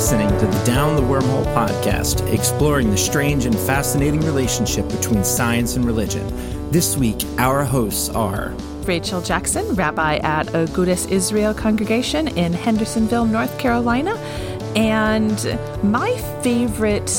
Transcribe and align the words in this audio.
listening 0.00 0.30
to 0.38 0.46
the 0.46 0.64
Down 0.64 0.96
the 0.96 1.02
Wormhole 1.02 1.44
podcast, 1.54 2.26
exploring 2.32 2.90
the 2.90 2.96
strange 2.96 3.44
and 3.44 3.54
fascinating 3.54 4.22
relationship 4.22 4.88
between 4.88 5.22
science 5.22 5.76
and 5.76 5.84
religion. 5.84 6.26
This 6.70 6.96
week, 6.96 7.22
our 7.36 7.66
hosts 7.66 8.08
are 8.08 8.54
Rachel 8.86 9.20
Jackson, 9.20 9.74
rabbi 9.74 10.16
at 10.22 10.46
Agudas 10.46 11.06
Israel 11.10 11.52
congregation 11.52 12.28
in 12.28 12.54
Hendersonville, 12.54 13.26
North 13.26 13.58
Carolina, 13.58 14.14
and 14.74 15.36
my 15.82 16.16
favorite 16.42 17.10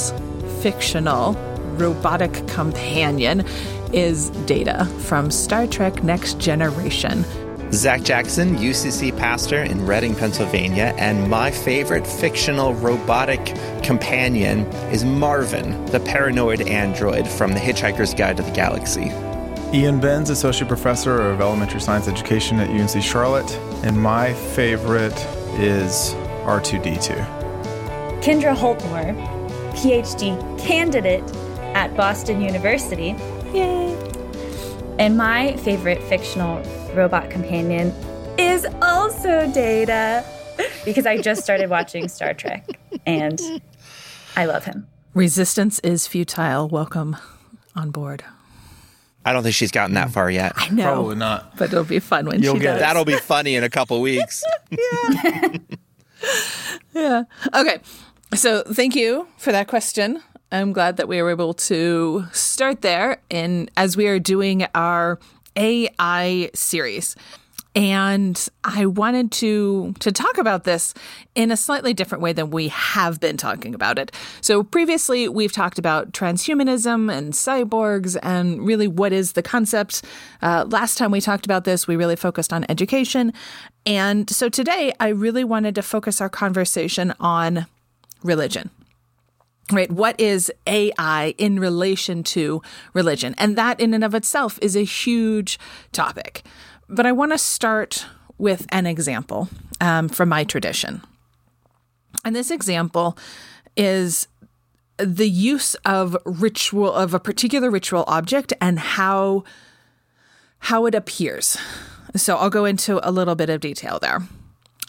fictional 0.64 1.34
robotic 1.76 2.48
companion 2.48 3.46
is 3.94 4.32
Data 4.48 4.86
from 5.02 5.30
Star 5.30 5.68
Trek 5.68 6.04
Next 6.04 6.40
Generation. 6.40 7.26
Zach 7.74 8.04
Jackson, 8.04 8.58
UCC 8.58 9.18
pastor 9.18 9.64
in 9.64 9.86
Reading, 9.86 10.14
Pennsylvania, 10.14 10.94
and 10.98 11.30
my 11.30 11.50
favorite 11.50 12.06
fictional 12.06 12.74
robotic 12.74 13.56
companion 13.82 14.66
is 14.92 15.06
Marvin, 15.06 15.86
the 15.86 16.02
paranoid 16.02 16.68
android 16.68 17.26
from 17.26 17.54
The 17.54 17.62
Hitchhiker's 17.62 18.14
Guide 18.14 18.38
to 18.38 18.44
the 18.44 18.52
Galaxy. 18.52 19.06
Ian 19.74 20.02
Binns, 20.02 20.30
Associate 20.30 20.68
Professor 20.68 21.22
of 21.22 21.40
Elementary 21.40 21.80
Science 21.80 22.10
Education 22.10 22.60
at 22.60 22.70
UNC 22.70 23.02
Charlotte, 23.02 23.50
and 23.86 23.98
my 23.98 24.34
favorite 24.34 25.18
is 25.58 26.14
R2D2. 26.44 27.26
Kendra 28.22 28.54
Holtmore, 28.54 29.16
PhD 29.76 30.60
candidate 30.60 31.24
at 31.74 31.96
Boston 31.96 32.42
University. 32.42 33.16
Yay! 33.54 33.98
And 35.00 35.16
my 35.16 35.56
favorite 35.56 36.04
fictional 36.04 36.62
robot 36.94 37.30
companion 37.30 37.94
is 38.38 38.66
also 38.82 39.50
Data 39.52 40.26
because 40.86 41.06
I 41.06 41.18
just 41.22 41.44
started 41.44 41.70
watching 41.70 42.08
Star 42.08 42.34
Trek 42.34 42.68
and 43.06 43.40
I 44.36 44.46
love 44.46 44.66
him. 44.66 44.88
Resistance 45.14 45.80
is 45.80 46.08
futile. 46.08 46.68
Welcome 46.68 47.18
on 47.76 47.92
board. 47.92 48.24
I 49.24 49.34
don't 49.34 49.44
think 49.44 49.54
she's 49.56 49.72
gotten 49.72 49.94
that 49.96 50.10
far 50.10 50.32
yet. 50.32 50.54
I 50.56 50.70
know. 50.70 50.84
Probably 50.84 51.16
not. 51.16 51.56
But 51.58 51.72
it'll 51.72 51.84
be 51.84 52.00
fun 52.00 52.26
when 52.26 52.42
You'll 52.42 52.56
she 52.56 52.62
get 52.62 52.74
does. 52.74 52.82
That'll 52.82 53.06
be 53.06 53.18
funny 53.18 53.56
in 53.56 53.64
a 53.64 53.70
couple 53.70 54.00
weeks. 54.02 54.44
Yeah. 54.72 55.58
Yeah. 56.94 57.24
Okay. 57.56 57.80
So 58.36 58.62
thank 58.64 58.96
you 58.96 59.28
for 59.38 59.52
that 59.52 59.68
question. 59.68 60.22
I'm 60.52 60.72
glad 60.72 60.98
that 60.98 61.08
we 61.08 61.22
were 61.22 61.32
able 61.32 61.54
to 61.56 62.26
start 62.32 62.82
there 62.82 63.22
And 63.32 63.72
as 63.76 63.98
we 63.98 64.08
are 64.08 64.20
doing 64.20 64.68
our 64.76 65.18
AI 65.56 66.50
series. 66.54 67.16
And 67.74 68.50
I 68.66 68.86
wanted 68.86 69.32
to 69.34 69.94
to 70.00 70.12
talk 70.12 70.38
about 70.38 70.66
this 70.66 70.94
in 71.36 71.52
a 71.52 71.58
slightly 71.58 71.94
different 71.94 72.22
way 72.22 72.34
than 72.34 72.50
we 72.50 72.68
have 72.68 73.22
been 73.22 73.38
talking 73.38 73.74
about 73.74 73.98
it. 73.98 74.12
So 74.42 74.62
previously 74.62 75.30
we've 75.30 75.54
talked 75.54 75.80
about 75.80 76.12
transhumanism 76.12 77.10
and 77.12 77.32
cyborgs 77.32 78.18
and 78.22 78.66
really 78.66 78.90
what 78.90 79.14
is 79.14 79.34
the 79.34 79.42
concept. 79.42 80.04
Uh, 80.42 80.66
last 80.68 80.98
time 80.98 81.12
we 81.12 81.22
talked 81.22 81.46
about 81.46 81.64
this, 81.64 81.88
we 81.88 81.96
really 81.96 82.18
focused 82.18 82.52
on 82.52 82.66
education. 82.68 83.32
And 83.86 84.30
so 84.30 84.50
today 84.50 84.92
I 85.00 85.08
really 85.10 85.46
wanted 85.46 85.74
to 85.76 85.82
focus 85.82 86.20
our 86.20 86.30
conversation 86.30 87.14
on 87.22 87.68
religion 88.22 88.70
right? 89.72 89.92
What 89.92 90.20
is 90.20 90.52
AI 90.68 91.34
in 91.38 91.60
relation 91.60 92.24
to 92.24 92.62
religion? 92.94 93.36
And 93.38 93.56
that, 93.58 93.80
in 93.80 93.94
and 93.94 94.04
of 94.04 94.16
itself, 94.16 94.60
is 94.62 94.76
a 94.76 94.84
huge 94.84 95.60
topic. 95.92 96.44
But 96.90 97.06
I 97.06 97.12
want 97.12 97.32
to 97.32 97.38
start 97.38 98.06
with 98.38 98.66
an 98.70 98.86
example 98.86 99.50
um, 99.80 100.10
from 100.10 100.30
my 100.30 100.44
tradition. 100.44 101.02
And 102.26 102.36
this 102.36 102.52
example 102.52 103.18
is 103.78 104.28
the 104.98 105.30
use 105.30 105.76
of 105.86 106.18
ritual 106.26 106.94
of 106.94 107.14
a 107.14 107.20
particular 107.20 107.72
ritual 107.72 108.04
object 108.08 108.54
and 108.62 108.78
how 108.80 109.44
how 110.60 110.86
it 110.86 110.94
appears. 110.94 111.58
So 112.16 112.36
I'll 112.36 112.52
go 112.52 112.66
into 112.66 113.08
a 113.08 113.10
little 113.10 113.34
bit 113.34 113.50
of 113.50 113.62
detail 113.62 113.98
there. 114.00 114.22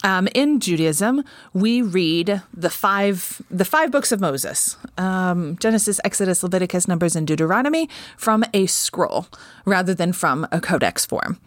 Um, 0.03 0.27
in 0.35 0.59
Judaism, 0.59 1.23
we 1.53 1.81
read 1.81 2.41
the 2.53 2.69
five 2.69 3.41
the 3.49 3.65
five 3.65 3.91
books 3.91 4.11
of 4.11 4.19
Moses: 4.19 4.75
um, 4.97 5.57
Genesis, 5.57 5.99
Exodus, 6.03 6.43
Leviticus, 6.43 6.87
Numbers, 6.87 7.15
and 7.15 7.25
Deuteronomy 7.25 7.89
from 8.17 8.43
a 8.53 8.65
scroll 8.65 9.27
rather 9.65 9.93
than 9.93 10.11
from 10.11 10.45
a 10.51 10.59
codex 10.59 11.05
form. 11.05 11.39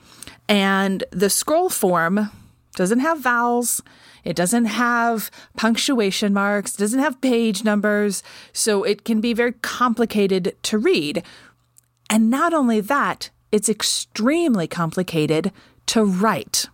And 0.49 1.05
the 1.11 1.29
scroll 1.29 1.69
form 1.69 2.31
doesn't 2.77 3.01
have 3.01 3.21
vowels. 3.21 3.83
It 4.25 4.37
doesn't 4.37 4.67
have 4.67 5.31
punctuation 5.57 6.33
marks. 6.33 6.75
Doesn't 6.75 7.01
have 7.01 7.21
page 7.21 7.65
numbers. 7.65 8.23
So 8.53 8.85
it 8.85 9.05
can 9.05 9.21
be 9.21 9.33
very 9.33 9.53
complicated 9.53 10.57
to 10.65 10.79
read. 10.79 11.23
And 12.11 12.31
not 12.31 12.55
only 12.55 12.81
that, 12.81 13.31
it's 13.51 13.69
extremely 13.69 14.67
complicated 14.67 15.53
to 15.87 16.05
write. 16.05 16.67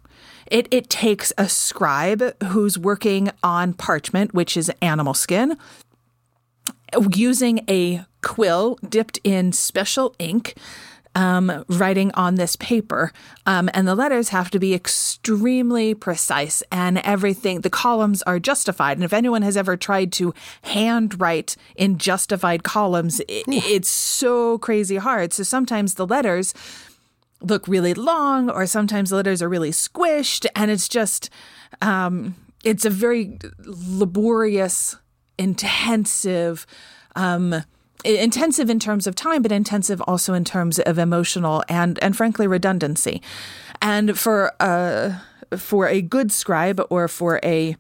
It, 0.53 0.69
it 0.71 0.91
takes 0.91 1.33
a 1.39 1.49
scribe 1.49 2.23
who's 2.43 2.79
working 2.79 3.31
on 3.43 3.73
parchment, 3.73 4.35
which 4.35 4.55
is 4.55 4.71
animal 4.83 5.15
skin, 5.15 5.57
using 7.11 7.65
a 7.71 8.05
quill 8.21 8.79
dipped 8.87 9.19
in 9.25 9.53
special 9.53 10.15
ink, 10.19 10.55
um, 11.15 11.65
writing 11.69 12.11
on 12.13 12.35
this 12.35 12.57
paper. 12.57 13.13
Um, 13.47 13.71
and 13.73 13.89
the 13.89 13.95
letters 13.95 14.29
have 14.29 14.51
to 14.51 14.59
be 14.59 14.75
extremely 14.75 15.95
precise, 15.95 16.63
and 16.71 16.99
everything, 16.99 17.63
the 17.63 17.71
columns 17.71 18.21
are 18.25 18.39
justified. 18.39 18.99
And 18.99 19.05
if 19.05 19.15
anyone 19.15 19.41
has 19.41 19.57
ever 19.57 19.79
tried 19.79 20.13
to 20.13 20.35
handwrite 20.65 21.57
in 21.77 21.97
justified 21.97 22.63
columns, 22.63 23.21
it, 23.21 23.45
it's 23.49 23.89
so 23.89 24.59
crazy 24.59 24.97
hard. 24.97 25.33
So 25.33 25.45
sometimes 25.45 25.95
the 25.95 26.07
letters 26.07 26.53
look 27.43 27.67
really 27.69 27.95
long 27.95 28.51
or 28.51 28.67
sometimes 28.67 29.11
the 29.11 29.17
letters 29.17 29.43
are 29.43 29.49
really 29.49 29.71
squished 29.71 30.47
and 30.55 30.71
it's 30.71 30.89
just 30.89 31.31
um, 31.81 32.35
it's 32.65 32.85
a 32.85 32.91
very 32.91 33.39
laborious 33.65 34.97
intensive 35.39 36.67
um, 37.17 37.65
intensive 38.05 38.69
in 38.71 38.79
terms 38.79 39.07
of 39.07 39.15
time 39.15 39.43
but 39.43 39.53
intensive 39.53 40.01
also 40.03 40.35
in 40.35 40.45
terms 40.45 40.79
of 40.81 40.99
emotional 40.99 41.63
and 41.69 41.99
and 42.03 42.17
frankly 42.17 42.47
redundancy 42.47 43.23
and 43.81 44.19
for 44.19 44.53
a 44.61 45.21
for 45.57 45.89
a 45.89 46.01
good 46.01 46.33
scribe 46.33 46.81
or 46.91 47.09
for 47.09 47.41
a 47.45 47.77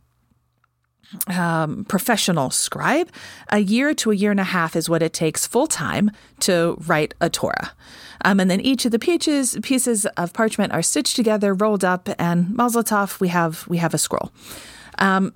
um, 1.26 1.84
professional 1.84 2.50
scribe, 2.50 3.10
a 3.50 3.58
year 3.58 3.94
to 3.94 4.10
a 4.10 4.14
year 4.14 4.30
and 4.30 4.40
a 4.40 4.44
half 4.44 4.76
is 4.76 4.88
what 4.88 5.02
it 5.02 5.12
takes 5.12 5.46
full 5.46 5.66
time 5.66 6.10
to 6.40 6.76
write 6.86 7.14
a 7.20 7.28
Torah. 7.28 7.72
Um, 8.24 8.40
and 8.40 8.50
then 8.50 8.60
each 8.60 8.84
of 8.84 8.92
the 8.92 8.98
pieces 8.98 9.58
pieces 9.62 10.06
of 10.16 10.32
parchment 10.32 10.72
are 10.72 10.82
stitched 10.82 11.16
together, 11.16 11.54
rolled 11.54 11.84
up, 11.84 12.08
and 12.18 12.54
mazel 12.54 12.82
tov, 12.82 13.20
we 13.20 13.28
have 13.28 13.66
we 13.68 13.78
have 13.78 13.94
a 13.94 13.98
scroll. 13.98 14.32
Um, 14.98 15.32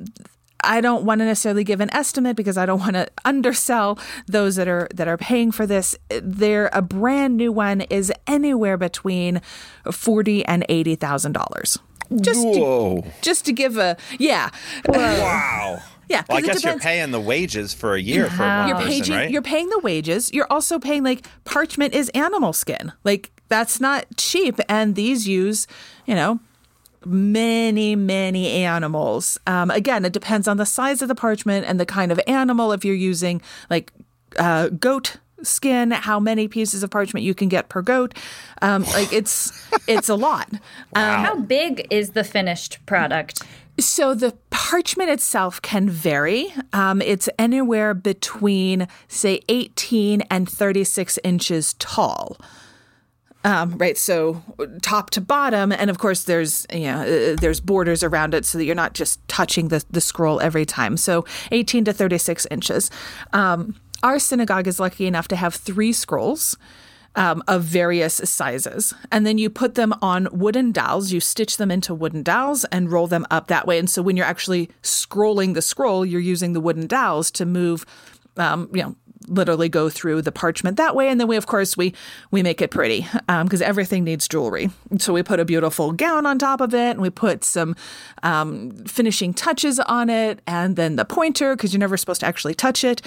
I 0.62 0.80
don't 0.80 1.04
want 1.04 1.20
to 1.20 1.24
necessarily 1.24 1.64
give 1.64 1.80
an 1.80 1.92
estimate 1.94 2.36
because 2.36 2.56
I 2.56 2.66
don't 2.66 2.80
want 2.80 2.94
to 2.94 3.08
undersell 3.24 3.98
those 4.26 4.56
that 4.56 4.68
are 4.68 4.88
that 4.94 5.08
are 5.08 5.16
paying 5.16 5.52
for 5.52 5.66
this. 5.66 5.96
There, 6.08 6.70
a 6.72 6.82
brand 6.82 7.36
new 7.36 7.52
one 7.52 7.82
is 7.82 8.12
anywhere 8.26 8.76
between 8.76 9.40
forty 9.90 10.44
and 10.44 10.64
eighty 10.68 10.94
thousand 10.94 11.32
dollars. 11.32 11.78
Just 12.20 12.44
Whoa. 12.44 13.00
to, 13.00 13.12
just 13.20 13.44
to 13.46 13.52
give 13.52 13.78
a 13.78 13.96
yeah. 14.18 14.50
Wow. 14.86 15.82
Yeah, 16.08 16.22
Well, 16.28 16.38
I 16.38 16.40
'cause 16.40 16.50
it 16.50 16.52
guess 16.54 16.64
you're 16.64 16.78
paying 16.78 17.10
the 17.10 17.20
wages 17.20 17.74
for 17.74 17.94
a 17.94 18.00
year 18.00 18.30
for 18.30 18.42
one 18.46 18.68
You're 18.68 18.76
person, 18.76 19.02
paying 19.02 19.12
right? 19.12 19.30
you're 19.30 19.42
paying 19.42 19.68
the 19.70 19.80
wages. 19.80 20.32
You're 20.32 20.46
also 20.50 20.78
paying 20.78 21.02
like 21.02 21.26
parchment 21.44 21.94
is 21.94 22.08
animal 22.10 22.52
skin. 22.52 22.92
Like 23.04 23.30
that's 23.48 23.80
not 23.80 24.06
cheap. 24.16 24.60
And 24.68 24.94
these 24.94 25.26
use, 25.26 25.66
you 26.06 26.14
know, 26.14 26.38
many 27.04 27.96
many 27.96 28.50
animals. 28.50 29.38
Um, 29.46 29.70
again, 29.70 30.04
it 30.04 30.12
depends 30.12 30.46
on 30.48 30.56
the 30.56 30.66
size 30.66 31.02
of 31.02 31.08
the 31.08 31.14
parchment 31.14 31.66
and 31.66 31.78
the 31.80 31.86
kind 31.86 32.12
of 32.12 32.20
animal. 32.26 32.72
If 32.72 32.84
you're 32.84 32.94
using 32.94 33.40
like 33.70 33.92
uh, 34.38 34.68
goat 34.68 35.16
skin, 35.42 35.90
how 35.90 36.18
many 36.18 36.48
pieces 36.48 36.82
of 36.82 36.90
parchment 36.90 37.24
you 37.24 37.34
can 37.34 37.48
get 37.48 37.68
per 37.68 37.82
goat. 37.82 38.14
Um, 38.62 38.84
like 38.84 39.12
it's 39.12 39.52
it's 39.86 40.08
a 40.08 40.14
lot. 40.14 40.48
Um, 40.94 41.24
How 41.24 41.34
big 41.36 41.86
is 41.90 42.10
the 42.10 42.24
finished 42.24 42.78
product? 42.86 43.42
So 43.78 44.14
the 44.14 44.36
parchment 44.50 45.10
itself 45.10 45.60
can 45.60 45.90
vary. 45.90 46.52
Um, 46.72 47.02
it's 47.02 47.28
anywhere 47.38 47.92
between, 47.92 48.88
say, 49.08 49.40
18 49.48 50.22
and 50.30 50.48
36 50.48 51.18
inches 51.22 51.74
tall. 51.74 52.38
Um, 53.44 53.78
right, 53.78 53.96
so 53.96 54.42
top 54.82 55.10
to 55.10 55.20
bottom, 55.20 55.70
and 55.70 55.88
of 55.88 55.98
course 55.98 56.24
there's 56.24 56.66
you 56.72 56.86
know 56.86 57.02
uh, 57.02 57.36
there's 57.40 57.60
borders 57.60 58.02
around 58.02 58.34
it 58.34 58.44
so 58.44 58.58
that 58.58 58.64
you're 58.64 58.74
not 58.74 58.94
just 58.94 59.20
touching 59.28 59.68
the 59.68 59.84
the 59.88 60.00
scroll 60.00 60.40
every 60.40 60.66
time. 60.66 60.96
So 60.96 61.24
18 61.52 61.84
to 61.84 61.92
36 61.92 62.48
inches. 62.50 62.90
Um, 63.32 63.76
our 64.02 64.18
synagogue 64.18 64.66
is 64.66 64.80
lucky 64.80 65.06
enough 65.06 65.28
to 65.28 65.36
have 65.36 65.54
three 65.54 65.92
scrolls. 65.92 66.56
Um, 67.16 67.42
of 67.48 67.62
various 67.64 68.14
sizes. 68.14 68.94
And 69.10 69.26
then 69.26 69.38
you 69.38 69.50
put 69.50 69.74
them 69.74 69.94
on 70.00 70.28
wooden 70.30 70.70
dowels. 70.70 71.12
You 71.12 71.20
stitch 71.20 71.56
them 71.56 71.70
into 71.70 71.94
wooden 71.94 72.22
dowels 72.22 72.64
and 72.66 72.92
roll 72.92 73.06
them 73.06 73.26
up 73.30 73.48
that 73.48 73.66
way. 73.66 73.78
And 73.78 73.90
so 73.90 74.02
when 74.02 74.16
you're 74.16 74.26
actually 74.26 74.70
scrolling 74.82 75.54
the 75.54 75.62
scroll, 75.62 76.04
you're 76.04 76.20
using 76.20 76.52
the 76.52 76.60
wooden 76.60 76.86
dowels 76.86 77.30
to 77.32 77.46
move, 77.46 77.86
um, 78.36 78.70
you 78.72 78.82
know, 78.82 78.94
literally 79.28 79.68
go 79.68 79.88
through 79.88 80.22
the 80.22 80.30
parchment 80.30 80.76
that 80.76 80.94
way 80.94 81.08
and 81.08 81.18
then 81.18 81.26
we 81.26 81.36
of 81.36 81.46
course 81.46 81.76
we 81.76 81.92
we 82.30 82.44
make 82.44 82.62
it 82.62 82.70
pretty 82.70 83.04
because 83.26 83.60
um, 83.60 83.68
everything 83.68 84.04
needs 84.04 84.28
jewelry 84.28 84.70
so 84.98 85.12
we 85.12 85.20
put 85.20 85.40
a 85.40 85.44
beautiful 85.44 85.90
gown 85.90 86.26
on 86.26 86.38
top 86.38 86.60
of 86.60 86.72
it 86.72 86.90
and 86.90 87.00
we 87.00 87.10
put 87.10 87.42
some 87.42 87.74
um, 88.22 88.70
finishing 88.84 89.34
touches 89.34 89.80
on 89.80 90.08
it 90.08 90.40
and 90.46 90.76
then 90.76 90.94
the 90.94 91.04
pointer 91.04 91.56
because 91.56 91.72
you're 91.72 91.80
never 91.80 91.96
supposed 91.96 92.20
to 92.20 92.26
actually 92.26 92.54
touch 92.54 92.84
it 92.84 93.02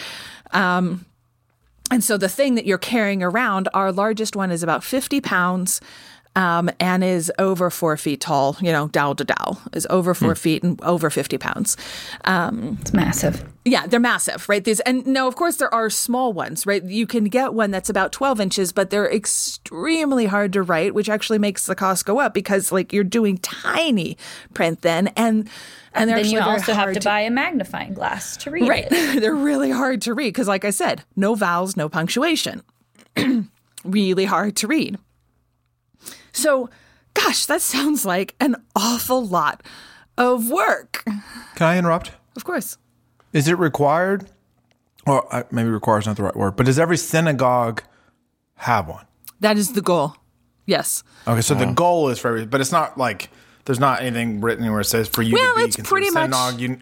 um, 0.52 1.06
and 1.92 2.04
so 2.04 2.18
the 2.18 2.30
thing 2.30 2.56
that 2.56 2.66
you're 2.66 2.78
carrying 2.78 3.24
around, 3.24 3.68
our 3.74 3.92
largest 3.92 4.36
one 4.36 4.52
is 4.52 4.64
about 4.64 4.84
50 4.84 5.22
pounds. 5.22 5.82
Um, 6.36 6.70
and 6.80 7.04
is 7.04 7.31
over 7.38 7.70
four 7.70 7.98
feet 7.98 8.22
tall, 8.22 8.56
you 8.62 8.72
know, 8.72 8.88
dowel 8.88 9.16
to 9.16 9.26
dowel, 9.26 9.60
is 9.74 9.86
over 9.90 10.14
four 10.14 10.30
hmm. 10.30 10.36
feet 10.36 10.64
and 10.64 10.81
over 10.84 11.10
50 11.10 11.38
pounds. 11.38 11.76
Um, 12.24 12.78
it's 12.80 12.94
massive. 12.94 13.44
Yeah, 13.66 13.88
they're 13.88 14.00
massive, 14.00 14.48
right? 14.48 14.64
These, 14.64 14.80
and 14.81 15.06
no, 15.06 15.28
of 15.28 15.36
course, 15.36 15.58
there 15.58 15.74
are 15.74 15.90
small 15.90 16.31
ones, 16.31 16.66
right? 16.66 16.84
You 16.84 17.08
can 17.08 17.26
get 17.26 17.54
one 17.54 17.72
that's 17.72 17.90
about 17.90 18.12
12 18.12 18.40
inches, 18.40 18.72
but 18.72 18.90
they're 18.90 19.12
extremely 19.12 20.28
hard 20.28 20.54
to 20.54 20.62
write, 20.62 20.94
which 20.94 21.10
actually 21.10 21.40
makes 21.40 21.66
the 21.66 21.76
cost 21.76 22.06
go 22.06 22.20
up 22.20 22.34
because, 22.34 22.72
like, 22.72 22.94
you're 22.94 23.04
doing 23.04 23.38
tiny 23.40 24.18
print 24.54 24.81
then. 24.81 25.08
And 25.18 25.50
and 25.94 26.10
then 26.10 26.26
you 26.26 26.40
also 26.40 26.74
have 26.74 26.94
to, 26.94 27.00
to, 27.00 27.06
buy 27.06 27.22
a 27.22 27.30
magnifying 27.30 27.94
glass 27.94 28.38
to 28.38 28.52
read 28.52 28.68
right. 28.68 28.88
it. 28.90 29.20
they're 29.22 29.36
really 29.36 29.72
hard 29.72 30.02
to 30.04 30.14
read 30.14 30.30
because, 30.30 30.48
like 30.48 30.66
I 30.66 30.70
said, 30.70 31.04
no 31.16 31.36
vowels, 31.36 31.76
no 31.76 31.90
punctuation. 31.90 32.62
really 33.84 34.26
hard 34.26 34.56
to 34.58 34.68
read. 34.68 34.98
So, 36.40 36.70
gosh, 37.14 37.46
that 37.48 37.62
sounds 37.62 38.06
like 38.06 38.36
an 38.40 38.56
awful 38.76 39.26
lot 39.26 39.62
of 40.18 40.50
work. 40.50 41.04
Can 41.56 41.68
I 41.68 41.78
interrupt? 41.78 42.12
Of 42.36 42.44
course. 42.46 42.78
Is 43.34 43.48
it 43.48 43.58
required? 43.60 44.30
Or 45.06 45.34
uh, 45.34 45.44
maybe 45.52 45.70
requires 45.70 46.06
not 46.06 46.18
the 46.18 46.24
right 46.24 46.36
word, 46.36 46.56
but 46.56 46.66
does 46.66 46.80
every 46.80 46.98
synagogue 46.98 47.84
have 48.56 48.88
one? 48.88 49.06
That 49.40 49.58
is 49.58 49.74
the 49.74 49.82
goal. 49.82 50.16
Yes. 50.66 51.04
Okay, 51.28 51.42
so 51.42 51.56
the 51.56 51.66
goal 51.66 52.10
is 52.10 52.20
for 52.20 52.28
every, 52.28 52.46
but 52.46 52.62
it's 52.62 52.72
not 52.72 52.98
like 52.98 53.30
there's 53.66 53.80
not 53.80 54.02
anything 54.02 54.40
written 54.40 54.70
where 54.72 54.82
it 54.82 54.86
says 54.86 55.08
for 55.08 55.22
you 55.22 55.34
well, 55.34 55.56
to 55.56 55.60
be 55.60 55.66
it's 55.66 55.78
pretty 55.78 56.10
much. 56.12 56.60
You, 56.60 56.78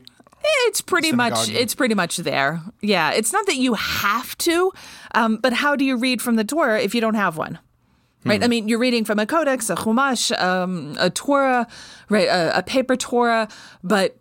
it's 0.65 0.81
pretty 0.81 1.12
much 1.12 1.50
it's 1.50 1.74
pretty 1.74 1.95
much 1.95 2.18
there. 2.18 2.62
Yeah, 2.81 3.12
it's 3.12 3.31
not 3.31 3.45
that 3.45 3.56
you 3.56 3.75
have 3.75 4.38
to, 4.39 4.71
um, 5.15 5.38
but 5.38 5.54
how 5.54 5.75
do 5.75 5.86
you 5.86 5.98
read 5.98 6.21
from 6.21 6.36
the 6.36 6.44
Torah 6.44 6.81
if 6.81 6.94
you 6.94 7.01
don't 7.01 7.15
have 7.15 7.38
one? 7.38 7.59
Right. 8.27 8.39
Hmm. 8.39 8.45
I 8.45 8.47
mean, 8.47 8.68
you're 8.68 8.79
reading 8.79 9.06
from 9.06 9.19
a 9.19 9.25
codex, 9.25 9.69
a 9.69 9.75
chumash, 9.75 10.38
um, 10.41 10.95
a 11.00 11.09
Torah, 11.09 11.68
right, 12.09 12.27
a, 12.27 12.59
a 12.59 12.63
paper 12.63 12.95
Torah, 12.95 13.47
but 13.83 14.18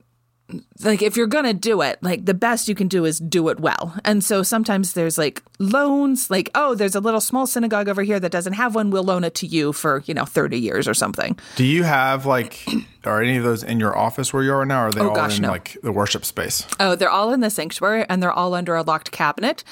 like 0.84 1.02
if 1.02 1.16
you're 1.16 1.26
gonna 1.26 1.52
do 1.52 1.82
it 1.82 2.00
like 2.02 2.24
the 2.24 2.34
best 2.34 2.68
you 2.68 2.74
can 2.74 2.86
do 2.86 3.04
is 3.04 3.18
do 3.18 3.48
it 3.48 3.58
well 3.58 3.96
and 4.04 4.22
so 4.22 4.42
sometimes 4.44 4.92
there's 4.92 5.18
like 5.18 5.42
loans 5.58 6.30
like 6.30 6.50
oh 6.54 6.74
there's 6.74 6.94
a 6.94 7.00
little 7.00 7.20
small 7.20 7.46
synagogue 7.46 7.88
over 7.88 8.02
here 8.02 8.20
that 8.20 8.30
doesn't 8.30 8.52
have 8.52 8.74
one 8.74 8.90
we'll 8.90 9.02
loan 9.02 9.24
it 9.24 9.34
to 9.34 9.46
you 9.46 9.72
for 9.72 10.02
you 10.06 10.14
know 10.14 10.24
30 10.24 10.58
years 10.58 10.86
or 10.86 10.94
something 10.94 11.36
do 11.56 11.64
you 11.64 11.82
have 11.82 12.26
like 12.26 12.64
are 13.04 13.22
any 13.22 13.36
of 13.36 13.44
those 13.44 13.62
in 13.62 13.80
your 13.80 13.96
office 13.96 14.32
where 14.32 14.42
you 14.42 14.52
are 14.52 14.64
now 14.64 14.82
or 14.82 14.86
are 14.88 14.92
they 14.92 15.00
oh, 15.00 15.08
all 15.08 15.14
gosh, 15.14 15.36
in 15.36 15.42
no. 15.42 15.48
like 15.48 15.76
the 15.82 15.92
worship 15.92 16.24
space 16.24 16.64
oh 16.78 16.94
they're 16.94 17.10
all 17.10 17.32
in 17.32 17.40
the 17.40 17.50
sanctuary 17.50 18.04
and 18.08 18.22
they're 18.22 18.32
all 18.32 18.54
under 18.54 18.76
a 18.76 18.82
locked 18.82 19.10
cabinet 19.10 19.64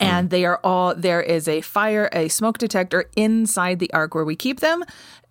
and 0.00 0.28
mm. 0.28 0.30
they 0.30 0.44
are 0.44 0.60
all 0.64 0.94
there 0.94 1.20
is 1.20 1.48
a 1.48 1.60
fire 1.60 2.08
a 2.12 2.28
smoke 2.28 2.58
detector 2.58 3.10
inside 3.16 3.78
the 3.78 3.92
ark 3.92 4.14
where 4.14 4.24
we 4.24 4.36
keep 4.36 4.60
them 4.60 4.84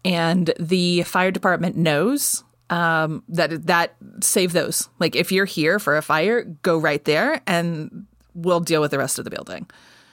and 0.03 0.53
the 0.59 1.03
fire 1.03 1.31
department 1.31 1.75
knows 1.75 2.43
um, 2.71 3.23
that 3.27 3.67
that 3.67 3.95
save 4.21 4.53
those. 4.53 4.89
Like 4.97 5.15
if 5.15 5.31
you're 5.31 5.45
here 5.45 5.77
for 5.77 5.97
a 5.97 6.01
fire, 6.01 6.43
go 6.63 6.77
right 6.77 7.03
there, 7.05 7.41
and 7.45 8.07
we'll 8.33 8.61
deal 8.61 8.81
with 8.81 8.91
the 8.91 8.97
rest 8.97 9.19
of 9.19 9.25
the 9.25 9.31
building. 9.31 9.69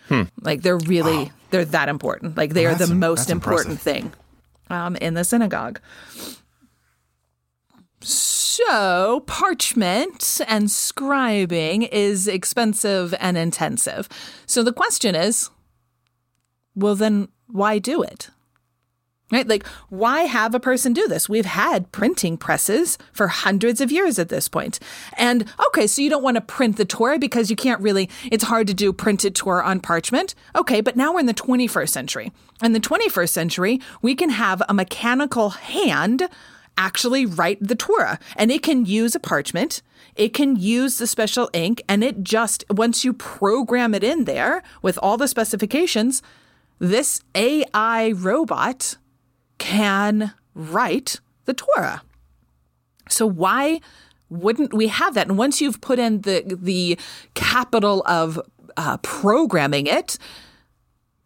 Hmm. 0.08 0.22
Like 0.40 0.62
they're 0.62 0.78
really 0.78 1.24
wow. 1.24 1.30
they're 1.50 1.64
that 1.66 1.88
important. 1.88 2.36
Like 2.36 2.52
they 2.52 2.64
well, 2.64 2.74
are 2.74 2.78
the 2.78 2.94
most 2.94 3.30
important 3.30 3.80
thing 3.80 4.12
um, 4.68 4.96
in 4.96 5.14
the 5.14 5.24
synagogue. 5.24 5.80
So, 8.00 9.20
parchment 9.26 10.40
and 10.46 10.66
scribing 10.66 11.88
is 11.90 12.28
expensive 12.28 13.14
and 13.18 13.36
intensive. 13.36 14.08
So, 14.46 14.62
the 14.62 14.72
question 14.72 15.14
is 15.14 15.50
well, 16.74 16.94
then 16.94 17.28
why 17.48 17.78
do 17.78 18.02
it? 18.02 18.30
Right? 19.30 19.46
Like, 19.46 19.66
why 19.90 20.22
have 20.22 20.54
a 20.54 20.60
person 20.60 20.94
do 20.94 21.06
this? 21.06 21.28
We've 21.28 21.44
had 21.44 21.92
printing 21.92 22.38
presses 22.38 22.96
for 23.12 23.28
hundreds 23.28 23.82
of 23.82 23.92
years 23.92 24.18
at 24.18 24.30
this 24.30 24.48
point. 24.48 24.78
And 25.18 25.44
okay, 25.66 25.86
so 25.86 26.00
you 26.00 26.08
don't 26.08 26.22
want 26.22 26.36
to 26.36 26.40
print 26.40 26.78
the 26.78 26.86
Torah 26.86 27.18
because 27.18 27.50
you 27.50 27.56
can't 27.56 27.82
really, 27.82 28.08
it's 28.32 28.44
hard 28.44 28.68
to 28.68 28.74
do 28.74 28.90
printed 28.90 29.34
Torah 29.34 29.66
on 29.66 29.80
parchment. 29.80 30.34
Okay, 30.56 30.80
but 30.80 30.96
now 30.96 31.12
we're 31.12 31.20
in 31.20 31.26
the 31.26 31.34
21st 31.34 31.90
century. 31.90 32.32
In 32.62 32.72
the 32.72 32.80
21st 32.80 33.28
century, 33.28 33.80
we 34.00 34.14
can 34.14 34.30
have 34.30 34.62
a 34.66 34.72
mechanical 34.72 35.50
hand 35.50 36.22
actually 36.78 37.26
write 37.26 37.58
the 37.60 37.74
Torah 37.74 38.18
and 38.36 38.50
it 38.50 38.62
can 38.62 38.86
use 38.86 39.14
a 39.14 39.20
parchment. 39.20 39.82
It 40.16 40.32
can 40.32 40.56
use 40.56 40.96
the 40.96 41.06
special 41.06 41.50
ink 41.52 41.82
and 41.88 42.02
it 42.02 42.22
just, 42.22 42.64
once 42.70 43.04
you 43.04 43.12
program 43.12 43.94
it 43.94 44.02
in 44.02 44.24
there 44.24 44.62
with 44.80 44.98
all 45.02 45.18
the 45.18 45.28
specifications, 45.28 46.22
this 46.78 47.20
AI 47.34 48.12
robot 48.16 48.96
can 49.58 50.32
write 50.54 51.20
the 51.44 51.54
Torah. 51.54 52.02
So 53.08 53.26
why 53.26 53.80
wouldn't 54.30 54.72
we 54.72 54.88
have 54.88 55.14
that? 55.14 55.28
And 55.28 55.38
once 55.38 55.60
you've 55.60 55.80
put 55.80 55.98
in 55.98 56.20
the 56.22 56.44
the 56.46 56.98
capital 57.34 58.02
of 58.06 58.40
uh, 58.76 58.98
programming 58.98 59.86
it, 59.86 60.18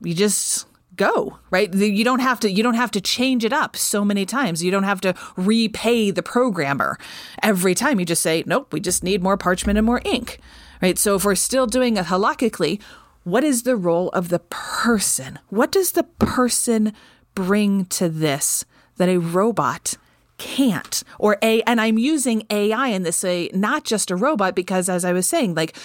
you 0.01 0.15
just 0.15 0.67
go 0.97 1.39
right? 1.51 1.73
You 1.75 2.05
don't 2.05 2.21
have 2.21 2.41
to 2.41 2.51
you 2.51 2.63
don't 2.63 2.75
have 2.75 2.91
to 2.93 3.01
change 3.01 3.45
it 3.45 3.53
up 3.53 3.77
so 3.77 4.05
many 4.05 4.27
times. 4.27 4.63
You 4.63 4.71
don't 4.71 4.83
have 4.83 5.01
to 5.03 5.15
repay 5.37 6.11
the 6.11 6.23
programmer. 6.23 6.99
Every 7.43 7.75
time 7.75 7.99
you 7.99 8.07
just 8.07 8.23
say 8.23 8.43
nope 8.47 8.73
we 8.73 8.81
just 8.81 9.03
need 9.03 9.23
more 9.23 9.37
parchment 9.37 9.79
and 9.79 9.87
more 9.87 10.03
ink 10.05 10.39
right? 10.81 10.99
So 10.99 11.15
if 11.17 11.25
we're 11.25 11.35
still 11.35 11.67
doing 11.67 11.97
it 11.97 12.07
halakhically 12.07 12.81
what 13.25 13.45
is 13.45 13.63
the 13.63 13.77
role 13.77 14.09
of 14.11 14.31
the 14.31 14.41
person? 14.41 15.39
What 15.49 15.71
does 15.71 15.93
the 15.93 16.03
person 16.03 16.93
bring 17.35 17.85
to 17.87 18.09
this 18.09 18.65
that 18.97 19.09
a 19.09 19.19
robot 19.19 19.97
can't? 20.39 21.05
Or 21.21 21.39
a 21.41 21.63
and 21.63 21.81
i'm 21.81 21.99
using 21.99 22.45
ai 22.51 22.89
in 22.89 23.05
this 23.05 23.23
way 23.23 23.49
not 23.55 23.85
just 23.85 24.11
a 24.11 24.17
robot 24.17 24.57
because 24.57 24.89
as 24.89 25.05
i 25.05 25.13
was 25.13 25.29
saying 25.29 25.55
like 25.55 25.77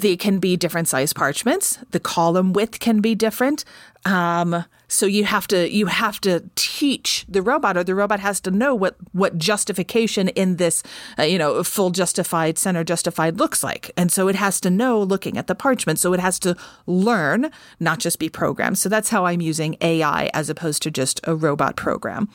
they 0.00 0.16
can 0.16 0.38
be 0.38 0.56
different 0.56 0.88
size 0.88 1.12
parchments. 1.12 1.78
The 1.90 2.00
column 2.00 2.52
width 2.52 2.80
can 2.80 3.00
be 3.00 3.14
different. 3.14 3.64
Um, 4.04 4.64
so 4.88 5.06
you 5.06 5.24
have 5.24 5.48
to 5.48 5.68
you 5.72 5.86
have 5.86 6.20
to 6.20 6.48
teach 6.54 7.24
the 7.28 7.42
robot 7.42 7.76
or 7.76 7.82
the 7.82 7.94
robot 7.94 8.20
has 8.20 8.40
to 8.42 8.50
know 8.50 8.74
what 8.74 8.96
what 9.12 9.36
justification 9.36 10.28
in 10.28 10.56
this 10.56 10.82
uh, 11.18 11.24
you 11.24 11.38
know 11.38 11.62
full 11.64 11.90
justified 11.90 12.56
center 12.56 12.84
justified 12.84 13.38
looks 13.38 13.64
like. 13.64 13.90
And 13.96 14.12
so 14.12 14.28
it 14.28 14.36
has 14.36 14.60
to 14.60 14.70
know 14.70 15.02
looking 15.02 15.36
at 15.38 15.48
the 15.48 15.54
parchment. 15.54 15.98
So 15.98 16.12
it 16.12 16.20
has 16.20 16.38
to 16.40 16.56
learn 16.86 17.50
not 17.80 17.98
just 17.98 18.18
be 18.18 18.28
programmed. 18.28 18.78
So 18.78 18.88
that's 18.88 19.08
how 19.08 19.24
i'm 19.26 19.40
using 19.40 19.76
ai 19.80 20.30
as 20.32 20.48
opposed 20.48 20.82
to 20.82 20.90
just 20.90 21.20
a 21.24 21.34
robot 21.34 21.74
program. 21.76 22.28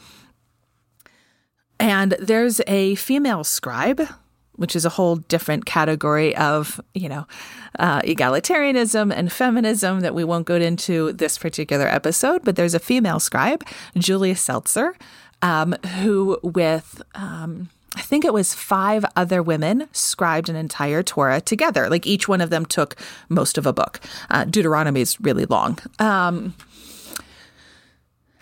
And 1.80 2.15
there's 2.20 2.62
a 2.68 2.96
female 2.96 3.44
scribe 3.44 4.01
which 4.55 4.75
is 4.75 4.86
a 4.86 4.89
whole 4.89 5.15
different 5.15 5.65
category 5.65 6.36
of, 6.36 6.79
you 6.93 7.10
know, 7.10 7.25
uh, 7.79 8.01
egalitarianism 8.01 9.13
and 9.13 9.31
feminism 9.31 10.01
that 10.01 10.13
we 10.13 10.24
won't 10.24 10.46
go 10.46 10.55
into 10.55 11.13
this 11.13 11.38
particular 11.38 11.88
episode. 11.88 12.43
But 12.43 12.55
there's 12.55 12.74
a 12.74 12.79
female 12.79 13.20
scribe, 13.20 13.63
Julia 13.98 14.36
Seltzer, 14.36 14.96
um, 15.41 15.74
who, 16.01 16.39
with 16.43 17.01
um, 17.15 17.70
I 17.96 18.01
think 18.01 18.24
it 18.24 18.34
was 18.34 18.53
five 18.53 19.03
other 19.15 19.43
women 19.43 19.88
scribed 19.91 20.48
an 20.48 20.55
entire 20.55 21.03
Torah 21.03 21.41
together. 21.41 21.89
Like 21.89 22.08
each 22.08 22.27
one 22.27 22.39
of 22.41 22.50
them 22.50 22.65
took 22.65 22.96
most 23.27 23.58
of 23.58 23.65
a 23.65 23.74
book. 23.74 24.00
Uh, 24.29 24.46
Deuteronomy 24.46 25.01
is 25.01 25.20
really 25.20 25.46
long. 25.46 25.79
Um, 26.00 26.55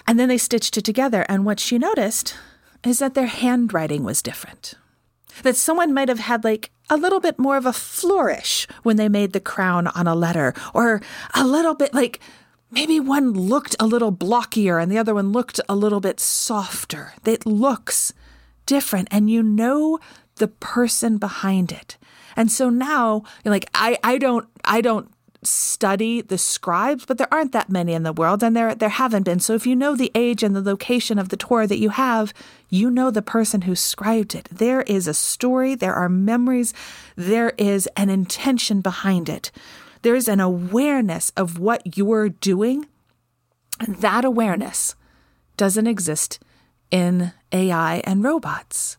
and 0.08 0.20
then 0.20 0.30
they 0.30 0.38
stitched 0.38 0.78
it 0.78 0.84
together. 0.84 1.26
And 1.30 1.46
what 1.46 1.60
she 1.60 1.80
noticed 1.80 2.36
is 2.84 3.00
that 3.00 3.14
their 3.14 3.28
handwriting 3.28 4.04
was 4.04 4.22
different 4.22 4.76
that 5.44 5.56
someone 5.56 5.94
might 5.94 6.10
have 6.10 6.20
had 6.20 6.44
like 6.44 6.72
a 6.90 6.98
little 6.98 7.20
bit 7.20 7.38
more 7.38 7.58
of 7.58 7.66
a 7.66 7.74
flourish 7.74 8.68
when 8.84 8.98
they 8.98 9.10
made 9.10 9.34
the 9.34 9.40
crown 9.40 9.88
on 9.88 10.08
a 10.08 10.16
letter, 10.16 10.54
or 10.74 11.02
a 11.34 11.46
little 11.46 11.76
bit 11.76 11.94
like 11.94 12.20
maybe 12.72 13.00
one 13.00 13.32
looked 13.34 13.76
a 13.80 13.88
little 13.88 14.12
blockier 14.12 14.82
and 14.82 14.92
the 14.92 14.98
other 14.98 15.14
one 15.14 15.32
looked 15.32 15.60
a 15.70 15.76
little 15.76 16.00
bit 16.00 16.20
softer. 16.20 17.14
It 17.26 17.46
looks 17.46 18.14
different, 18.66 19.08
and 19.12 19.30
you 19.30 19.44
know 19.44 20.00
the 20.36 20.48
person 20.48 21.18
behind 21.18 21.72
it. 21.72 21.98
And 22.36 22.52
so 22.52 22.70
now, 22.70 23.24
you're 23.44 23.54
like 23.54 23.70
I, 23.74 23.98
I 24.04 24.18
don't, 24.18 24.48
I 24.64 24.82
don't 24.82 25.12
study 25.44 26.22
the 26.22 26.38
scribes, 26.38 27.06
but 27.06 27.18
there 27.18 27.34
aren't 27.34 27.54
that 27.54 27.70
many 27.70 27.94
in 27.94 28.04
the 28.04 28.14
world, 28.14 28.44
and 28.44 28.56
there 28.56 28.76
there 28.76 28.90
haven't 28.90 29.24
been. 29.24 29.40
So 29.40 29.54
if 29.54 29.66
you 29.66 29.76
know 29.76 29.96
the 29.96 30.12
age 30.14 30.44
and 30.44 30.56
the 30.56 30.62
location 30.62 31.18
of 31.18 31.30
the 31.30 31.38
Torah 31.38 31.68
that 31.68 31.80
you 31.80 31.90
have, 31.90 32.34
you 32.70 32.90
know 32.90 33.10
the 33.10 33.22
person 33.22 33.62
who 33.62 33.76
scribed 33.76 34.36
it. 34.36 34.50
There 34.52 34.82
is 34.82 35.08
a 35.08 35.14
story, 35.14 35.76
there 35.76 35.94
are 35.94 36.10
memories, 36.10 36.74
there 37.16 37.54
is 37.58 37.88
an 37.96 38.10
intention 38.10 38.82
behind 38.82 39.30
it. 39.30 39.52
There 40.02 40.16
is 40.16 40.28
an 40.28 40.40
awareness 40.40 41.32
of 41.36 41.60
what 41.60 41.98
you're 41.98 42.30
doing, 42.30 42.88
and 43.80 43.98
that 43.98 44.26
awareness 44.26 44.96
doesn't 45.58 45.88
exist 45.88 46.40
in 46.92 47.34
AI 47.52 48.02
and 48.06 48.24
robots. 48.24 48.98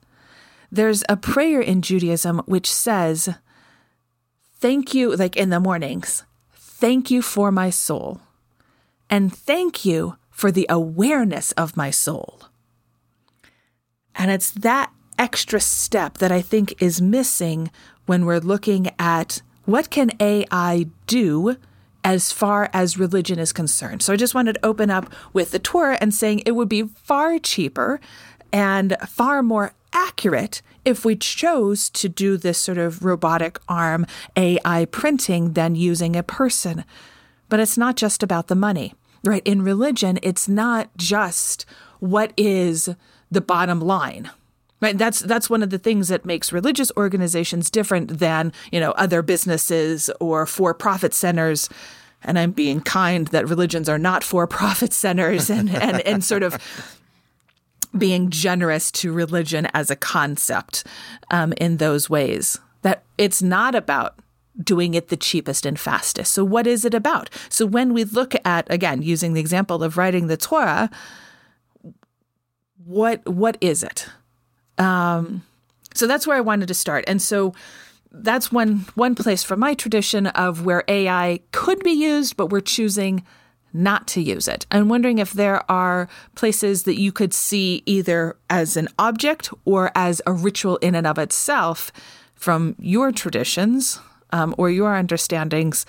There's 0.70 1.02
a 1.08 1.16
prayer 1.16 1.60
in 1.60 1.82
Judaism 1.82 2.42
which 2.46 2.70
says, 2.70 3.34
Thank 4.56 4.92
you, 4.94 5.16
like 5.16 5.36
in 5.36 5.48
the 5.48 5.58
mornings, 5.58 6.24
thank 6.80 7.10
you 7.10 7.20
for 7.20 7.52
my 7.52 7.68
soul, 7.68 8.22
and 9.10 9.34
thank 9.34 9.84
you 9.84 10.16
for 10.30 10.50
the 10.50 10.66
awareness 10.70 11.52
of 11.52 11.76
my 11.76 11.90
soul. 11.90 12.40
And 14.14 14.30
it's 14.30 14.50
that 14.50 14.90
extra 15.18 15.60
step 15.60 16.18
that 16.18 16.32
I 16.32 16.40
think 16.40 16.82
is 16.82 17.02
missing 17.02 17.70
when 18.06 18.24
we're 18.24 18.38
looking 18.38 18.90
at 18.98 19.42
what 19.66 19.90
can 19.90 20.10
AI 20.18 20.86
do 21.06 21.56
as 22.02 22.32
far 22.32 22.70
as 22.72 22.98
religion 22.98 23.38
is 23.38 23.52
concerned. 23.52 24.02
So 24.02 24.14
I 24.14 24.16
just 24.16 24.34
wanted 24.34 24.54
to 24.54 24.66
open 24.66 24.88
up 24.90 25.12
with 25.34 25.50
the 25.50 25.58
Torah 25.58 25.98
and 26.00 26.14
saying 26.14 26.42
it 26.46 26.52
would 26.52 26.70
be 26.70 26.84
far 26.84 27.38
cheaper 27.38 28.00
and 28.52 28.96
far 29.08 29.42
more 29.42 29.72
accurate 29.92 30.62
if 30.84 31.04
we 31.04 31.16
chose 31.16 31.90
to 31.90 32.08
do 32.08 32.36
this 32.36 32.58
sort 32.58 32.78
of 32.78 33.04
robotic 33.04 33.58
arm 33.68 34.06
AI 34.36 34.86
printing 34.86 35.52
than 35.52 35.74
using 35.74 36.16
a 36.16 36.22
person. 36.22 36.84
But 37.48 37.60
it's 37.60 37.76
not 37.76 37.96
just 37.96 38.22
about 38.22 38.48
the 38.48 38.54
money, 38.54 38.94
right? 39.24 39.42
In 39.44 39.62
religion, 39.62 40.18
it's 40.22 40.48
not 40.48 40.90
just 40.96 41.66
what 41.98 42.32
is 42.36 42.88
the 43.30 43.40
bottom 43.40 43.80
line. 43.80 44.30
Right. 44.80 44.96
That's 44.96 45.20
that's 45.20 45.50
one 45.50 45.62
of 45.62 45.68
the 45.68 45.78
things 45.78 46.08
that 46.08 46.24
makes 46.24 46.54
religious 46.54 46.90
organizations 46.96 47.70
different 47.70 48.18
than, 48.18 48.50
you 48.72 48.80
know, 48.80 48.92
other 48.92 49.20
businesses 49.20 50.08
or 50.20 50.46
for-profit 50.46 51.12
centers. 51.12 51.68
And 52.22 52.38
I'm 52.38 52.52
being 52.52 52.80
kind 52.80 53.26
that 53.28 53.46
religions 53.46 53.90
are 53.90 53.98
not 53.98 54.24
for-profit 54.24 54.92
centers 54.94 55.50
and, 55.50 55.68
and, 55.68 56.00
and 56.00 56.24
sort 56.24 56.42
of 56.42 56.56
being 57.96 58.30
generous 58.30 58.90
to 58.92 59.12
religion 59.12 59.66
as 59.74 59.90
a 59.90 59.96
concept 59.96 60.84
um, 61.30 61.52
in 61.54 61.78
those 61.78 62.08
ways. 62.08 62.58
That 62.82 63.02
it's 63.18 63.42
not 63.42 63.74
about 63.74 64.18
doing 64.62 64.94
it 64.94 65.08
the 65.08 65.16
cheapest 65.16 65.66
and 65.66 65.78
fastest. 65.78 66.32
So, 66.32 66.44
what 66.44 66.66
is 66.66 66.84
it 66.84 66.94
about? 66.94 67.30
So, 67.48 67.66
when 67.66 67.92
we 67.92 68.04
look 68.04 68.34
at, 68.44 68.66
again, 68.72 69.02
using 69.02 69.34
the 69.34 69.40
example 69.40 69.82
of 69.82 69.96
writing 69.96 70.28
the 70.28 70.36
Torah, 70.36 70.90
what 72.84 73.26
what 73.28 73.56
is 73.60 73.82
it? 73.82 74.08
Um, 74.78 75.42
so 75.94 76.06
that's 76.06 76.26
where 76.26 76.36
I 76.36 76.40
wanted 76.40 76.68
to 76.68 76.74
start. 76.74 77.04
And 77.06 77.20
so 77.20 77.54
that's 78.10 78.50
one 78.50 78.86
one 78.94 79.14
place 79.14 79.44
from 79.44 79.60
my 79.60 79.74
tradition 79.74 80.26
of 80.28 80.64
where 80.64 80.84
AI 80.88 81.40
could 81.52 81.80
be 81.80 81.92
used, 81.92 82.36
but 82.36 82.46
we're 82.46 82.60
choosing 82.60 83.24
not 83.72 84.06
to 84.08 84.20
use 84.20 84.48
it. 84.48 84.66
I'm 84.70 84.88
wondering 84.88 85.18
if 85.18 85.32
there 85.32 85.68
are 85.70 86.08
places 86.34 86.84
that 86.84 86.98
you 86.98 87.12
could 87.12 87.32
see 87.32 87.82
either 87.86 88.36
as 88.48 88.76
an 88.76 88.88
object 88.98 89.50
or 89.64 89.90
as 89.94 90.20
a 90.26 90.32
ritual 90.32 90.76
in 90.78 90.94
and 90.94 91.06
of 91.06 91.18
itself 91.18 91.92
from 92.34 92.74
your 92.78 93.12
traditions 93.12 94.00
um, 94.32 94.54
or 94.58 94.70
your 94.70 94.96
understandings 94.96 95.86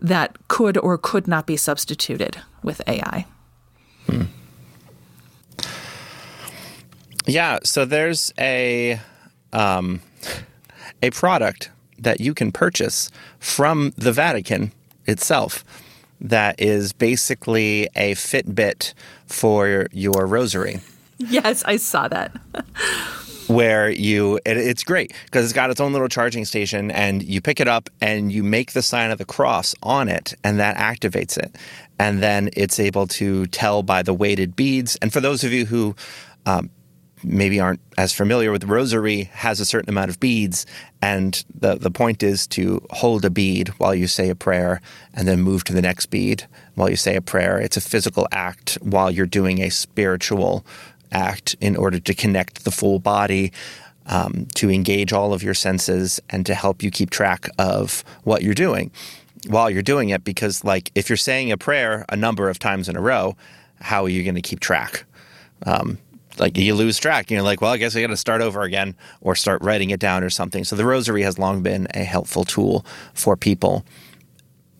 that 0.00 0.36
could 0.48 0.78
or 0.78 0.96
could 0.96 1.28
not 1.28 1.46
be 1.46 1.56
substituted 1.56 2.38
with 2.62 2.80
AI. 2.86 3.26
Hmm. 4.06 4.22
Yeah, 7.26 7.58
so 7.62 7.84
there's 7.84 8.32
a 8.38 8.98
um, 9.52 10.00
a 11.02 11.10
product 11.10 11.70
that 11.98 12.20
you 12.20 12.34
can 12.34 12.50
purchase 12.50 13.10
from 13.38 13.92
the 13.96 14.12
Vatican 14.12 14.72
itself 15.06 15.64
that 16.20 16.60
is 16.60 16.92
basically 16.92 17.88
a 17.96 18.14
Fitbit 18.14 18.94
for 19.26 19.86
your 19.92 20.26
rosary. 20.26 20.80
Yes, 21.18 21.62
I 21.64 21.76
saw 21.76 22.08
that. 22.08 22.32
where 23.50 23.90
you 23.90 24.36
it, 24.44 24.56
it's 24.56 24.84
great 24.84 25.12
because 25.24 25.44
it's 25.44 25.52
got 25.52 25.70
its 25.70 25.80
own 25.80 25.92
little 25.92 26.08
charging 26.08 26.44
station 26.44 26.88
and 26.92 27.20
you 27.22 27.40
pick 27.40 27.58
it 27.58 27.66
up 27.66 27.90
and 28.00 28.30
you 28.30 28.44
make 28.44 28.72
the 28.72 28.82
sign 28.82 29.10
of 29.10 29.18
the 29.18 29.24
cross 29.24 29.74
on 29.82 30.08
it 30.08 30.34
and 30.44 30.60
that 30.60 30.76
activates 30.76 31.36
it 31.36 31.56
and 31.98 32.22
then 32.22 32.48
it's 32.56 32.78
able 32.78 33.08
to 33.08 33.46
tell 33.48 33.82
by 33.82 34.02
the 34.02 34.14
weighted 34.14 34.54
beads 34.54 34.94
and 35.02 35.12
for 35.12 35.20
those 35.20 35.42
of 35.42 35.52
you 35.52 35.66
who 35.66 35.96
um, 36.46 36.70
maybe 37.22 37.60
aren't 37.60 37.80
as 37.98 38.12
familiar 38.12 38.50
with 38.50 38.64
rosary 38.64 39.24
has 39.32 39.60
a 39.60 39.64
certain 39.64 39.90
amount 39.90 40.10
of 40.10 40.18
beads 40.20 40.64
and 41.02 41.44
the 41.54 41.76
the 41.76 41.90
point 41.90 42.22
is 42.22 42.46
to 42.46 42.84
hold 42.90 43.24
a 43.24 43.30
bead 43.30 43.68
while 43.78 43.94
you 43.94 44.06
say 44.06 44.28
a 44.28 44.34
prayer 44.34 44.80
and 45.14 45.26
then 45.26 45.40
move 45.40 45.64
to 45.64 45.72
the 45.72 45.82
next 45.82 46.06
bead 46.06 46.46
while 46.74 46.90
you 46.90 46.96
say 46.96 47.16
a 47.16 47.22
prayer. 47.22 47.58
It's 47.58 47.76
a 47.76 47.80
physical 47.80 48.28
act 48.32 48.78
while 48.82 49.10
you're 49.10 49.26
doing 49.26 49.60
a 49.60 49.70
spiritual 49.70 50.64
act 51.12 51.56
in 51.60 51.76
order 51.76 51.98
to 51.98 52.14
connect 52.14 52.64
the 52.64 52.70
full 52.70 52.98
body 52.98 53.52
um, 54.06 54.46
to 54.54 54.70
engage 54.70 55.12
all 55.12 55.32
of 55.32 55.42
your 55.42 55.54
senses 55.54 56.20
and 56.30 56.44
to 56.46 56.54
help 56.54 56.82
you 56.82 56.90
keep 56.90 57.10
track 57.10 57.48
of 57.58 58.04
what 58.24 58.42
you're 58.42 58.54
doing 58.54 58.90
while 59.46 59.70
you're 59.70 59.82
doing 59.82 60.10
it. 60.10 60.24
Because 60.24 60.64
like 60.64 60.90
if 60.94 61.08
you're 61.08 61.16
saying 61.16 61.50
a 61.50 61.56
prayer 61.56 62.04
a 62.08 62.16
number 62.16 62.48
of 62.48 62.58
times 62.58 62.88
in 62.88 62.96
a 62.96 63.00
row 63.00 63.36
how 63.82 64.04
are 64.04 64.10
you 64.10 64.22
going 64.22 64.34
to 64.34 64.42
keep 64.42 64.60
track? 64.60 65.04
Um, 65.64 65.96
like 66.40 66.56
you 66.56 66.74
lose 66.74 66.98
track. 66.98 67.30
You're 67.30 67.42
like, 67.42 67.60
well, 67.60 67.70
I 67.70 67.76
guess 67.76 67.94
I 67.94 68.00
got 68.00 68.08
to 68.08 68.16
start 68.16 68.40
over 68.40 68.62
again 68.62 68.96
or 69.20 69.36
start 69.36 69.62
writing 69.62 69.90
it 69.90 70.00
down 70.00 70.24
or 70.24 70.30
something. 70.30 70.64
So 70.64 70.74
the 70.74 70.86
rosary 70.86 71.22
has 71.22 71.38
long 71.38 71.62
been 71.62 71.86
a 71.94 72.02
helpful 72.02 72.44
tool 72.44 72.84
for 73.14 73.36
people. 73.36 73.84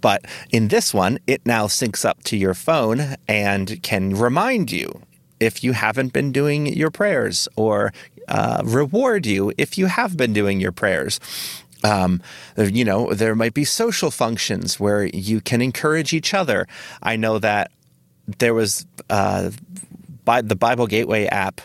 But 0.00 0.24
in 0.50 0.68
this 0.68 0.94
one, 0.94 1.18
it 1.26 1.44
now 1.44 1.66
syncs 1.66 2.04
up 2.04 2.22
to 2.24 2.36
your 2.36 2.54
phone 2.54 3.16
and 3.28 3.82
can 3.82 4.16
remind 4.16 4.72
you 4.72 5.02
if 5.38 5.62
you 5.62 5.72
haven't 5.72 6.12
been 6.12 6.32
doing 6.32 6.66
your 6.66 6.90
prayers 6.90 7.48
or 7.56 7.92
uh, 8.28 8.62
reward 8.64 9.26
you 9.26 9.52
if 9.58 9.76
you 9.76 9.86
have 9.86 10.16
been 10.16 10.32
doing 10.32 10.60
your 10.60 10.72
prayers. 10.72 11.20
Um, 11.82 12.22
you 12.56 12.84
know, 12.84 13.12
there 13.12 13.34
might 13.34 13.54
be 13.54 13.64
social 13.64 14.10
functions 14.10 14.78
where 14.78 15.04
you 15.04 15.40
can 15.40 15.62
encourage 15.62 16.12
each 16.12 16.34
other. 16.34 16.66
I 17.02 17.16
know 17.16 17.38
that 17.38 17.70
there 18.38 18.54
was 18.54 18.86
uh, 19.08 19.50
the 20.24 20.56
Bible 20.56 20.86
Gateway 20.86 21.26
app 21.26 21.60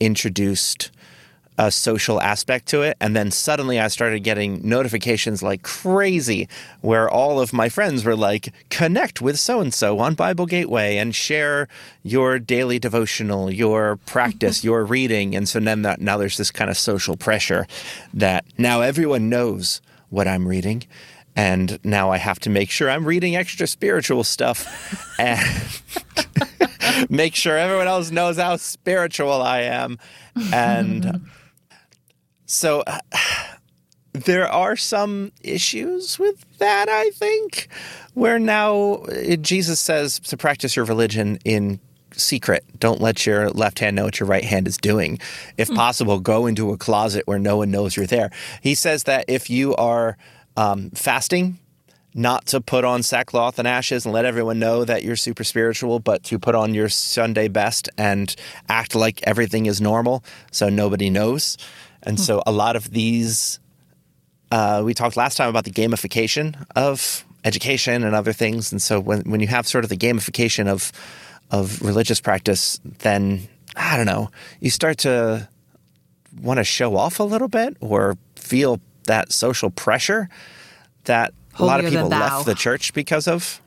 introduced 0.00 0.90
a 1.58 1.72
social 1.72 2.20
aspect 2.20 2.66
to 2.68 2.82
it. 2.82 2.96
And 3.00 3.16
then 3.16 3.32
suddenly 3.32 3.80
I 3.80 3.88
started 3.88 4.20
getting 4.20 4.66
notifications 4.66 5.42
like 5.42 5.64
crazy 5.64 6.48
where 6.82 7.10
all 7.10 7.40
of 7.40 7.52
my 7.52 7.68
friends 7.68 8.04
were 8.04 8.14
like, 8.14 8.54
connect 8.70 9.20
with 9.20 9.40
so 9.40 9.60
and 9.60 9.74
so 9.74 9.98
on 9.98 10.14
Bible 10.14 10.46
Gateway 10.46 10.96
and 10.96 11.14
share 11.14 11.66
your 12.04 12.38
daily 12.38 12.78
devotional, 12.78 13.50
your 13.50 13.96
practice, 14.06 14.62
your 14.62 14.84
reading. 14.86 15.34
And 15.34 15.48
so 15.48 15.58
then 15.58 15.82
that, 15.82 16.00
now 16.00 16.16
there's 16.16 16.36
this 16.36 16.52
kind 16.52 16.70
of 16.70 16.78
social 16.78 17.16
pressure 17.16 17.66
that 18.14 18.44
now 18.56 18.80
everyone 18.80 19.28
knows 19.28 19.82
what 20.10 20.28
I'm 20.28 20.46
reading. 20.46 20.84
And 21.34 21.78
now 21.84 22.10
I 22.10 22.18
have 22.18 22.38
to 22.40 22.50
make 22.50 22.70
sure 22.70 22.88
I'm 22.88 23.04
reading 23.04 23.34
extra 23.34 23.66
spiritual 23.66 24.22
stuff. 24.22 25.14
and 25.18 25.40
make 27.08 27.34
sure 27.34 27.56
everyone 27.56 27.86
else 27.86 28.10
knows 28.10 28.36
how 28.36 28.56
spiritual 28.56 29.42
I 29.42 29.60
am. 29.62 29.98
And 30.52 31.28
so 32.46 32.82
uh, 32.86 32.98
there 34.12 34.48
are 34.48 34.76
some 34.76 35.32
issues 35.42 36.18
with 36.18 36.44
that, 36.58 36.88
I 36.88 37.10
think, 37.10 37.68
where 38.14 38.38
now 38.38 38.94
uh, 38.94 39.36
Jesus 39.36 39.80
says 39.80 40.18
to 40.20 40.36
practice 40.36 40.74
your 40.74 40.84
religion 40.84 41.38
in 41.44 41.80
secret. 42.12 42.64
Don't 42.78 43.00
let 43.00 43.26
your 43.26 43.50
left 43.50 43.78
hand 43.78 43.96
know 43.96 44.04
what 44.04 44.18
your 44.18 44.28
right 44.28 44.44
hand 44.44 44.66
is 44.66 44.76
doing. 44.76 45.18
If 45.56 45.68
mm. 45.68 45.76
possible, 45.76 46.18
go 46.20 46.46
into 46.46 46.72
a 46.72 46.78
closet 46.78 47.26
where 47.26 47.38
no 47.38 47.58
one 47.58 47.70
knows 47.70 47.96
you're 47.96 48.06
there. 48.06 48.30
He 48.62 48.74
says 48.74 49.04
that 49.04 49.26
if 49.28 49.50
you 49.50 49.76
are 49.76 50.16
um, 50.56 50.90
fasting, 50.90 51.58
not 52.18 52.46
to 52.46 52.60
put 52.60 52.84
on 52.84 53.04
sackcloth 53.04 53.60
and 53.60 53.68
ashes 53.68 54.04
and 54.04 54.12
let 54.12 54.24
everyone 54.24 54.58
know 54.58 54.84
that 54.84 55.04
you're 55.04 55.14
super 55.14 55.44
spiritual, 55.44 56.00
but 56.00 56.24
to 56.24 56.38
put 56.38 56.56
on 56.56 56.74
your 56.74 56.88
Sunday 56.88 57.46
best 57.46 57.88
and 57.96 58.34
act 58.68 58.96
like 58.96 59.22
everything 59.22 59.66
is 59.66 59.80
normal 59.80 60.24
so 60.50 60.68
nobody 60.68 61.10
knows. 61.10 61.56
And 62.02 62.18
so 62.18 62.42
a 62.44 62.50
lot 62.50 62.74
of 62.74 62.90
these, 62.90 63.60
uh, 64.50 64.82
we 64.84 64.94
talked 64.94 65.16
last 65.16 65.36
time 65.36 65.48
about 65.48 65.64
the 65.64 65.70
gamification 65.70 66.66
of 66.74 67.24
education 67.44 68.02
and 68.02 68.16
other 68.16 68.32
things. 68.32 68.72
And 68.72 68.82
so 68.82 68.98
when, 68.98 69.20
when 69.22 69.38
you 69.38 69.46
have 69.46 69.68
sort 69.68 69.84
of 69.84 69.90
the 69.90 69.96
gamification 69.96 70.66
of, 70.66 70.90
of 71.52 71.80
religious 71.82 72.20
practice, 72.20 72.80
then 72.84 73.46
I 73.76 73.96
don't 73.96 74.06
know, 74.06 74.30
you 74.58 74.70
start 74.70 74.98
to 74.98 75.48
want 76.42 76.58
to 76.58 76.64
show 76.64 76.96
off 76.96 77.20
a 77.20 77.24
little 77.24 77.48
bit 77.48 77.76
or 77.80 78.16
feel 78.34 78.80
that 79.04 79.30
social 79.32 79.70
pressure 79.70 80.28
that 81.04 81.32
a 81.58 81.64
lot 81.64 81.84
of 81.84 81.90
people 81.90 82.08
left 82.08 82.46
the 82.46 82.54
church 82.54 82.92
because 82.92 83.28
of, 83.28 83.60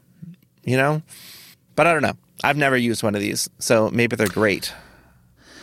you 0.63 0.77
know. 0.77 1.01
But 1.75 1.87
I 1.87 1.93
don't 1.93 2.01
know. 2.01 2.17
I've 2.43 2.57
never 2.57 2.77
used 2.77 3.03
one 3.03 3.15
of 3.15 3.21
these, 3.21 3.49
so 3.59 3.89
maybe 3.91 4.15
they're 4.15 4.27
great. 4.27 4.73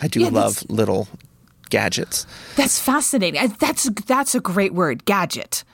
I 0.00 0.08
do 0.08 0.20
Yeah, 0.20 0.28
love 0.28 0.62
little 0.70 1.08
gadgets. 1.70 2.26
That's 2.56 2.78
fascinating. 2.78 3.54
That's 3.58 3.90
that's 4.06 4.34
a 4.34 4.40
great 4.40 4.72
word, 4.74 5.04
gadget. 5.04 5.64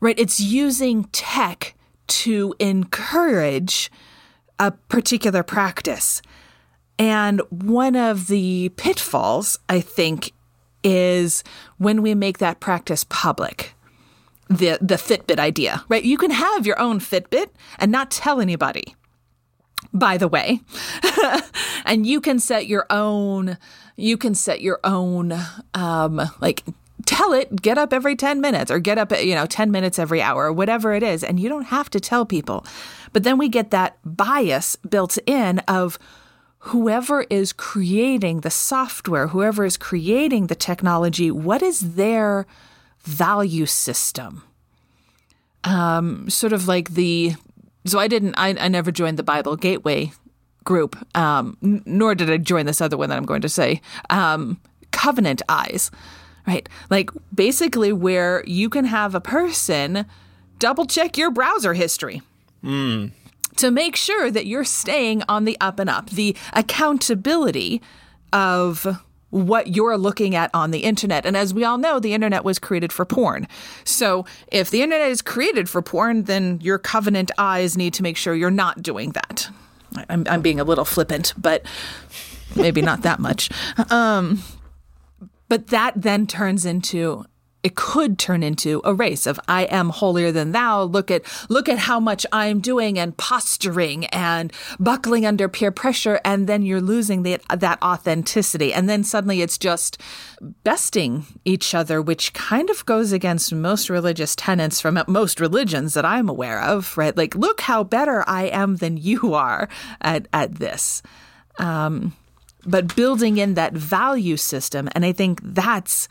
Right? 0.00 0.18
It's 0.18 0.40
using 0.40 1.04
tech 1.04 1.74
to 2.08 2.54
encourage 2.58 3.90
a 4.58 4.70
particular 4.72 5.42
practice. 5.42 6.22
And 6.98 7.40
one 7.50 7.94
of 7.94 8.26
the 8.26 8.70
pitfalls, 8.76 9.58
I 9.68 9.80
think, 9.80 10.32
is 10.82 11.44
when 11.78 12.02
we 12.02 12.14
make 12.14 12.38
that 12.38 12.60
practice 12.60 13.04
public. 13.08 13.74
The 14.48 14.78
the 14.80 14.96
Fitbit 14.96 15.38
idea, 15.38 15.84
right? 15.88 16.04
You 16.04 16.18
can 16.18 16.30
have 16.30 16.66
your 16.66 16.78
own 16.80 17.00
Fitbit 17.00 17.48
and 17.78 17.90
not 17.90 18.10
tell 18.10 18.40
anybody. 18.40 18.94
By 19.92 20.16
the 20.16 20.28
way, 20.28 20.60
and 21.84 22.06
you 22.06 22.20
can 22.20 22.38
set 22.38 22.66
your 22.66 22.86
own 22.90 23.58
you 23.96 24.16
can 24.16 24.34
set 24.34 24.60
your 24.60 24.78
own 24.84 25.32
um 25.74 26.20
like 26.40 26.62
tell 27.06 27.32
it 27.32 27.62
get 27.62 27.78
up 27.78 27.92
every 27.92 28.16
10 28.16 28.40
minutes 28.40 28.70
or 28.70 28.78
get 28.78 28.98
up 28.98 29.12
you 29.20 29.34
know 29.34 29.46
10 29.46 29.70
minutes 29.70 29.98
every 29.98 30.20
hour 30.20 30.52
whatever 30.52 30.92
it 30.92 31.02
is 31.02 31.24
and 31.24 31.40
you 31.40 31.48
don't 31.48 31.66
have 31.66 31.88
to 31.90 32.00
tell 32.00 32.26
people 32.26 32.66
but 33.12 33.22
then 33.22 33.38
we 33.38 33.48
get 33.48 33.70
that 33.70 33.96
bias 34.04 34.76
built 34.76 35.16
in 35.26 35.58
of 35.60 35.98
whoever 36.58 37.22
is 37.30 37.52
creating 37.52 38.40
the 38.40 38.50
software 38.50 39.28
whoever 39.28 39.64
is 39.64 39.76
creating 39.76 40.48
the 40.48 40.54
technology 40.54 41.30
what 41.30 41.62
is 41.62 41.94
their 41.94 42.46
value 43.06 43.66
system 43.66 44.42
um 45.64 46.28
sort 46.28 46.52
of 46.52 46.68
like 46.68 46.90
the 46.90 47.34
so 47.86 47.98
i 47.98 48.06
didn't 48.06 48.34
i, 48.36 48.48
I 48.58 48.68
never 48.68 48.90
joined 48.92 49.16
the 49.18 49.22
bible 49.22 49.56
gateway 49.56 50.12
group, 50.66 50.96
um, 51.16 51.56
n- 51.62 51.82
nor 51.86 52.14
did 52.14 52.30
I 52.30 52.36
join 52.36 52.66
this 52.66 52.80
other 52.82 52.96
one 52.98 53.08
that 53.08 53.16
I'm 53.16 53.24
going 53.24 53.40
to 53.42 53.48
say, 53.48 53.80
um, 54.10 54.60
Covenant 54.90 55.40
Eyes, 55.48 55.90
right? 56.46 56.68
Like 56.90 57.10
basically 57.34 57.92
where 57.92 58.42
you 58.46 58.68
can 58.68 58.84
have 58.84 59.14
a 59.14 59.20
person 59.20 60.04
double 60.58 60.84
check 60.84 61.16
your 61.16 61.30
browser 61.30 61.72
history. 61.72 62.20
To 63.56 63.70
make 63.70 63.94
sure 63.96 64.28
that 64.30 64.46
you're 64.46 64.64
staying 64.64 65.22
on 65.28 65.44
the 65.44 65.56
up 65.60 65.78
and 65.78 65.88
up, 65.88 66.10
the 66.10 66.36
accountability 66.52 67.80
of 68.32 69.00
what 69.30 69.74
you're 69.74 69.98
looking 69.98 70.34
at 70.34 70.50
on 70.54 70.70
the 70.70 70.80
internet. 70.80 71.26
And 71.26 71.36
as 71.36 71.52
we 71.52 71.64
all 71.64 71.78
know, 71.78 71.98
the 71.98 72.14
internet 72.14 72.44
was 72.44 72.58
created 72.58 72.92
for 72.92 73.04
porn. 73.04 73.48
So 73.84 74.24
if 74.48 74.70
the 74.70 74.82
internet 74.82 75.10
is 75.10 75.20
created 75.20 75.68
for 75.68 75.82
porn, 75.82 76.24
then 76.24 76.60
your 76.62 76.78
covenant 76.78 77.30
eyes 77.36 77.76
need 77.76 77.92
to 77.94 78.02
make 78.02 78.16
sure 78.16 78.34
you're 78.34 78.50
not 78.50 78.82
doing 78.82 79.10
that. 79.12 79.48
I'm, 80.08 80.26
I'm 80.28 80.42
being 80.42 80.60
a 80.60 80.64
little 80.64 80.84
flippant, 80.84 81.34
but 81.36 81.64
maybe 82.54 82.82
not 82.82 83.02
that 83.02 83.18
much. 83.18 83.50
Um, 83.90 84.42
but 85.48 85.68
that 85.68 85.94
then 85.96 86.26
turns 86.26 86.64
into 86.66 87.24
it 87.62 87.74
could 87.74 88.18
turn 88.18 88.42
into 88.42 88.80
a 88.84 88.94
race 88.94 89.26
of 89.26 89.40
I 89.48 89.64
am 89.64 89.88
holier 89.88 90.30
than 90.30 90.52
thou. 90.52 90.82
Look 90.84 91.10
at 91.10 91.22
look 91.48 91.68
at 91.68 91.78
how 91.78 91.98
much 91.98 92.24
I'm 92.30 92.60
doing 92.60 92.98
and 92.98 93.16
posturing 93.16 94.06
and 94.06 94.52
buckling 94.78 95.26
under 95.26 95.48
peer 95.48 95.72
pressure, 95.72 96.20
and 96.24 96.46
then 96.46 96.62
you're 96.62 96.80
losing 96.80 97.22
that 97.24 97.42
that 97.48 97.82
authenticity, 97.82 98.72
and 98.72 98.88
then 98.88 99.02
suddenly 99.02 99.42
it's 99.42 99.58
just 99.58 100.00
besting 100.62 101.26
each 101.44 101.74
other, 101.74 102.00
which 102.00 102.32
kind 102.34 102.70
of 102.70 102.86
goes 102.86 103.10
against 103.10 103.52
most 103.52 103.90
religious 103.90 104.36
tenets 104.36 104.80
from 104.80 105.02
most 105.08 105.40
religions 105.40 105.94
that 105.94 106.04
I'm 106.04 106.28
aware 106.28 106.62
of. 106.62 106.96
Right? 106.96 107.16
Like, 107.16 107.34
look 107.34 107.62
how 107.62 107.82
better 107.82 108.22
I 108.28 108.44
am 108.44 108.76
than 108.76 108.96
you 108.96 109.34
are 109.34 109.68
at 110.00 110.28
at 110.32 110.56
this. 110.56 111.02
Um, 111.58 112.14
but 112.64 112.94
building 112.94 113.38
in 113.38 113.54
that 113.54 113.72
value 113.72 114.36
system, 114.36 114.88
and 114.92 115.04
I 115.04 115.12
think 115.12 115.40
that's 115.42 116.08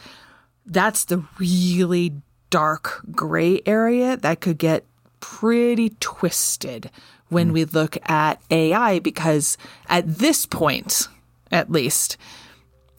that's 0.66 1.06
the 1.06 1.24
really 1.38 2.14
dark 2.50 3.02
gray 3.12 3.62
area 3.66 4.18
that 4.18 4.42
could 4.42 4.58
get 4.58 4.86
pretty 5.20 5.90
twisted 6.00 6.90
when 7.30 7.52
we 7.52 7.66
look 7.66 7.98
at 8.10 8.42
AI 8.52 9.00
because 9.00 9.58
at 9.90 10.08
this 10.08 10.46
point, 10.46 11.08
at 11.52 11.72
least, 11.72 12.18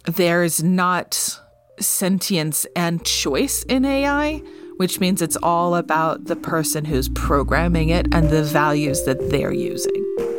there's 0.06 0.62
not 0.62 1.40
sentience 1.80 2.66
and 2.74 3.04
choice 3.04 3.62
in 3.64 3.84
AI, 3.84 4.42
which 4.76 5.00
means 5.00 5.22
it's 5.22 5.36
all 5.36 5.74
about 5.74 6.24
the 6.24 6.36
person 6.36 6.84
who's 6.84 7.08
programming 7.10 7.88
it 7.88 8.06
and 8.12 8.30
the 8.30 8.42
values 8.42 9.04
that 9.04 9.30
they're 9.30 9.52
using. 9.52 10.35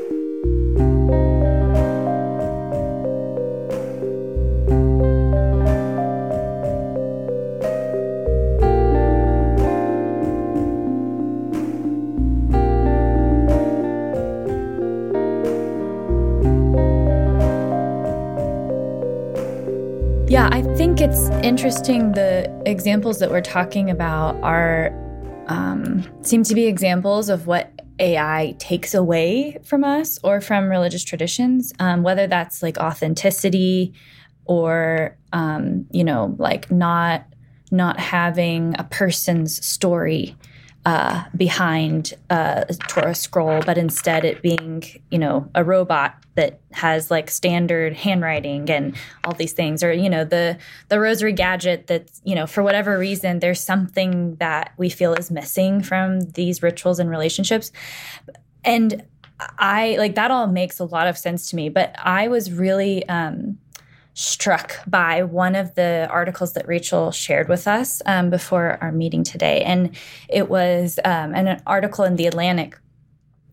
Yeah, 20.37 20.49
I 20.51 20.61
think 20.75 21.01
it's 21.01 21.29
interesting. 21.43 22.11
The 22.11 22.47
examples 22.67 23.17
that 23.17 23.31
we're 23.31 23.41
talking 23.41 23.89
about 23.89 24.35
are 24.43 24.91
um, 25.47 26.05
seem 26.21 26.43
to 26.43 26.53
be 26.53 26.67
examples 26.67 27.29
of 27.29 27.47
what 27.47 27.71
AI 27.97 28.55
takes 28.59 28.93
away 28.93 29.57
from 29.63 29.83
us 29.83 30.19
or 30.23 30.39
from 30.39 30.69
religious 30.69 31.03
traditions, 31.03 31.73
um, 31.79 32.03
whether 32.03 32.27
that's 32.27 32.61
like 32.61 32.77
authenticity 32.77 33.95
or 34.45 35.17
um, 35.33 35.87
you 35.89 36.03
know, 36.03 36.35
like 36.37 36.69
not 36.69 37.25
not 37.71 37.99
having 37.99 38.75
a 38.77 38.83
person's 38.83 39.65
story 39.65 40.35
uh, 40.87 41.25
behind 41.35 42.13
a 42.29 42.65
Torah 42.87 43.13
scroll, 43.13 43.61
but 43.61 43.77
instead 43.77 44.23
it 44.23 44.41
being, 44.41 44.81
you 45.11 45.19
know, 45.19 45.49
a 45.53 45.61
robot 45.61 46.15
that 46.35 46.61
has 46.71 47.11
like 47.11 47.29
standard 47.29 47.91
handwriting 47.93 48.69
and 48.69 48.95
all 49.25 49.33
these 49.33 49.51
things, 49.51 49.83
or 49.83 49.91
you 49.91 50.09
know, 50.09 50.23
the 50.23 50.57
the 50.87 50.97
rosary 50.97 51.33
gadget 51.33 51.87
that's, 51.87 52.21
you 52.23 52.35
know, 52.35 52.47
for 52.47 52.63
whatever 52.63 52.97
reason, 52.97 53.39
there's 53.39 53.59
something 53.59 54.35
that 54.35 54.71
we 54.77 54.87
feel 54.87 55.13
is 55.13 55.29
missing 55.29 55.83
from 55.83 56.21
these 56.21 56.63
rituals 56.63 56.99
and 56.99 57.09
relationships, 57.09 57.73
and 58.63 59.03
I 59.59 59.97
like 59.97 60.15
that 60.15 60.31
all 60.31 60.47
makes 60.47 60.79
a 60.79 60.85
lot 60.85 61.07
of 61.07 61.17
sense 61.17 61.49
to 61.49 61.57
me. 61.57 61.67
But 61.67 61.95
I 62.01 62.29
was 62.29 62.49
really 62.49 63.05
um, 63.09 63.57
struck 64.17 64.79
by 64.87 65.21
one 65.21 65.53
of 65.53 65.75
the 65.75 66.07
articles 66.09 66.53
that 66.53 66.67
Rachel 66.67 67.11
shared 67.11 67.47
with 67.47 67.67
us 67.67 68.01
um, 68.07 68.31
before 68.31 68.79
our 68.81 68.91
meeting 68.91 69.23
today. 69.23 69.61
And 69.61 69.95
it 70.27 70.49
was 70.49 70.99
um, 71.05 71.35
an, 71.35 71.61
article 71.67 72.03
in 72.03 72.15
The 72.15 72.25
Atlantic 72.25 72.79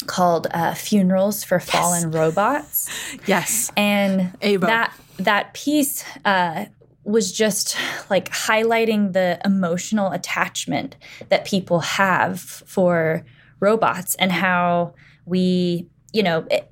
called 0.07 0.47
uh, 0.53 0.73
Funerals 0.73 1.45
for 1.45 1.61
Fallen 1.61 2.11
Robots. 2.11 2.89
Yes. 3.27 3.71
And 3.77 4.33
that, 4.41 4.95
that 5.19 5.53
piece 5.53 6.03
uh, 6.25 6.65
was 7.05 7.31
just 7.31 7.77
like 8.09 8.31
highlighting 8.31 9.13
the 9.13 9.39
emotional 9.45 10.13
attachment 10.13 10.97
that 11.29 11.45
people 11.45 11.81
have 11.81 12.41
for 12.41 13.27
robots 13.61 14.15
and 14.15 14.33
how 14.33 14.95
we, 15.27 15.89
you 16.15 16.23
know, 16.23 16.47
it, 16.51 16.71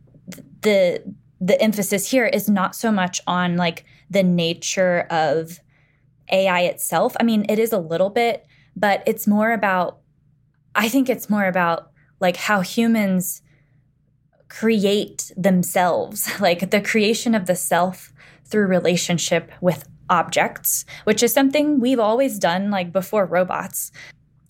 the 0.63 1.03
the 1.45 1.61
emphasis 1.61 2.09
here 2.09 2.27
is 2.27 2.49
not 2.49 2.77
so 2.77 2.93
much 2.93 3.21
on 3.27 3.57
like 3.57 3.85
the 4.09 4.23
nature 4.23 5.01
of 5.11 5.59
AI 6.31 6.61
itself. 6.61 7.17
I 7.19 7.25
mean, 7.25 7.45
it 7.49 7.59
is 7.59 7.73
a 7.73 7.79
little 7.79 8.11
bit, 8.11 8.47
but 8.77 9.03
it's 9.07 9.27
more 9.27 9.53
about 9.53 9.99
I 10.75 10.89
think 10.89 11.11
it's 11.11 11.29
more 11.29 11.47
about 11.47 11.91
like 12.21 12.37
how 12.37 12.61
humans 12.61 13.43
create 14.49 15.33
themselves, 15.37 16.31
like 16.41 16.71
the 16.71 16.81
creation 16.81 17.35
of 17.35 17.47
the 17.47 17.57
self 17.57 18.13
through 18.45 18.67
relationship 18.67 19.51
with 19.61 19.89
objects, 20.09 20.85
which 21.05 21.25
is 21.25 21.33
something 21.33 21.81
we've 21.81 21.99
always 21.99 22.39
done 22.39 22.71
like 22.71 22.93
before 22.93 23.27
robots. 23.27 23.91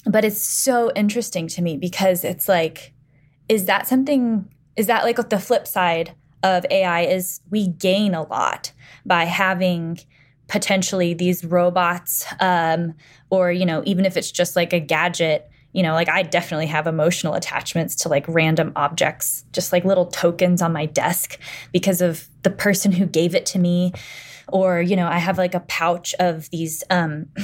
But 0.04 0.26
it's 0.26 0.42
so 0.42 0.92
interesting 0.94 1.48
to 1.48 1.62
me 1.62 1.78
because 1.78 2.22
it's 2.22 2.48
like 2.48 2.92
is 3.48 3.64
that 3.64 3.88
something 3.88 4.52
is 4.76 4.88
that 4.88 5.04
like 5.04 5.16
the 5.30 5.38
flip 5.38 5.66
side 5.66 6.14
of 6.42 6.64
AI 6.70 7.02
is 7.02 7.40
we 7.50 7.68
gain 7.68 8.14
a 8.14 8.22
lot 8.22 8.72
by 9.04 9.24
having 9.24 9.98
potentially 10.48 11.14
these 11.14 11.44
robots 11.44 12.26
um, 12.40 12.94
or 13.30 13.50
you 13.50 13.64
know 13.64 13.82
even 13.86 14.04
if 14.04 14.16
it's 14.16 14.30
just 14.30 14.54
like 14.56 14.72
a 14.72 14.80
gadget 14.80 15.48
you 15.72 15.82
know 15.82 15.94
like 15.94 16.10
i 16.10 16.22
definitely 16.22 16.66
have 16.66 16.86
emotional 16.86 17.32
attachments 17.32 17.94
to 17.94 18.08
like 18.08 18.26
random 18.28 18.70
objects 18.76 19.44
just 19.52 19.72
like 19.72 19.84
little 19.84 20.04
tokens 20.04 20.60
on 20.60 20.70
my 20.70 20.84
desk 20.84 21.38
because 21.72 22.02
of 22.02 22.28
the 22.42 22.50
person 22.50 22.92
who 22.92 23.06
gave 23.06 23.34
it 23.34 23.46
to 23.46 23.58
me 23.58 23.92
or 24.48 24.82
you 24.82 24.94
know 24.94 25.06
i 25.06 25.16
have 25.16 25.38
like 25.38 25.54
a 25.54 25.60
pouch 25.60 26.14
of 26.18 26.50
these 26.50 26.84
um 26.90 27.26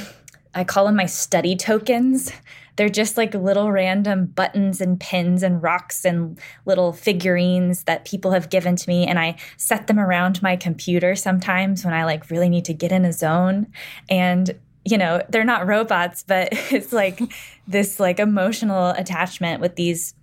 I 0.53 0.63
call 0.63 0.85
them 0.85 0.95
my 0.95 1.05
study 1.05 1.55
tokens. 1.55 2.31
They're 2.79 2.87
just 2.87 3.17
like 3.17 3.33
little 3.33 3.73
random 3.73 4.27
buttons 4.27 4.79
and 4.79 4.97
pins 4.97 5.43
and 5.43 5.61
rocks 5.61 6.05
and 6.05 6.39
little 6.65 6.93
figurines 6.93 7.83
that 7.83 8.05
people 8.05 8.31
have 8.31 8.49
given 8.49 8.77
to 8.77 8.87
me. 8.87 9.05
And 9.05 9.19
I 9.19 9.35
set 9.57 9.87
them 9.87 9.99
around 9.99 10.41
my 10.41 10.55
computer 10.55 11.13
sometimes 11.13 11.83
when 11.83 11.93
I 11.93 12.05
like 12.05 12.29
really 12.29 12.47
need 12.47 12.63
to 12.63 12.73
get 12.73 12.93
in 12.93 13.03
a 13.03 13.11
zone. 13.11 13.67
And 14.09 14.57
you 14.85 14.97
know, 14.97 15.21
they're 15.27 15.43
not 15.43 15.67
robots, 15.67 16.23
but 16.25 16.47
it's 16.71 16.93
like 16.93 17.19
this 17.67 17.99
like 17.99 18.17
emotional 18.17 18.91
attachment 18.91 19.59
with 19.59 19.75
these 19.75 20.13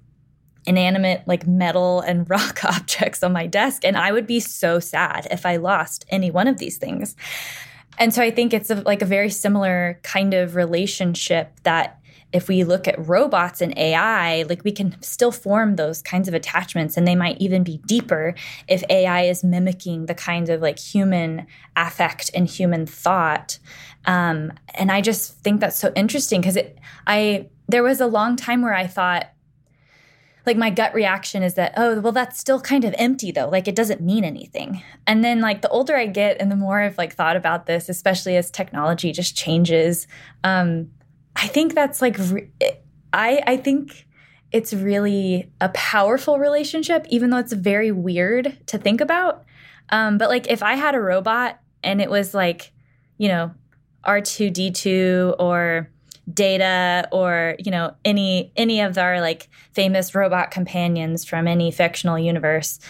inanimate 0.64 1.24
like 1.26 1.46
metal 1.46 2.00
and 2.00 2.28
rock 2.30 2.64
objects 2.64 3.22
on 3.22 3.34
my 3.34 3.46
desk 3.46 3.84
and 3.84 3.98
I 3.98 4.12
would 4.12 4.26
be 4.26 4.40
so 4.40 4.80
sad 4.80 5.28
if 5.30 5.44
I 5.44 5.56
lost 5.56 6.06
any 6.08 6.30
one 6.30 6.48
of 6.48 6.56
these 6.56 6.78
things. 6.78 7.16
And 7.98 8.14
so 8.14 8.22
I 8.22 8.30
think 8.30 8.54
it's 8.54 8.70
a, 8.70 8.76
like 8.76 9.02
a 9.02 9.06
very 9.06 9.28
similar 9.28 10.00
kind 10.02 10.32
of 10.32 10.54
relationship 10.54 11.52
that 11.64 12.00
if 12.32 12.48
we 12.48 12.64
look 12.64 12.88
at 12.88 13.08
robots 13.08 13.60
and 13.60 13.76
AI, 13.78 14.42
like 14.42 14.64
we 14.64 14.72
can 14.72 15.00
still 15.00 15.32
form 15.32 15.76
those 15.76 16.02
kinds 16.02 16.28
of 16.28 16.34
attachments 16.34 16.96
and 16.96 17.06
they 17.06 17.14
might 17.14 17.38
even 17.38 17.62
be 17.62 17.78
deeper 17.86 18.34
if 18.68 18.82
AI 18.90 19.22
is 19.22 19.44
mimicking 19.44 20.06
the 20.06 20.14
kind 20.14 20.48
of 20.48 20.60
like 20.60 20.78
human 20.78 21.46
affect 21.76 22.30
and 22.34 22.48
human 22.48 22.84
thought. 22.84 23.58
Um, 24.04 24.52
and 24.74 24.90
I 24.90 25.00
just 25.00 25.38
think 25.40 25.60
that's 25.60 25.78
so 25.78 25.92
interesting 25.94 26.40
because 26.40 26.56
it, 26.56 26.78
I, 27.06 27.48
there 27.68 27.82
was 27.82 28.00
a 28.00 28.06
long 28.06 28.36
time 28.36 28.62
where 28.62 28.74
I 28.74 28.86
thought, 28.86 29.26
like 30.44 30.56
my 30.56 30.70
gut 30.70 30.94
reaction 30.94 31.42
is 31.42 31.54
that 31.54 31.74
oh 31.76 31.98
well 31.98 32.12
that's 32.12 32.38
still 32.38 32.60
kind 32.60 32.84
of 32.84 32.94
empty 32.98 33.32
though 33.32 33.48
like 33.48 33.66
it 33.66 33.74
doesn't 33.74 34.00
mean 34.00 34.22
anything 34.22 34.80
and 35.04 35.24
then 35.24 35.40
like 35.40 35.60
the 35.60 35.68
older 35.70 35.96
i 35.96 36.06
get 36.06 36.36
and 36.40 36.52
the 36.52 36.56
more 36.56 36.80
i've 36.80 36.96
like 36.96 37.12
thought 37.12 37.34
about 37.34 37.66
this 37.66 37.88
especially 37.88 38.36
as 38.36 38.48
technology 38.48 39.10
just 39.10 39.36
changes 39.36 40.06
um 40.44 40.88
i 41.36 41.46
think 41.46 41.74
that's 41.74 42.02
like 42.02 42.18
i 43.12 43.42
i 43.46 43.56
think 43.56 44.06
it's 44.52 44.72
really 44.72 45.50
a 45.60 45.68
powerful 45.70 46.38
relationship 46.38 47.06
even 47.08 47.30
though 47.30 47.38
it's 47.38 47.52
very 47.52 47.92
weird 47.92 48.56
to 48.66 48.78
think 48.78 49.00
about 49.00 49.44
um 49.90 50.18
but 50.18 50.28
like 50.28 50.48
if 50.48 50.62
i 50.62 50.74
had 50.74 50.94
a 50.94 51.00
robot 51.00 51.60
and 51.82 52.00
it 52.00 52.10
was 52.10 52.34
like 52.34 52.72
you 53.18 53.28
know 53.28 53.52
r2d2 54.06 55.36
or 55.38 55.90
data 56.32 57.08
or 57.12 57.54
you 57.58 57.70
know 57.70 57.94
any 58.04 58.50
any 58.56 58.80
of 58.80 58.98
our 58.98 59.20
like 59.20 59.48
famous 59.72 60.14
robot 60.14 60.50
companions 60.50 61.24
from 61.24 61.46
any 61.46 61.70
fictional 61.70 62.18
universe 62.18 62.80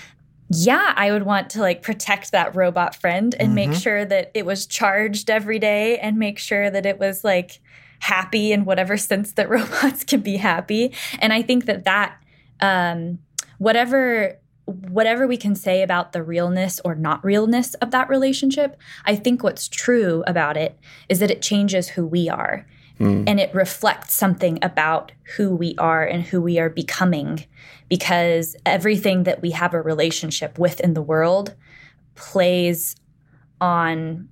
yeah 0.49 0.95
i 0.97 1.11
would 1.11 1.25
want 1.25 1.51
to 1.51 1.61
like 1.61 1.83
protect 1.83 2.33
that 2.33 2.55
robot 2.57 2.95
friend 2.95 3.35
and 3.39 3.49
mm-hmm. 3.49 3.71
make 3.71 3.75
sure 3.75 4.07
that 4.07 4.31
it 4.33 4.47
was 4.47 4.67
charged 4.67 5.29
every 5.29 5.59
day 5.59 5.99
and 5.99 6.17
make 6.17 6.39
sure 6.39 6.71
that 6.71 6.87
it 6.87 6.99
was 6.99 7.25
like 7.25 7.61
happy 8.01 8.53
in 8.53 8.65
whatever 8.65 8.97
sense 8.97 9.33
that 9.33 9.49
robots 9.49 10.05
can 10.05 10.21
be 10.21 10.37
happy 10.37 10.93
and 11.21 11.33
i 11.33 11.43
think 11.43 11.67
that 11.67 11.85
that 11.85 12.17
um 12.61 13.19
whatever 13.59 14.39
whatever 14.67 15.27
we 15.29 15.37
can 15.37 15.55
say 15.55 15.83
about 15.83 16.13
the 16.13 16.23
realness 16.23 16.81
or 16.85 16.95
not 16.95 17.25
realness 17.25 17.75
of 17.75 17.93
that 17.93 18.09
relationship, 18.09 18.77
I 19.05 19.15
think 19.15 19.43
what's 19.43 19.69
true 19.69 20.25
about 20.27 20.57
it 20.57 20.79
is 21.09 21.21
that 21.21 21.31
it 21.31 21.41
changes 21.41 21.89
who 21.89 22.05
we 22.05 22.29
are. 22.29 22.67
Mm. 22.99 23.25
And 23.29 23.39
it 23.39 23.55
reflects 23.55 24.15
something 24.15 24.59
about 24.63 25.13
who 25.37 25.55
we 25.55 25.75
are 25.79 26.05
and 26.05 26.23
who 26.23 26.41
we 26.41 26.59
are 26.59 26.71
becoming 26.71 27.45
because 27.89 28.57
everything 28.65 29.25
that 29.25 29.43
we 29.43 29.51
have 29.51 29.75
a 29.75 29.83
relationship 29.83 30.59
with 30.59 30.81
in 30.81 30.95
the 30.95 31.03
world 31.03 31.55
plays 32.15 32.97
on 33.61 34.29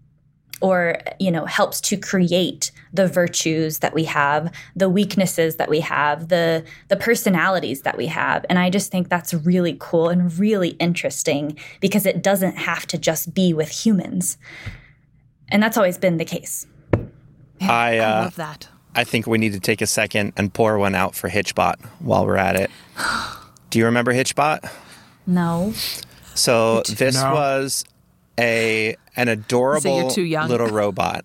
or 0.61 0.99
you 1.19 1.31
know 1.31 1.45
helps 1.45 1.81
to 1.81 1.97
create 1.97 2.71
the 2.93 3.07
virtues 3.09 3.81
that 3.81 3.93
we 3.93 4.05
have 4.05 4.53
the 4.77 4.89
weaknesses 4.89 5.57
that 5.57 5.69
we 5.69 5.81
have 5.81 6.29
the 6.29 6.65
the 6.89 6.97
personalities 6.97 7.83
that 7.83 7.97
we 7.97 8.07
have 8.07 8.47
and 8.49 8.59
i 8.59 8.71
just 8.71 8.91
think 8.91 9.09
that's 9.09 9.35
really 9.35 9.77
cool 9.81 10.09
and 10.09 10.39
really 10.39 10.71
interesting 10.71 11.59
because 11.81 12.07
it 12.07 12.23
doesn't 12.23 12.57
have 12.57 12.87
to 12.87 12.97
just 12.97 13.35
be 13.35 13.53
with 13.53 13.69
humans 13.69 14.39
and 15.49 15.63
that's 15.63 15.77
always 15.77 15.99
been 15.99 16.19
the 16.19 16.25
case 16.25 16.67
I, 17.61 17.99
uh, 17.99 18.05
I 18.05 18.21
love 18.25 18.37
that. 18.37 18.69
I 18.95 19.05
think 19.05 19.27
we 19.27 19.39
need 19.39 19.53
to 19.55 19.61
take 19.61 19.81
a 19.81 19.87
second 19.87 20.33
and 20.37 20.53
pour 20.53 20.79
one 20.79 20.95
out 20.95 21.15
for 21.15 21.29
Hitchbot 21.29 21.85
while 22.01 22.27
we're 22.27 22.37
at 22.37 22.57
it. 22.57 22.71
Do 23.71 23.79
you 23.79 23.87
remember 23.87 24.13
Hitchbot? 24.13 24.71
No. 25.27 25.73
So 26.35 26.83
this 26.83 27.21
no. 27.21 27.33
was 27.33 27.85
a 28.39 28.97
an 29.17 29.29
adorable 29.29 30.09
little 30.09 30.69
robot 30.69 31.25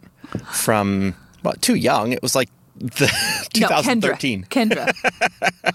from 0.51 1.15
well, 1.43 1.53
too 1.61 1.75
young. 1.75 2.11
It 2.11 2.21
was 2.21 2.35
like 2.35 2.49
the 2.75 3.11
2013. 3.53 4.41
No, 4.41 4.47
Kendra. 4.47 4.87
Kendra. 4.87 5.73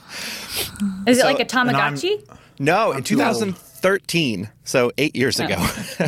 Is 1.09 1.19
it 1.19 1.21
so, 1.21 1.27
like 1.27 1.41
a 1.41 1.45
Tamagotchi? 1.45 2.25
No, 2.59 2.93
in 2.93 3.03
2013, 3.03 4.49
so 4.65 4.93
eight 4.97 5.17
years 5.17 5.41
oh. 5.41 5.45
ago 5.45 5.57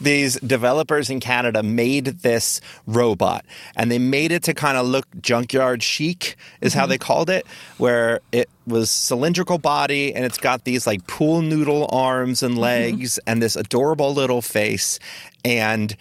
these 0.00 0.40
developers 0.40 1.10
in 1.10 1.20
Canada 1.20 1.62
made 1.62 2.06
this 2.06 2.60
robot 2.86 3.44
and 3.76 3.90
they 3.90 3.98
made 3.98 4.32
it 4.32 4.42
to 4.44 4.54
kind 4.54 4.78
of 4.78 4.86
look 4.86 5.06
junkyard 5.20 5.82
chic 5.82 6.36
is 6.60 6.72
mm-hmm. 6.72 6.80
how 6.80 6.86
they 6.86 6.98
called 6.98 7.28
it 7.28 7.46
where 7.78 8.20
it 8.32 8.48
was 8.66 8.90
cylindrical 8.90 9.58
body 9.58 10.14
and 10.14 10.24
it's 10.24 10.38
got 10.38 10.64
these 10.64 10.86
like 10.86 11.06
pool 11.06 11.42
noodle 11.42 11.88
arms 11.92 12.42
and 12.42 12.52
mm-hmm. 12.54 12.62
legs 12.62 13.14
mm-hmm. 13.14 13.30
and 13.30 13.42
this 13.42 13.56
adorable 13.56 14.14
little 14.14 14.42
face 14.42 14.98
and 15.44 15.96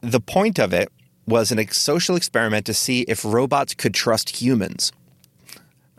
the 0.00 0.20
point 0.20 0.58
of 0.58 0.72
it 0.72 0.90
was 1.26 1.52
an 1.52 1.66
social 1.70 2.16
experiment 2.16 2.66
to 2.66 2.74
see 2.74 3.02
if 3.02 3.24
robots 3.24 3.74
could 3.74 3.94
trust 3.94 4.40
humans 4.40 4.92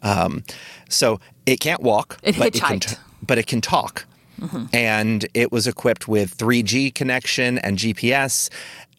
um, 0.02 0.44
so 0.90 1.20
it 1.46 1.60
can't 1.60 1.82
walk 1.82 2.20
it 2.24 2.38
but 2.38 2.54
hitchhiked. 2.54 2.56
it 2.56 2.62
can 2.62 2.80
t- 2.80 2.96
but 3.26 3.38
it 3.38 3.48
can 3.48 3.62
talk 3.62 4.06
Mm-hmm. 4.44 4.66
And 4.74 5.26
it 5.34 5.52
was 5.52 5.68
equipped 5.68 6.08
with 6.08 6.38
3G 6.38 6.94
connection 6.94 7.58
and 7.60 7.78
GPS 7.78 8.50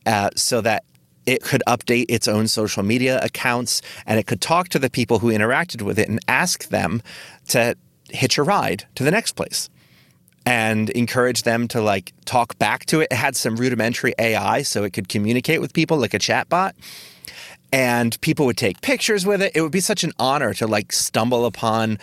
uh, 0.06 0.30
so 0.34 0.60
that 0.62 0.84
it 1.26 1.42
could 1.42 1.62
update 1.66 2.06
its 2.08 2.28
own 2.28 2.48
social 2.48 2.82
media 2.82 3.20
accounts 3.22 3.82
and 4.06 4.18
it 4.18 4.26
could 4.26 4.40
talk 4.40 4.68
to 4.70 4.78
the 4.78 4.90
people 4.90 5.18
who 5.18 5.28
interacted 5.28 5.82
with 5.82 5.98
it 5.98 6.08
and 6.08 6.20
ask 6.28 6.68
them 6.68 7.02
to 7.48 7.76
hitch 8.10 8.38
a 8.38 8.42
ride 8.42 8.84
to 8.94 9.04
the 9.04 9.10
next 9.10 9.32
place 9.32 9.68
and 10.46 10.90
encourage 10.90 11.42
them 11.42 11.66
to 11.68 11.80
like 11.80 12.12
talk 12.24 12.58
back 12.58 12.84
to 12.86 13.00
it. 13.00 13.08
It 13.10 13.16
had 13.16 13.36
some 13.36 13.56
rudimentary 13.56 14.14
AI 14.18 14.62
so 14.62 14.84
it 14.84 14.92
could 14.92 15.08
communicate 15.08 15.60
with 15.60 15.72
people 15.72 15.96
like 15.96 16.14
a 16.14 16.18
chatbot. 16.18 16.72
And 17.72 18.20
people 18.20 18.46
would 18.46 18.56
take 18.56 18.82
pictures 18.82 19.26
with 19.26 19.42
it. 19.42 19.52
It 19.54 19.62
would 19.62 19.72
be 19.72 19.80
such 19.80 20.04
an 20.04 20.12
honor 20.18 20.54
to 20.54 20.66
like 20.66 20.92
stumble 20.92 21.44
upon 21.44 21.98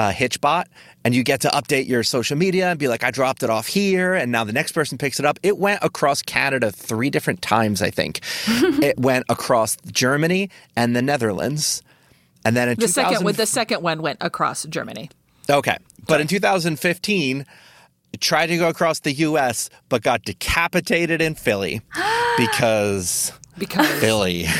uh, 0.00 0.12
Hitchbot 0.12 0.64
and 1.04 1.14
you 1.14 1.22
get 1.22 1.42
to 1.42 1.48
update 1.48 1.86
your 1.86 2.02
social 2.02 2.36
media 2.36 2.70
and 2.70 2.78
be 2.78 2.88
like, 2.88 3.04
I 3.04 3.10
dropped 3.10 3.42
it 3.42 3.50
off 3.50 3.66
here, 3.66 4.14
and 4.14 4.32
now 4.32 4.44
the 4.44 4.52
next 4.52 4.72
person 4.72 4.96
picks 4.96 5.20
it 5.20 5.26
up. 5.26 5.38
It 5.42 5.58
went 5.58 5.80
across 5.82 6.22
Canada 6.22 6.70
three 6.70 7.10
different 7.10 7.42
times, 7.42 7.82
I 7.82 7.90
think. 7.90 8.20
it 8.82 8.98
went 8.98 9.26
across 9.28 9.76
Germany 9.92 10.48
and 10.74 10.96
the 10.96 11.02
Netherlands, 11.02 11.82
and 12.46 12.56
then 12.56 12.70
in 12.70 12.76
the 12.76 12.86
2000... 12.86 13.12
second, 13.18 13.36
the 13.36 13.46
second 13.46 13.82
one 13.82 14.00
went 14.00 14.18
across 14.22 14.64
Germany. 14.64 15.10
Okay, 15.50 15.76
but 16.06 16.22
in 16.22 16.26
2015, 16.26 17.46
it 18.12 18.20
tried 18.22 18.46
to 18.46 18.56
go 18.56 18.70
across 18.70 19.00
the 19.00 19.12
U.S. 19.12 19.68
but 19.90 20.02
got 20.02 20.24
decapitated 20.24 21.20
in 21.20 21.34
Philly 21.34 21.82
because 22.38 23.32
because 23.58 23.86
Philly. 24.00 24.46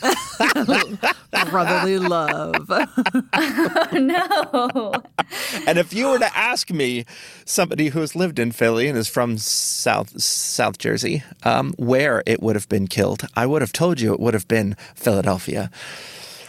Brotherly 1.30 1.98
love. 1.98 2.66
oh, 3.32 3.88
no. 3.92 4.92
And 5.66 5.78
if 5.78 5.92
you 5.92 6.08
were 6.08 6.18
to 6.18 6.36
ask 6.36 6.70
me, 6.70 7.04
somebody 7.44 7.88
who 7.88 8.00
has 8.00 8.16
lived 8.16 8.38
in 8.38 8.52
Philly 8.52 8.88
and 8.88 8.98
is 8.98 9.08
from 9.08 9.38
South 9.38 10.20
South 10.20 10.78
Jersey, 10.78 11.22
um, 11.44 11.72
where 11.78 12.22
it 12.26 12.42
would 12.42 12.56
have 12.56 12.68
been 12.68 12.88
killed, 12.88 13.26
I 13.36 13.46
would 13.46 13.62
have 13.62 13.72
told 13.72 14.00
you 14.00 14.12
it 14.12 14.20
would 14.20 14.34
have 14.34 14.48
been 14.48 14.76
Philadelphia. 14.94 15.70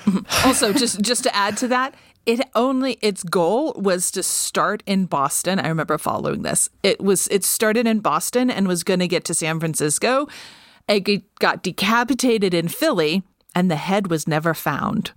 also, 0.45 0.73
just 0.73 1.01
just 1.01 1.23
to 1.23 1.35
add 1.35 1.57
to 1.57 1.67
that, 1.67 1.93
it 2.25 2.41
only 2.55 2.97
its 3.01 3.23
goal 3.23 3.73
was 3.75 4.11
to 4.11 4.23
start 4.23 4.83
in 4.85 5.05
Boston. 5.05 5.59
I 5.59 5.67
remember 5.67 5.97
following 5.97 6.41
this. 6.41 6.69
It 6.83 7.01
was 7.01 7.27
it 7.27 7.43
started 7.43 7.87
in 7.87 7.99
Boston 7.99 8.49
and 8.49 8.67
was 8.67 8.83
going 8.83 8.99
to 8.99 9.07
get 9.07 9.25
to 9.25 9.33
San 9.33 9.59
Francisco. 9.59 10.27
It 10.87 11.23
got 11.39 11.63
decapitated 11.63 12.53
in 12.53 12.67
Philly 12.67 13.23
and 13.55 13.69
the 13.69 13.75
head 13.75 14.07
was 14.07 14.27
never 14.27 14.53
found. 14.53 15.11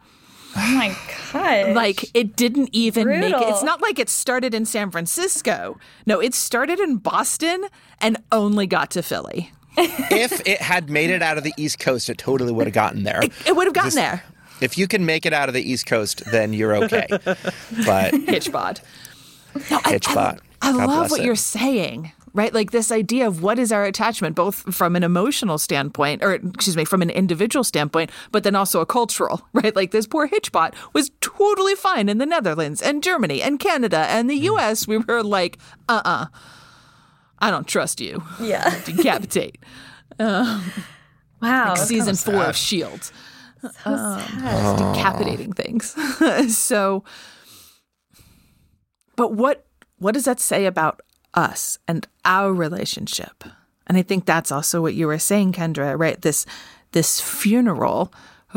Oh 0.56 0.74
my 0.76 0.96
god! 1.32 1.74
Like 1.74 2.10
it 2.14 2.36
didn't 2.36 2.70
even 2.72 3.04
Brutal. 3.04 3.30
make 3.30 3.42
it. 3.42 3.48
It's 3.48 3.62
not 3.62 3.82
like 3.82 3.98
it 3.98 4.08
started 4.08 4.54
in 4.54 4.64
San 4.64 4.90
Francisco. 4.90 5.78
No, 6.06 6.20
it 6.20 6.32
started 6.32 6.78
in 6.78 6.96
Boston 6.96 7.66
and 8.00 8.18
only 8.30 8.66
got 8.66 8.90
to 8.92 9.02
Philly. 9.02 9.50
if 9.76 10.40
it 10.46 10.60
had 10.60 10.88
made 10.88 11.10
it 11.10 11.22
out 11.22 11.36
of 11.36 11.42
the 11.42 11.52
East 11.56 11.80
Coast, 11.80 12.08
it 12.08 12.18
totally 12.18 12.52
would 12.52 12.66
have 12.66 12.74
gotten 12.74 13.02
there. 13.02 13.20
It, 13.22 13.32
it 13.46 13.56
would 13.56 13.66
have 13.66 13.74
gotten 13.74 13.88
Just, 13.88 13.96
there. 13.96 14.22
If 14.60 14.78
you 14.78 14.86
can 14.86 15.04
make 15.04 15.26
it 15.26 15.32
out 15.32 15.48
of 15.48 15.54
the 15.54 15.68
East 15.68 15.86
Coast, 15.86 16.24
then 16.30 16.52
you're 16.52 16.76
okay. 16.84 17.06
But 17.10 17.24
Hitchbot. 18.14 18.80
No, 19.54 19.78
Hitchbot. 19.80 20.38
I, 20.62 20.70
I, 20.70 20.70
I 20.70 20.84
love 20.84 21.10
what 21.10 21.20
it. 21.20 21.26
you're 21.26 21.34
saying 21.34 22.12
right? 22.34 22.52
Like 22.52 22.72
this 22.72 22.90
idea 22.90 23.26
of 23.26 23.42
what 23.42 23.58
is 23.58 23.72
our 23.72 23.84
attachment, 23.84 24.34
both 24.34 24.74
from 24.74 24.96
an 24.96 25.04
emotional 25.04 25.56
standpoint, 25.56 26.22
or 26.22 26.34
excuse 26.34 26.76
me, 26.76 26.84
from 26.84 27.00
an 27.00 27.10
individual 27.10 27.64
standpoint, 27.64 28.10
but 28.32 28.42
then 28.42 28.56
also 28.56 28.80
a 28.80 28.86
cultural, 28.86 29.46
right? 29.52 29.74
Like 29.74 29.92
this 29.92 30.06
poor 30.06 30.28
hitchbot 30.28 30.74
was 30.92 31.10
totally 31.20 31.76
fine 31.76 32.08
in 32.08 32.18
the 32.18 32.26
Netherlands 32.26 32.82
and 32.82 33.02
Germany 33.02 33.40
and 33.40 33.58
Canada 33.58 34.06
and 34.10 34.28
the 34.28 34.36
US. 34.36 34.86
We 34.86 34.98
were 34.98 35.22
like, 35.22 35.58
uh 35.88 36.02
uh 36.04 36.26
I 37.38 37.50
don't 37.50 37.66
trust 37.66 38.00
you. 38.00 38.22
Yeah. 38.40 38.80
Decapitate. 38.84 39.58
wow. 40.18 40.60
Like 41.40 41.78
season 41.78 42.16
four 42.16 42.34
sad. 42.34 42.48
of 42.50 42.56
Shield. 42.56 43.12
So 43.62 43.70
sad. 43.96 44.94
decapitating 44.94 45.52
things. 45.52 45.94
so, 46.56 47.04
but 49.16 49.32
what 49.32 49.66
what 49.98 50.12
does 50.12 50.24
that 50.24 50.40
say 50.40 50.66
about 50.66 51.00
us 51.34 51.78
and 51.86 52.06
our 52.24 52.52
relationship? 52.52 53.44
And 53.86 53.98
I 53.98 54.02
think 54.02 54.24
that's 54.24 54.50
also 54.50 54.80
what 54.80 54.94
you 54.94 55.06
were 55.06 55.18
saying, 55.18 55.52
Kendra, 55.52 55.98
right? 55.98 56.20
This 56.20 56.46
this 56.92 57.20
funeral 57.20 58.12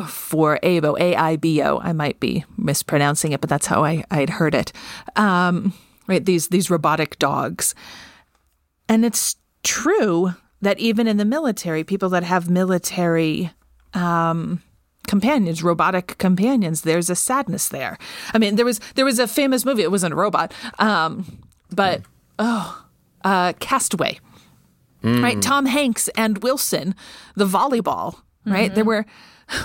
for 0.08 0.60
Abo, 0.62 1.00
A 1.00 1.16
I 1.16 1.36
B 1.36 1.62
O. 1.62 1.80
I 1.80 1.92
might 1.92 2.20
be 2.20 2.46
mispronouncing 2.56 3.32
it, 3.32 3.42
but 3.42 3.50
that's 3.50 3.66
how 3.66 3.84
I 3.84 4.04
I'd 4.12 4.30
heard 4.30 4.56
it. 4.56 4.72
Um, 5.16 5.74
right? 6.08 6.24
These 6.24 6.50
these 6.50 6.70
robotic 6.70 7.20
dogs, 7.20 7.76
and 8.88 9.04
it's 9.04 9.36
true 9.64 10.36
that 10.62 10.80
even 10.80 11.08
in 11.08 11.18
the 11.18 11.26
military, 11.26 11.84
people 11.84 12.10
that 12.10 12.24
have 12.24 12.50
military 12.50 13.52
companions, 15.08 15.64
robotic 15.64 16.18
companions. 16.18 16.82
There's 16.82 17.10
a 17.10 17.16
sadness 17.16 17.70
there. 17.70 17.98
I 18.34 18.38
mean, 18.38 18.56
there 18.56 18.66
was 18.66 18.80
there 18.96 19.06
was 19.06 19.20
a 19.20 19.28
famous 19.28 19.66
movie. 19.66 19.82
It 19.82 19.92
wasn't 19.92 20.14
a 20.14 20.16
robot, 20.16 20.54
um, 20.80 21.40
but 21.72 22.02
oh, 22.40 22.86
uh, 23.24 23.54
Castaway, 23.60 24.20
right? 25.04 25.42
Tom 25.42 25.66
Hanks 25.66 26.08
and 26.10 26.40
Wilson, 26.40 26.96
the 27.36 27.46
volleyball, 27.46 28.22
right? 28.46 28.74
There 28.74 28.86
were. 28.86 29.06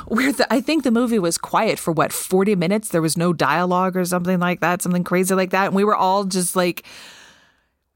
Where 0.06 0.32
the, 0.32 0.46
I 0.48 0.60
think 0.60 0.84
the 0.84 0.92
movie 0.92 1.18
was 1.18 1.36
quiet 1.36 1.76
for 1.76 1.90
what 1.90 2.12
forty 2.12 2.54
minutes. 2.54 2.90
There 2.90 3.02
was 3.02 3.16
no 3.16 3.32
dialogue 3.32 3.96
or 3.96 4.04
something 4.04 4.38
like 4.38 4.60
that, 4.60 4.80
something 4.80 5.02
crazy 5.02 5.34
like 5.34 5.50
that, 5.50 5.66
and 5.66 5.74
we 5.74 5.82
were 5.82 5.96
all 5.96 6.22
just 6.22 6.54
like, 6.54 6.86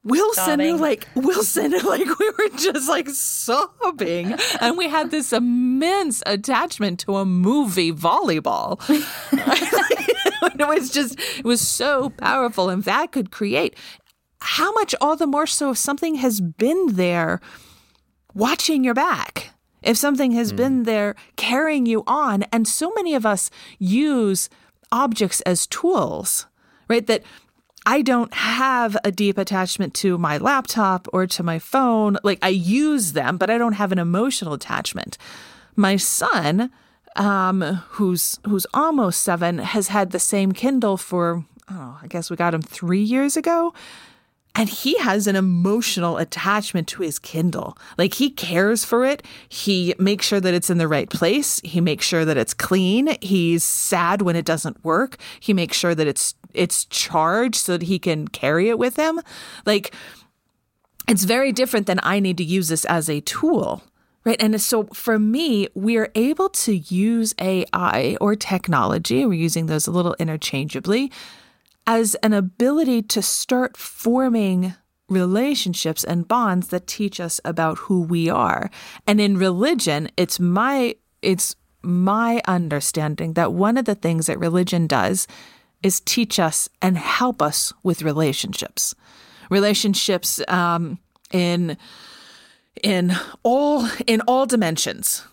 Wilson, 0.07 0.79
like 0.79 1.07
Wilson, 1.17 1.73
like 1.85 2.19
we 2.19 2.31
were 2.31 2.57
just 2.57 2.89
like 2.89 3.09
sobbing, 3.09 4.37
and 4.61 4.79
we 4.79 4.89
had 4.89 5.11
this 5.11 5.33
immense 5.33 6.23
attachment 6.27 7.01
to 7.01 7.17
a 7.17 7.25
movie 7.25 7.93
volleyball. 7.93 8.81
it 10.59 10.69
was 10.69 10.91
just, 10.91 11.19
it 11.39 11.45
was 11.45 11.61
so 11.61 12.11
powerful, 12.11 12.69
and 12.69 12.85
that 12.85 13.11
could 13.11 13.33
create 13.33 13.75
how 14.41 14.73
much 14.73 14.95
all 15.01 15.17
the 15.17 15.27
more 15.27 15.47
so 15.47 15.71
if 15.71 15.79
something 15.79 16.17
has 16.17 16.41
been 16.41 16.95
there 16.95 17.41
watching 18.35 18.85
your 18.85 18.95
back. 18.95 19.51
If 19.83 19.97
something 19.97 20.33
has 20.33 20.53
been 20.53 20.83
there 20.83 21.15
carrying 21.37 21.87
you 21.87 22.03
on, 22.09 22.43
and 22.53 22.67
so 22.67 22.93
many 22.97 23.15
of 23.15 23.25
us 23.25 23.51
use 23.79 24.51
objects 24.91 25.41
as 25.43 25.67
tools, 25.67 26.47
right? 26.89 27.07
That 27.07 27.23
I 27.87 28.03
don't 28.03 28.35
have 28.35 28.97
a 29.05 29.13
deep 29.13 29.39
attachment 29.39 29.95
to 29.95 30.19
my 30.19 30.39
laptop 30.39 31.07
or 31.13 31.27
to 31.29 31.43
my 31.45 31.61
phone. 31.61 32.19
Like 32.25 32.41
I 32.43 32.49
use 32.49 33.13
them, 33.13 33.37
but 33.39 33.49
I 33.49 33.59
don't 33.59 33.75
have 33.75 33.93
an 33.93 34.01
emotional 34.01 34.55
attachment. 34.55 35.19
My 35.77 35.97
son, 35.97 36.73
um, 37.15 37.63
who's 37.91 38.41
who's 38.45 38.67
almost 38.75 39.23
seven, 39.23 39.59
has 39.59 39.89
had 39.89 40.11
the 40.11 40.19
same 40.19 40.51
Kindle 40.51 40.97
for 40.97 41.45
oh, 41.71 41.99
I 42.03 42.09
guess 42.09 42.29
we 42.29 42.37
got 42.37 42.55
him 42.55 42.63
three 42.63 43.03
years 43.03 43.37
ago. 43.37 43.73
And 44.57 44.71
he 44.71 44.99
has 44.99 45.27
an 45.27 45.37
emotional 45.37 46.17
attachment 46.17 46.89
to 46.89 47.03
his 47.03 47.19
Kindle. 47.19 47.77
Like 47.99 48.15
he 48.15 48.31
cares 48.31 48.85
for 48.85 49.05
it. 49.05 49.23
He 49.49 49.95
makes 49.99 50.27
sure 50.27 50.41
that 50.41 50.55
it's 50.55 50.71
in 50.71 50.79
the 50.79 50.89
right 50.89 51.11
place. 51.11 51.61
He 51.63 51.81
makes 51.81 52.07
sure 52.07 52.25
that 52.25 52.39
it's 52.39 52.55
clean. 52.55 53.17
He's 53.21 53.63
sad 53.63 54.23
when 54.23 54.35
it 54.35 54.47
doesn't 54.47 54.83
work. 54.83 55.19
He 55.41 55.53
makes 55.53 55.77
sure 55.77 55.95
that 55.95 56.07
it's 56.07 56.35
it's 56.55 56.87
charged 56.87 57.57
so 57.57 57.73
that 57.73 57.83
he 57.83 57.99
can 57.99 58.29
carry 58.29 58.71
it 58.71 58.79
with 58.79 58.97
him. 58.97 59.21
Like 59.67 59.95
it's 61.07 61.25
very 61.25 61.53
different 61.53 61.87
than 61.87 62.01
I 62.03 62.19
need 62.19 62.39
to 62.39 62.45
use 62.45 62.69
this 62.69 62.87
as 62.87 63.11
a 63.11 63.21
tool. 63.21 63.83
Right. 64.25 64.43
And 64.43 64.61
so 64.61 64.85
for 64.93 65.21
me, 65.21 65.69
we 65.75 65.99
are 65.99 66.11
able 66.17 66.49
to 66.49 66.77
use 66.77 67.33
AI 67.41 68.17
or 68.21 68.35
technology, 68.35 69.25
we're 69.25 69.35
using 69.35 69.67
those 69.67 69.87
a 69.87 69.93
little 69.93 70.17
interchangeably, 70.19 71.13
as 71.87 72.15
an 72.17 72.33
ability 72.33 73.03
to 73.03 73.23
start 73.23 73.77
forming 73.77 74.75
relationships 75.09 76.03
and 76.03 76.27
bonds 76.27 76.69
that 76.69 76.87
teach 76.87 77.21
us 77.21 77.41
about 77.45 77.79
who 77.79 78.03
we 78.03 78.29
are. 78.29 78.71
And 79.07 79.21
in 79.21 79.39
religion, 79.39 80.11
it's 80.17 80.41
my 80.41 80.97
it's 81.23 81.57
my 81.83 82.43
understanding 82.47 83.35
that 83.35 83.53
one 83.53 83.77
of 83.77 83.85
the 83.85 83.95
things 83.95 84.27
that 84.27 84.39
religion 84.39 84.87
does 84.87 85.27
is 85.83 86.01
teach 86.01 86.39
us 86.41 86.69
and 86.83 86.99
help 86.99 87.41
us 87.41 87.73
with 87.83 88.03
relationships. 88.03 88.95
Relationships 89.51 90.41
um, 90.49 90.99
in 91.31 91.77
in 92.83 93.15
all 93.43 93.89
in 94.07 94.21
all 94.23 94.47
dimensions. 94.47 95.25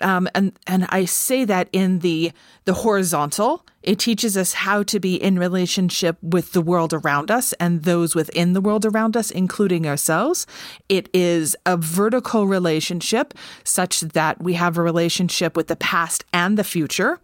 Um, 0.00 0.28
and 0.34 0.52
and 0.66 0.86
I 0.90 1.04
say 1.04 1.44
that 1.44 1.68
in 1.72 2.00
the 2.00 2.32
the 2.64 2.74
horizontal, 2.74 3.64
it 3.82 3.98
teaches 3.98 4.36
us 4.36 4.52
how 4.52 4.82
to 4.84 5.00
be 5.00 5.16
in 5.16 5.38
relationship 5.38 6.16
with 6.22 6.52
the 6.52 6.60
world 6.60 6.92
around 6.92 7.30
us 7.30 7.52
and 7.54 7.84
those 7.84 8.14
within 8.14 8.52
the 8.52 8.60
world 8.60 8.84
around 8.84 9.16
us, 9.16 9.30
including 9.30 9.86
ourselves. 9.86 10.46
It 10.88 11.08
is 11.14 11.56
a 11.64 11.76
vertical 11.76 12.46
relationship, 12.46 13.34
such 13.64 14.00
that 14.00 14.42
we 14.42 14.54
have 14.54 14.76
a 14.76 14.82
relationship 14.82 15.56
with 15.56 15.68
the 15.68 15.76
past 15.76 16.24
and 16.32 16.58
the 16.58 16.64
future. 16.64 17.20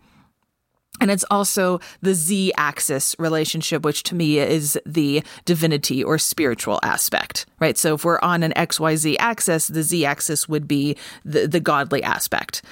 And 1.01 1.11
it's 1.11 1.25
also 1.31 1.81
the 2.03 2.15
Z 2.15 2.53
axis 2.57 3.17
relationship, 3.19 3.85
which 3.85 4.05
to 4.05 4.15
me 4.15 4.39
is 4.39 4.79
the 4.87 5.23
divinity 5.45 6.05
or 6.05 6.19
spiritual 6.19 6.79
aspect, 6.83 7.47
right? 7.59 7.77
So 7.77 7.95
if 7.95 8.05
we're 8.05 8.21
on 8.21 8.43
an 8.43 8.53
XYZ 8.53 9.17
axis, 9.19 9.67
the 9.67 9.83
Z 9.83 10.05
axis 10.05 10.49
would 10.49 10.69
be 10.69 10.97
the, 11.25 11.47
the 11.47 11.61
godly 11.61 12.03
aspect. 12.03 12.63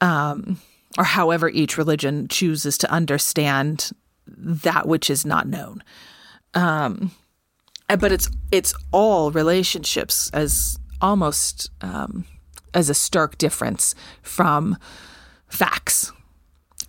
Um, 0.00 0.58
or 0.98 1.04
however 1.04 1.48
each 1.48 1.78
religion 1.78 2.28
chooses 2.28 2.76
to 2.78 2.90
understand 2.90 3.90
that 4.26 4.86
which 4.86 5.08
is 5.08 5.24
not 5.24 5.46
known. 5.46 5.82
Um, 6.54 7.12
but 7.88 8.12
it's 8.12 8.30
it's 8.50 8.74
all 8.92 9.30
relationships 9.30 10.30
as 10.32 10.78
almost 11.00 11.70
um, 11.80 12.24
as 12.72 12.88
a 12.88 12.94
stark 12.94 13.38
difference 13.38 13.94
from 14.22 14.76
facts 15.48 16.12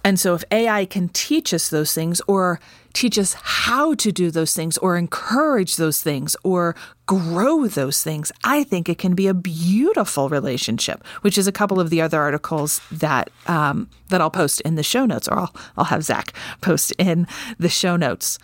and 0.06 0.20
so, 0.20 0.36
if 0.36 0.44
AI 0.52 0.86
can 0.86 1.10
teach 1.10 1.52
us 1.52 1.70
those 1.70 1.92
things 1.92 2.22
or 2.28 2.60
teach 2.94 3.18
us 3.18 3.36
how 3.42 3.96
to 3.96 4.12
do 4.12 4.30
those 4.30 4.54
things 4.54 4.78
or 4.78 4.98
encourage 4.98 5.78
those 5.78 6.00
things 6.00 6.38
or 6.44 6.76
grow 7.08 7.66
those 7.66 8.04
things, 8.04 8.32
I 8.44 8.64
think 8.64 8.88
it 8.88 9.00
can 9.00 9.16
be 9.16 9.26
a 9.26 9.34
beautiful 9.34 10.30
relationship, 10.30 11.04
which 11.22 11.40
is 11.40 11.48
a 11.48 11.52
couple 11.52 11.80
of 11.80 11.90
the 11.90 12.02
other 12.02 12.22
articles 12.22 12.82
that 12.92 13.32
um, 13.48 13.90
that 14.10 14.22
I'll 14.22 14.30
post 14.30 14.62
in 14.62 14.76
the 14.76 14.84
show 14.84 15.08
notes, 15.08 15.28
or 15.28 15.40
I'll, 15.40 15.56
I'll 15.76 15.86
have 15.86 16.04
Zach 16.04 16.34
post 16.62 16.94
in 17.00 17.26
the 17.58 17.68
show 17.68 17.96
notes. 17.96 18.38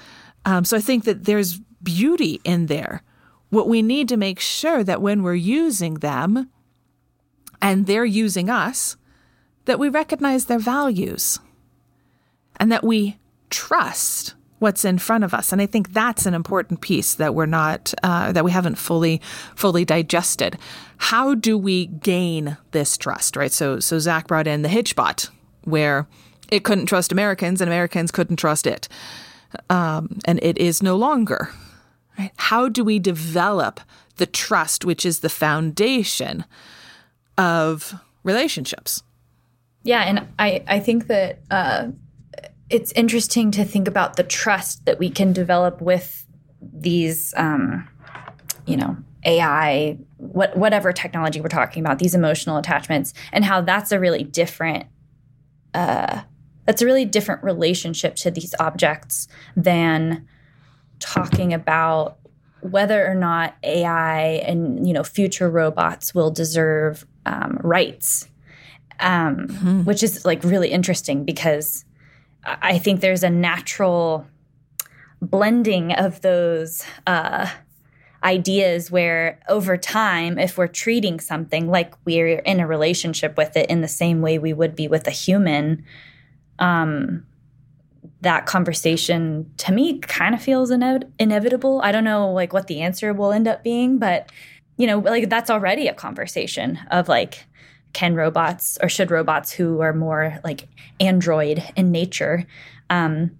Um, 0.45 0.65
so 0.65 0.77
I 0.77 0.81
think 0.81 1.03
that 1.03 1.25
there's 1.25 1.59
beauty 1.83 2.41
in 2.43 2.65
there. 2.65 3.03
What 3.51 3.69
we 3.69 3.83
need 3.83 4.09
to 4.09 4.17
make 4.17 4.39
sure 4.39 4.83
that 4.83 4.99
when 4.99 5.21
we're 5.21 5.35
using 5.35 5.95
them 5.95 6.49
and 7.61 7.85
they're 7.85 8.03
using 8.03 8.49
us, 8.49 8.97
that 9.65 9.77
we 9.77 9.89
recognize 9.89 10.45
their 10.45 10.57
values 10.57 11.39
and 12.57 12.71
that 12.71 12.83
we 12.83 13.17
trust 13.49 14.35
what's 14.59 14.85
in 14.85 14.99
front 14.99 15.23
of 15.23 15.33
us. 15.33 15.51
And 15.51 15.61
i 15.61 15.65
think 15.65 15.91
that's 15.93 16.25
an 16.25 16.33
important 16.33 16.81
piece 16.81 17.15
that 17.15 17.33
we're 17.33 17.45
not 17.45 17.93
uh, 18.03 18.31
that 18.31 18.45
we 18.45 18.51
haven't 18.51 18.75
fully 18.75 19.21
fully 19.55 19.85
digested. 19.85 20.57
How 20.97 21.35
do 21.35 21.57
we 21.57 21.87
gain 21.87 22.57
this 22.71 22.97
trust 22.97 23.35
right? 23.35 23.51
So 23.51 23.79
so 23.79 23.99
zach 23.99 24.27
brought 24.27 24.47
in 24.47 24.61
the 24.61 24.69
hitchbot 24.69 25.29
where 25.63 26.07
it 26.51 26.63
couldn't 26.63 26.87
trust 26.87 27.11
americans 27.11 27.61
and 27.61 27.69
americans 27.69 28.11
couldn't 28.11 28.37
trust 28.37 28.67
it. 28.67 28.87
Um, 29.69 30.19
and 30.25 30.39
it 30.41 30.57
is 30.57 30.81
no 30.81 30.95
longer 30.95 31.49
right? 32.17 32.31
How 32.37 32.69
do 32.69 32.83
we 32.83 32.99
develop 32.99 33.79
the 34.17 34.25
trust 34.25 34.85
which 34.85 35.05
is 35.05 35.21
the 35.21 35.29
foundation 35.29 36.45
of 37.37 37.95
relationships? 38.23 39.03
Yeah, 39.83 40.01
and 40.01 40.27
I, 40.37 40.63
I 40.67 40.79
think 40.79 41.07
that 41.07 41.39
uh, 41.49 41.87
it's 42.71 42.91
interesting 42.93 43.51
to 43.51 43.65
think 43.65 43.87
about 43.87 44.15
the 44.15 44.23
trust 44.23 44.85
that 44.85 44.97
we 44.97 45.09
can 45.09 45.33
develop 45.33 45.81
with 45.81 46.25
these, 46.61 47.33
um, 47.35 47.87
you 48.65 48.77
know, 48.77 48.95
AI, 49.25 49.97
what, 50.17 50.55
whatever 50.55 50.93
technology 50.93 51.41
we're 51.41 51.49
talking 51.49 51.83
about, 51.83 51.99
these 51.99 52.15
emotional 52.15 52.57
attachments, 52.57 53.13
and 53.33 53.43
how 53.43 53.61
that's 53.61 53.91
a 53.91 53.99
really 53.99 54.23
different, 54.23 54.85
uh, 55.73 56.21
that's 56.65 56.81
a 56.81 56.85
really 56.85 57.05
different 57.05 57.43
relationship 57.43 58.15
to 58.15 58.31
these 58.31 58.55
objects 58.59 59.27
than 59.55 60.25
talking 60.99 61.53
about 61.53 62.17
whether 62.61 63.05
or 63.05 63.15
not 63.15 63.55
AI 63.63 64.21
and 64.45 64.87
you 64.87 64.93
know 64.93 65.03
future 65.03 65.49
robots 65.49 66.13
will 66.13 66.29
deserve 66.29 67.05
um, 67.25 67.59
rights, 67.63 68.29
um, 68.99 69.47
mm-hmm. 69.47 69.83
which 69.83 70.03
is 70.03 70.23
like 70.25 70.43
really 70.43 70.69
interesting 70.69 71.25
because 71.25 71.83
I 72.43 72.77
think 72.77 73.01
there's 73.01 73.23
a 73.23 73.29
natural 73.29 74.25
blending 75.21 75.93
of 75.93 76.21
those 76.21 76.83
uh, 77.05 77.47
ideas 78.23 78.89
where 78.89 79.39
over 79.47 79.77
time, 79.77 80.37
if 80.37 80.57
we're 80.57 80.67
treating 80.67 81.19
something 81.19 81.69
like 81.69 81.93
we're 82.05 82.39
in 82.39 82.59
a 82.59 82.67
relationship 82.67 83.37
with 83.37 83.55
it 83.55 83.69
in 83.69 83.81
the 83.81 83.87
same 83.87 84.21
way 84.21 84.39
we 84.39 84.53
would 84.53 84.75
be 84.75 84.87
with 84.87 85.07
a 85.07 85.11
human, 85.11 85.83
um, 86.59 87.25
that 88.21 88.45
conversation 88.45 89.51
to 89.57 89.71
me 89.71 89.99
kind 89.99 90.35
of 90.35 90.41
feels 90.41 90.71
ine- 90.71 91.11
inevitable. 91.19 91.81
I 91.83 91.91
don't 91.91 92.03
know 92.03 92.31
like 92.31 92.53
what 92.53 92.67
the 92.67 92.81
answer 92.81 93.13
will 93.13 93.31
end 93.31 93.47
up 93.47 93.63
being, 93.63 93.97
but 93.97 94.31
you 94.77 94.87
know, 94.87 94.99
like 94.99 95.29
that's 95.29 95.49
already 95.49 95.87
a 95.87 95.93
conversation 95.93 96.79
of 96.89 97.07
like 97.07 97.45
can 97.93 98.15
robots 98.15 98.77
or 98.81 98.89
should 98.89 99.11
robots 99.11 99.51
who 99.51 99.81
are 99.81 99.93
more 99.93 100.39
like 100.43 100.67
android 100.99 101.63
in 101.75 101.91
nature 101.91 102.45
um, 102.89 103.31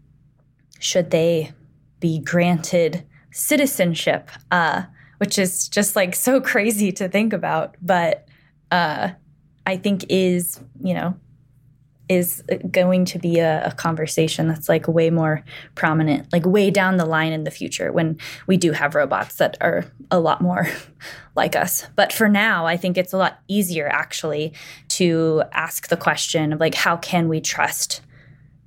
should 0.80 1.12
they 1.12 1.52
be 2.00 2.20
granted 2.20 3.06
citizenship, 3.32 4.30
uh, 4.52 4.84
which 5.20 5.40
is 5.40 5.70
just 5.70 5.96
like 5.96 6.16
so 6.16 6.42
crazy 6.52 6.92
to 6.92 7.08
think 7.08 7.32
about, 7.32 7.76
but 7.82 8.28
uh, 8.72 9.10
I 9.66 9.78
think 9.78 10.06
is, 10.10 10.60
you 10.84 10.94
know, 10.94 11.16
is 12.12 12.43
going 12.69 13.06
to 13.06 13.17
be 13.17 13.39
a, 13.39 13.67
a, 13.67 13.71
conversation 13.71 14.50
that's 14.50 14.67
like 14.67 14.86
way 14.86 15.10
more 15.10 15.45
prominent, 15.76 16.28
like 16.34 16.45
way 16.45 16.69
down 16.69 16.97
the 16.97 17.06
line 17.06 17.32
in 17.32 17.45
the 17.45 17.52
future 17.52 17.89
when 17.89 18.17
we 18.47 18.58
do 18.58 18.74
have 18.74 18.95
robots 18.95 19.36
that 19.36 19.56
are 19.62 19.86
a 20.12 20.19
lot 20.19 20.41
more 20.41 20.67
like 21.36 21.56
us. 21.56 21.88
But 21.95 22.12
for 22.12 22.28
now, 22.28 22.65
I 22.65 22.76
think 22.76 22.97
it's 22.97 23.13
a 23.13 23.17
lot 23.17 23.39
easier 23.47 23.88
actually 23.88 24.52
to 24.89 25.43
ask 25.54 25.88
the 25.88 25.95
question 25.95 26.52
of 26.52 26.60
like, 26.60 26.76
how 26.76 26.97
can 26.97 27.30
we 27.30 27.39
trust 27.39 28.02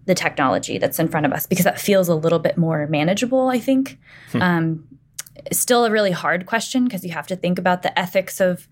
the 0.07 0.15
technology 0.15 0.79
that's 0.79 0.99
in 0.99 1.09
front 1.09 1.27
of 1.27 1.33
us 1.33 1.47
because 1.47 1.65
that 1.65 1.79
feels 1.79 2.09
a 2.09 2.15
little 2.15 2.39
bit 2.39 2.57
more 2.57 2.87
manageable, 2.87 3.51
I 3.51 3.59
think. 3.59 3.99
Hmm. 4.33 4.43
Um, 4.43 4.89
still 5.53 5.85
a 5.85 5.91
really 5.91 6.13
hard 6.13 6.47
question 6.47 6.85
because 6.85 7.05
you 7.05 7.13
have 7.13 7.27
to 7.27 7.37
think 7.37 7.59
about 7.59 7.83
the 7.83 7.99
ethics 7.99 8.41
of 8.41 8.69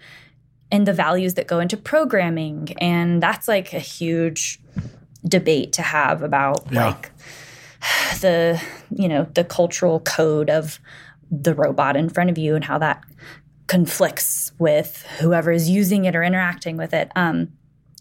and 0.73 0.87
the 0.87 0.93
values 0.93 1.35
that 1.35 1.47
go 1.47 1.61
into 1.61 1.77
programming. 1.77 2.75
And 2.79 3.23
that's 3.23 3.47
like 3.47 3.73
a 3.75 3.79
huge 3.79 4.59
debate 5.25 5.75
to 5.75 5.83
have 5.83 6.23
about 6.23 6.67
yeah. 6.73 6.87
like 6.87 7.13
the, 8.21 8.61
you 8.91 9.07
know, 9.07 9.29
the 9.35 9.45
cultural 9.45 10.01
code 10.01 10.51
of 10.51 10.81
the 11.31 11.55
robot 11.55 11.97
in 11.97 12.09
front 12.09 12.31
of 12.31 12.39
you 12.39 12.55
and 12.57 12.65
how 12.65 12.79
that 12.79 13.05
conflicts 13.67 14.53
with 14.59 15.07
whoever 15.21 15.53
is 15.53 15.69
using 15.69 16.07
it 16.07 16.17
or 16.17 16.23
interacting 16.23 16.77
with 16.77 16.93
it. 16.93 17.13
Um, 17.15 17.53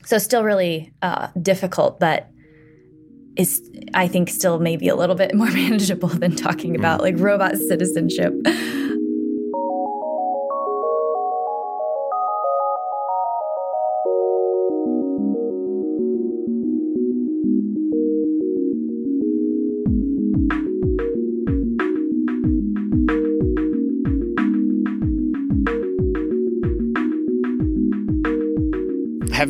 so 0.05 0.17
still 0.17 0.43
really 0.43 0.93
uh, 1.01 1.27
difficult, 1.41 1.99
but 1.99 2.27
is 3.37 3.61
I 3.93 4.07
think 4.07 4.29
still 4.29 4.59
maybe 4.59 4.87
a 4.87 4.95
little 4.95 5.15
bit 5.15 5.33
more 5.35 5.51
manageable 5.51 6.09
than 6.09 6.35
talking 6.35 6.75
about 6.75 7.01
like 7.01 7.15
robot 7.17 7.57
citizenship. 7.57 8.33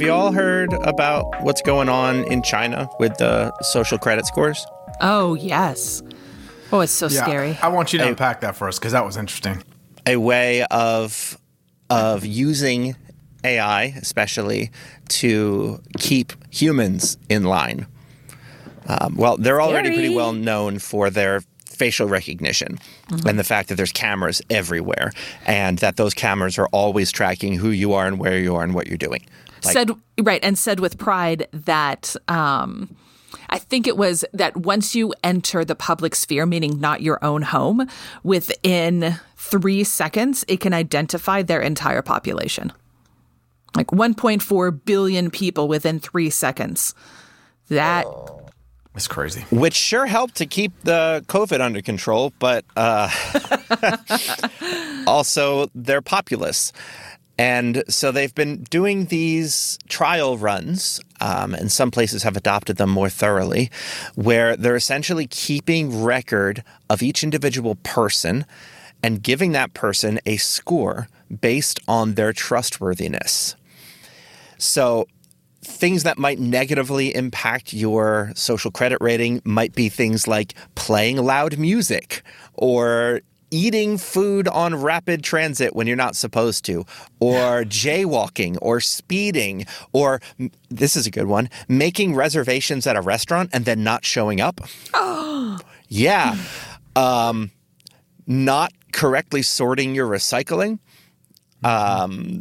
Have 0.01 0.07
you 0.07 0.13
all 0.13 0.31
heard 0.31 0.73
about 0.73 1.43
what's 1.43 1.61
going 1.61 1.87
on 1.87 2.23
in 2.23 2.41
China 2.41 2.89
with 2.99 3.17
the 3.17 3.55
social 3.61 3.99
credit 3.99 4.25
scores? 4.25 4.65
Oh, 4.99 5.35
yes. 5.35 6.01
Oh, 6.71 6.79
it's 6.79 6.91
so 6.91 7.05
yeah, 7.05 7.21
scary. 7.21 7.59
I 7.61 7.67
want 7.67 7.93
you 7.93 7.99
to 7.99 8.05
a, 8.05 8.07
unpack 8.07 8.41
that 8.41 8.55
for 8.55 8.67
us 8.67 8.79
because 8.79 8.93
that 8.93 9.05
was 9.05 9.15
interesting. 9.15 9.61
A 10.07 10.17
way 10.17 10.65
of 10.71 11.37
of 11.91 12.25
using 12.25 12.95
AI, 13.43 13.93
especially 14.01 14.71
to 15.09 15.79
keep 15.99 16.33
humans 16.51 17.19
in 17.29 17.43
line. 17.43 17.85
Um, 18.87 19.13
well, 19.17 19.37
they're 19.37 19.61
already 19.61 19.89
Scary. 19.89 19.97
pretty 19.97 20.15
well 20.15 20.33
known 20.33 20.79
for 20.79 21.11
their 21.11 21.43
facial 21.63 22.07
recognition 22.07 22.79
mm-hmm. 23.09 23.27
and 23.27 23.37
the 23.37 23.43
fact 23.43 23.69
that 23.69 23.75
there's 23.75 23.91
cameras 23.91 24.41
everywhere 24.49 25.11
and 25.45 25.77
that 25.77 25.97
those 25.97 26.15
cameras 26.15 26.57
are 26.57 26.67
always 26.71 27.11
tracking 27.11 27.53
who 27.53 27.69
you 27.69 27.93
are 27.93 28.07
and 28.07 28.17
where 28.17 28.39
you 28.39 28.55
are 28.55 28.63
and 28.63 28.73
what 28.73 28.87
you're 28.87 28.97
doing. 28.97 29.23
Like, 29.63 29.73
said 29.73 29.91
right 30.21 30.43
and 30.43 30.57
said 30.57 30.79
with 30.79 30.97
pride 30.97 31.47
that 31.53 32.15
um, 32.27 32.95
I 33.51 33.59
think 33.59 33.85
it 33.85 33.97
was 33.97 34.23
that 34.33 34.55
once 34.57 34.95
you 34.95 35.13
enter 35.23 35.65
the 35.65 35.75
public 35.75 36.15
sphere, 36.15 36.45
meaning 36.45 36.79
not 36.79 37.01
your 37.01 37.23
own 37.23 37.41
home, 37.41 37.87
within 38.23 39.19
three 39.35 39.83
seconds, 39.83 40.45
it 40.47 40.61
can 40.61 40.73
identify 40.73 41.41
their 41.41 41.61
entire 41.61 42.01
population. 42.01 42.71
Like 43.75 43.87
1.4 43.87 44.85
billion 44.85 45.29
people 45.29 45.67
within 45.67 45.99
three 45.99 46.29
seconds. 46.29 46.93
That. 47.69 48.05
It's 48.95 49.07
crazy. 49.07 49.41
Which 49.51 49.75
sure 49.75 50.05
helped 50.05 50.35
to 50.35 50.45
keep 50.45 50.73
the 50.83 51.23
COVID 51.27 51.61
under 51.61 51.81
control, 51.81 52.33
but 52.39 52.65
uh, 52.75 53.09
also 55.07 55.69
they're 55.73 56.01
populous. 56.01 56.73
And 57.41 57.83
so 57.87 58.11
they've 58.11 58.35
been 58.35 58.65
doing 58.65 59.05
these 59.05 59.79
trial 59.89 60.37
runs, 60.37 61.01
um, 61.19 61.55
and 61.55 61.71
some 61.71 61.89
places 61.89 62.21
have 62.21 62.37
adopted 62.37 62.77
them 62.77 62.91
more 62.91 63.09
thoroughly, 63.09 63.71
where 64.13 64.55
they're 64.55 64.75
essentially 64.75 65.25
keeping 65.25 66.03
record 66.03 66.63
of 66.87 67.01
each 67.01 67.23
individual 67.23 67.77
person 67.81 68.45
and 69.01 69.23
giving 69.23 69.53
that 69.53 69.73
person 69.73 70.19
a 70.27 70.37
score 70.37 71.07
based 71.41 71.79
on 71.87 72.13
their 72.13 72.31
trustworthiness. 72.31 73.55
So 74.59 75.07
things 75.63 76.03
that 76.03 76.19
might 76.19 76.37
negatively 76.37 77.15
impact 77.15 77.73
your 77.73 78.33
social 78.35 78.69
credit 78.69 78.99
rating 79.01 79.41
might 79.43 79.73
be 79.73 79.89
things 79.89 80.27
like 80.27 80.53
playing 80.75 81.17
loud 81.17 81.57
music 81.57 82.21
or 82.53 83.21
eating 83.51 83.97
food 83.97 84.47
on 84.47 84.75
rapid 84.75 85.23
transit 85.23 85.75
when 85.75 85.85
you're 85.85 85.95
not 85.95 86.15
supposed 86.15 86.65
to, 86.65 86.85
or 87.19 87.63
jaywalking, 87.65 88.57
or 88.61 88.79
speeding, 88.79 89.65
or 89.91 90.21
this 90.69 90.95
is 90.95 91.05
a 91.05 91.11
good 91.11 91.27
one 91.27 91.49
making 91.67 92.15
reservations 92.15 92.87
at 92.87 92.95
a 92.95 93.01
restaurant 93.01 93.49
and 93.53 93.65
then 93.65 93.83
not 93.83 94.03
showing 94.05 94.41
up. 94.41 94.61
Oh. 94.93 95.59
Yeah. 95.93 96.37
Um, 96.95 97.51
not 98.25 98.71
correctly 98.93 99.41
sorting 99.41 99.93
your 99.93 100.07
recycling. 100.07 100.79
Um, 101.65 102.39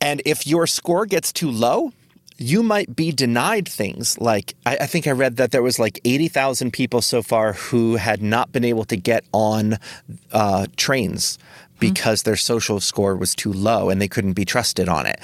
and 0.00 0.22
if 0.24 0.46
your 0.46 0.66
score 0.66 1.04
gets 1.04 1.30
too 1.30 1.50
low, 1.50 1.92
you 2.38 2.62
might 2.62 2.94
be 2.94 3.12
denied 3.12 3.68
things 3.68 4.20
like 4.20 4.54
I, 4.66 4.76
I, 4.82 4.86
think 4.86 5.06
I 5.06 5.12
read 5.12 5.36
that 5.36 5.52
there 5.52 5.62
was 5.62 5.78
like 5.78 6.00
eighty 6.04 6.28
thousand 6.28 6.72
people 6.72 7.00
so 7.00 7.22
far 7.22 7.54
who 7.54 7.96
had 7.96 8.22
not 8.22 8.52
been 8.52 8.64
able 8.64 8.84
to 8.86 8.96
get 8.96 9.24
on 9.32 9.78
uh, 10.32 10.66
trains 10.76 11.38
because 11.78 12.20
mm-hmm. 12.20 12.30
their 12.30 12.36
social 12.36 12.80
score 12.80 13.16
was 13.16 13.34
too 13.34 13.52
low 13.52 13.90
and 13.90 14.00
they 14.00 14.08
couldn't 14.08 14.34
be 14.34 14.44
trusted 14.44 14.88
on 14.88 15.06
it. 15.06 15.20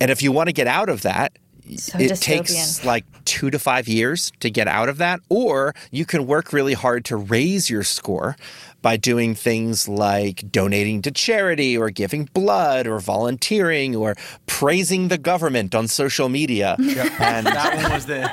And 0.00 0.10
if 0.10 0.22
you 0.22 0.32
want 0.32 0.48
to 0.48 0.52
get 0.52 0.66
out 0.66 0.88
of 0.88 1.02
that, 1.02 1.32
so 1.76 1.98
it 1.98 2.10
dystopian. 2.10 2.20
takes 2.20 2.84
like 2.84 3.04
two 3.24 3.50
to 3.50 3.58
five 3.58 3.88
years 3.88 4.30
to 4.40 4.50
get 4.50 4.68
out 4.68 4.88
of 4.88 4.98
that, 4.98 5.20
or 5.28 5.74
you 5.90 6.04
can 6.04 6.26
work 6.26 6.52
really 6.52 6.74
hard 6.74 7.04
to 7.06 7.16
raise 7.16 7.70
your 7.70 7.82
score 7.82 8.36
by 8.84 8.98
doing 8.98 9.34
things 9.34 9.88
like 9.88 10.44
donating 10.52 11.00
to 11.00 11.10
charity 11.10 11.74
or 11.74 11.88
giving 11.88 12.28
blood 12.34 12.86
or 12.86 13.00
volunteering 13.00 13.96
or 13.96 14.14
praising 14.44 15.08
the 15.08 15.16
government 15.16 15.74
on 15.74 15.88
social 15.88 16.28
media. 16.28 16.76
Yep. 16.84 17.20
And 17.20 17.46
that 17.46 17.76
one 17.82 17.92
was 17.92 18.06
the. 18.06 18.30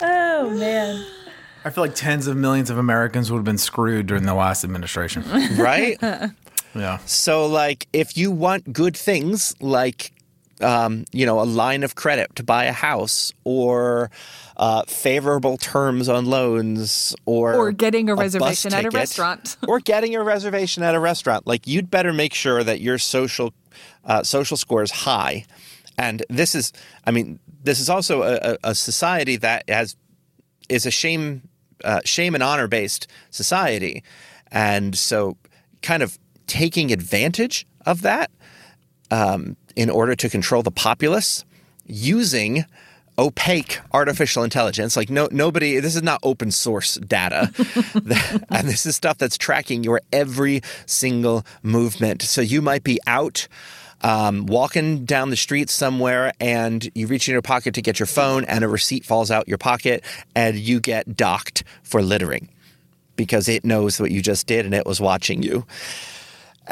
oh, 0.00 0.50
man. 0.50 1.04
I 1.64 1.70
feel 1.70 1.82
like 1.82 1.94
tens 1.96 2.28
of 2.28 2.36
millions 2.36 2.70
of 2.70 2.78
Americans 2.78 3.30
would 3.30 3.38
have 3.38 3.44
been 3.44 3.58
screwed 3.58 4.06
during 4.06 4.24
the 4.24 4.32
last 4.32 4.62
administration. 4.62 5.24
Right? 5.58 5.98
yeah. 6.00 6.98
So, 7.04 7.46
like, 7.46 7.88
if 7.92 8.16
you 8.16 8.30
want 8.30 8.72
good 8.72 8.96
things 8.96 9.54
like 9.60 10.12
um, 10.60 11.04
you 11.12 11.26
know, 11.26 11.40
a 11.40 11.44
line 11.44 11.82
of 11.82 11.94
credit 11.94 12.34
to 12.36 12.42
buy 12.42 12.64
a 12.64 12.72
house 12.72 13.32
or 13.44 14.10
uh, 14.56 14.82
favorable 14.86 15.56
terms 15.58 16.08
on 16.08 16.26
loans 16.26 17.14
or 17.26 17.54
or 17.54 17.72
getting 17.72 18.08
a, 18.08 18.14
a 18.14 18.16
reservation 18.16 18.72
at 18.72 18.84
a 18.84 18.90
restaurant 18.90 19.56
or 19.68 19.80
getting 19.80 20.14
a 20.14 20.22
reservation 20.22 20.82
at 20.82 20.94
a 20.94 21.00
restaurant. 21.00 21.46
Like 21.46 21.66
you'd 21.66 21.90
better 21.90 22.12
make 22.12 22.32
sure 22.32 22.64
that 22.64 22.80
your 22.80 22.98
social 22.98 23.52
uh, 24.04 24.22
social 24.22 24.56
score 24.56 24.82
is 24.82 24.90
high. 24.90 25.44
And 25.98 26.24
this 26.28 26.54
is, 26.54 26.72
I 27.06 27.10
mean, 27.10 27.38
this 27.62 27.80
is 27.80 27.88
also 27.88 28.22
a, 28.22 28.56
a 28.62 28.74
society 28.74 29.36
that 29.36 29.68
has 29.68 29.96
is 30.68 30.86
a 30.86 30.90
shame 30.90 31.48
uh, 31.84 32.00
shame 32.04 32.34
and 32.34 32.42
honor 32.42 32.68
based 32.68 33.06
society. 33.30 34.02
And 34.50 34.96
so, 34.96 35.36
kind 35.82 36.02
of 36.02 36.18
taking 36.46 36.92
advantage 36.92 37.66
of 37.84 38.02
that 38.02 38.30
um, 39.10 39.56
in 39.74 39.90
order 39.90 40.14
to 40.14 40.28
control 40.28 40.62
the 40.62 40.70
populace 40.70 41.44
using 41.84 42.64
opaque 43.18 43.80
artificial 43.92 44.42
intelligence. 44.42 44.96
Like 44.96 45.10
no 45.10 45.28
nobody 45.30 45.80
this 45.80 45.96
is 45.96 46.02
not 46.02 46.20
open 46.22 46.50
source 46.50 46.96
data. 46.96 47.52
and 48.50 48.68
this 48.68 48.86
is 48.86 48.96
stuff 48.96 49.18
that's 49.18 49.38
tracking 49.38 49.84
your 49.84 50.00
every 50.12 50.62
single 50.86 51.44
movement. 51.62 52.22
So 52.22 52.40
you 52.40 52.62
might 52.62 52.84
be 52.84 52.98
out 53.06 53.48
um, 54.02 54.46
walking 54.46 55.04
down 55.04 55.30
the 55.30 55.36
street 55.36 55.70
somewhere 55.70 56.32
and 56.38 56.90
you 56.94 57.06
reach 57.06 57.28
in 57.28 57.32
your 57.32 57.42
pocket 57.42 57.74
to 57.74 57.82
get 57.82 57.98
your 57.98 58.06
phone 58.06 58.44
and 58.44 58.62
a 58.62 58.68
receipt 58.68 59.04
falls 59.04 59.30
out 59.30 59.48
your 59.48 59.58
pocket 59.58 60.04
and 60.34 60.56
you 60.56 60.80
get 60.80 61.16
docked 61.16 61.64
for 61.82 62.02
littering 62.02 62.48
because 63.16 63.48
it 63.48 63.64
knows 63.64 63.98
what 63.98 64.10
you 64.10 64.20
just 64.20 64.46
did 64.46 64.64
and 64.64 64.74
it 64.74 64.86
was 64.86 65.00
watching 65.00 65.42
you. 65.42 65.66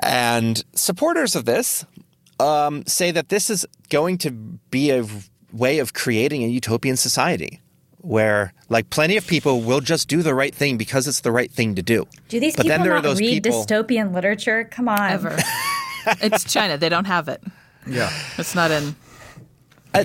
And 0.02 0.62
supporters 0.74 1.34
of 1.34 1.44
this 1.44 1.86
um, 2.40 2.84
say 2.86 3.10
that 3.10 3.28
this 3.28 3.48
is 3.48 3.66
going 3.88 4.18
to 4.18 4.30
be 4.30 4.90
a 4.90 5.06
way 5.54 5.78
of 5.78 5.92
creating 5.92 6.42
a 6.42 6.48
utopian 6.48 6.96
society 6.96 7.60
where 7.98 8.52
like 8.68 8.90
plenty 8.90 9.16
of 9.16 9.26
people 9.26 9.62
will 9.62 9.80
just 9.80 10.08
do 10.08 10.22
the 10.22 10.34
right 10.34 10.54
thing 10.54 10.76
because 10.76 11.08
it's 11.08 11.20
the 11.20 11.32
right 11.32 11.50
thing 11.50 11.74
to 11.74 11.82
do. 11.82 12.06
Do 12.28 12.38
these 12.38 12.54
but 12.54 12.64
people 12.64 12.76
then 12.76 12.84
there 12.84 12.92
not 12.92 12.98
are 12.98 13.08
those 13.08 13.20
read 13.20 13.42
people 13.42 13.64
dystopian 13.64 14.12
literature? 14.12 14.64
Come 14.64 14.88
on. 14.88 15.10
Ever. 15.10 15.38
it's 16.20 16.50
China. 16.52 16.76
They 16.76 16.90
don't 16.90 17.06
have 17.06 17.28
it. 17.28 17.42
Yeah. 17.86 18.12
It's 18.36 18.54
not 18.54 18.70
in. 18.70 18.94
Uh, 19.94 20.04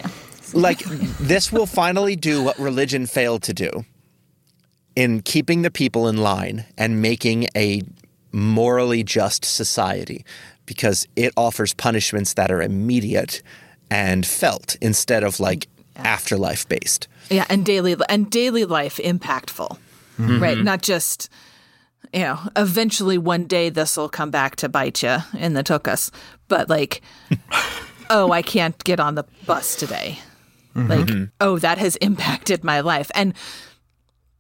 like 0.54 0.80
this 0.80 1.52
will 1.52 1.66
finally 1.66 2.16
do 2.16 2.44
what 2.44 2.58
religion 2.58 3.06
failed 3.06 3.44
to 3.44 3.54
do 3.54 3.86
in 4.96 5.22
keeping 5.22 5.62
the 5.62 5.72
people 5.72 6.08
in 6.08 6.18
line 6.18 6.66
and 6.78 7.02
making 7.02 7.48
a 7.56 7.82
morally 8.32 9.04
just 9.04 9.46
society 9.46 10.26
because 10.66 11.08
it 11.16 11.34
offers 11.36 11.74
punishments 11.74 12.34
that 12.36 12.52
are 12.52 12.62
immediate 12.62 13.42
and 13.90 14.26
felt 14.26 14.76
instead 14.82 15.24
of 15.24 15.40
like 15.40 15.68
afterlife 15.96 16.68
based. 16.68 17.08
Yeah, 17.30 17.46
and 17.50 17.66
daily 17.66 17.96
and 18.08 18.30
daily 18.30 18.66
life 18.66 18.98
impactful, 18.98 19.78
mm-hmm. 20.18 20.42
right? 20.42 20.58
Not 20.58 20.82
just 20.82 21.30
you 22.14 22.22
know. 22.22 22.40
Eventually, 22.56 23.18
one 23.18 23.46
day 23.46 23.70
this 23.70 23.98
will 23.98 24.10
come 24.10 24.32
back 24.32 24.56
to 24.58 24.70
bite 24.70 25.04
you 25.04 25.18
in 25.38 25.54
the 25.54 25.64
tuchus, 25.64 26.12
but 26.48 26.70
like, 26.70 27.02
oh, 28.10 28.32
I 28.32 28.42
can't 28.42 28.82
get 28.84 29.00
on 29.00 29.16
the 29.16 29.26
bus 29.46 29.76
today. 29.76 30.20
Mm-hmm. 30.76 30.90
Like, 30.90 31.06
mm-hmm. 31.06 31.24
oh, 31.42 31.60
that 31.60 31.78
has 31.78 31.96
impacted 32.02 32.64
my 32.64 32.80
life, 32.80 33.12
and 33.14 33.34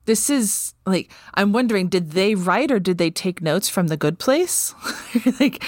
this 0.05 0.29
is 0.29 0.73
like 0.87 1.11
I'm 1.35 1.53
wondering, 1.53 1.87
did 1.87 2.11
they 2.11 2.33
write 2.33 2.71
or 2.71 2.79
did 2.79 2.97
they 2.97 3.11
take 3.11 3.41
notes 3.41 3.69
from 3.69 3.87
the 3.87 3.97
Good 3.97 4.17
Place? 4.17 4.73
like, 5.39 5.63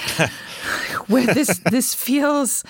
where 1.08 1.32
this 1.32 1.60
this 1.70 1.94
feels 1.94 2.64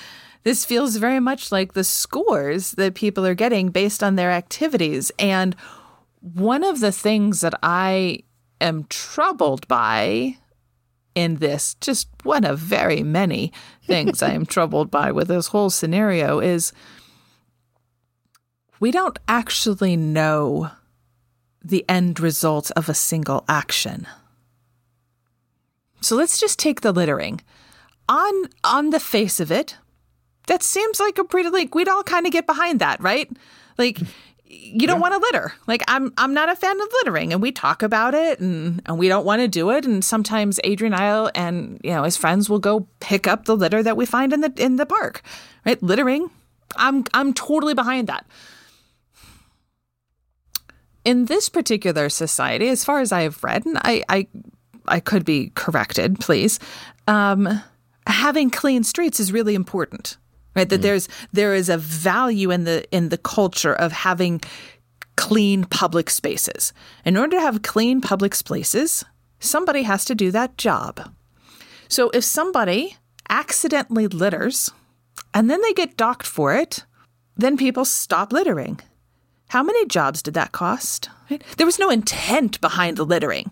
this 0.44 0.66
feels 0.66 0.96
very 0.96 1.20
much 1.20 1.52
like 1.52 1.74
the 1.74 1.84
scores 1.84 2.72
that 2.72 2.96
people 2.96 3.26
are 3.26 3.36
getting 3.36 3.70
based 3.70 4.04
on 4.04 4.16
their 4.16 4.32
activities. 4.32 5.12
And 5.20 5.56
one 6.20 6.64
of 6.64 6.80
the 6.80 6.92
things 6.92 7.42
that 7.42 7.54
I 7.62 8.24
am 8.60 8.86
troubled 8.86 9.68
by 9.68 10.38
in 11.14 11.38
this, 11.38 11.76
just 11.76 12.08
one 12.24 12.46
of 12.46 12.58
very 12.60 13.04
many 13.04 13.52
things 13.86 14.22
I 14.22 14.32
am 14.32 14.46
troubled 14.46 14.89
by 14.89 15.12
with 15.12 15.28
this 15.28 15.48
whole 15.48 15.70
scenario, 15.70 16.39
is 16.39 16.74
we 18.80 18.92
don't 18.92 19.20
actually 19.28 19.96
know 19.96 20.72
the 21.64 21.86
end 21.88 22.20
result 22.20 22.72
of 22.72 22.89
a 22.89 22.96
single 22.96 23.46
action. 23.48 24.08
So 26.02 26.16
let's 26.16 26.39
just 26.39 26.58
take 26.58 26.82
the 26.82 26.92
littering. 26.92 27.42
On 28.10 28.50
on 28.64 28.89
the 28.89 29.00
face 29.00 29.39
of 29.39 29.52
it, 29.52 29.78
that 30.52 30.64
seems 30.64 30.99
like 30.99 31.18
a 31.18 31.24
pretty 31.24 31.47
like 31.47 31.74
we'd 31.74 31.88
all 31.88 32.04
kind 32.04 32.26
of 32.26 32.34
get 32.34 32.45
behind 32.45 32.82
that, 32.82 32.99
right? 32.99 33.32
Like 33.78 33.99
you 34.43 34.86
don't 34.86 34.99
want 34.99 35.14
to 35.14 35.20
litter. 35.20 35.54
Like 35.66 35.82
I'm 35.88 36.12
I'm 36.18 36.34
not 36.34 36.49
a 36.49 36.58
fan 36.58 36.80
of 36.82 36.88
littering 36.91 37.32
and 37.32 37.41
we 37.41 37.54
talk 37.54 37.82
about 37.82 38.14
it 38.14 38.41
and 38.41 38.82
and 38.86 38.99
we 38.99 39.08
don't 39.08 39.26
want 39.26 39.41
to 39.41 39.47
do 39.47 39.70
it 39.70 39.86
and 39.86 40.04
sometimes 40.04 40.60
Adrian 40.66 40.93
Isle 40.93 41.32
and 41.34 41.80
you 41.86 41.91
know 41.91 42.04
his 42.04 42.18
friends 42.18 42.49
will 42.49 42.60
go 42.60 42.86
pick 42.99 43.28
up 43.28 43.45
the 43.45 43.56
litter 43.56 43.82
that 43.82 43.95
we 43.95 44.06
find 44.06 44.34
in 44.34 44.41
the 44.41 44.52
in 44.58 44.76
the 44.76 44.86
park. 44.86 45.22
Right? 45.66 45.82
Littering. 45.82 46.30
I'm 46.76 47.06
I'm 47.14 47.34
totally 47.34 47.74
behind 47.74 48.08
that. 48.08 48.26
In 51.06 51.28
this 51.28 51.47
particular 51.47 52.10
society, 52.10 52.68
as 52.68 52.84
far 52.84 52.99
as 52.99 53.14
I 53.14 53.22
have 53.22 53.41
read, 53.41 53.66
and 53.66 53.78
I 53.78 54.04
I, 54.10 54.28
I 54.86 54.99
could 54.99 55.24
be 55.24 55.54
corrected, 55.56 56.20
please. 56.20 56.60
Um, 57.08 57.64
having 58.06 58.49
clean 58.49 58.84
streets 58.84 59.22
is 59.22 59.32
really 59.32 59.56
important 59.56 60.18
right? 60.56 60.70
That 60.70 60.80
mm. 60.80 60.84
there's 60.84 61.08
there 61.32 61.54
is 61.54 61.70
a 61.70 61.78
value 61.78 62.52
in 62.52 62.64
the 62.64 62.86
in 62.91 63.10
the 63.10 63.18
culture 63.18 63.74
of 63.74 63.91
having 63.91 64.41
clean 65.16 65.66
public 65.66 66.10
spaces. 66.10 66.74
In 67.06 67.18
order 67.18 67.38
to 67.38 67.41
have 67.41 67.62
clean 67.62 68.02
public 68.02 68.36
spaces 68.36 69.04
somebody 69.41 69.84
has 69.84 70.06
to 70.06 70.16
do 70.16 70.32
that 70.32 70.58
job. 70.58 71.12
So 71.89 72.10
if 72.12 72.24
somebody 72.24 72.95
accidentally 73.30 74.08
litters 74.08 74.72
and 75.34 75.49
then 75.49 75.62
they 75.62 75.74
get 75.74 75.97
docked 75.97 76.28
for 76.28 76.54
it 76.56 76.86
then 77.36 77.58
people 77.58 77.86
stop 77.86 78.32
littering. 78.32 78.80
How 79.49 79.64
many 79.64 79.86
jobs 79.88 80.22
did 80.22 80.36
that 80.36 80.52
cost? 80.52 81.10
Right? 81.30 81.43
there 81.58 81.66
was 81.66 81.80
no 81.80 81.89
intent 81.89 82.60
behind 82.62 82.97
the 82.97 83.06
littering 83.06 83.52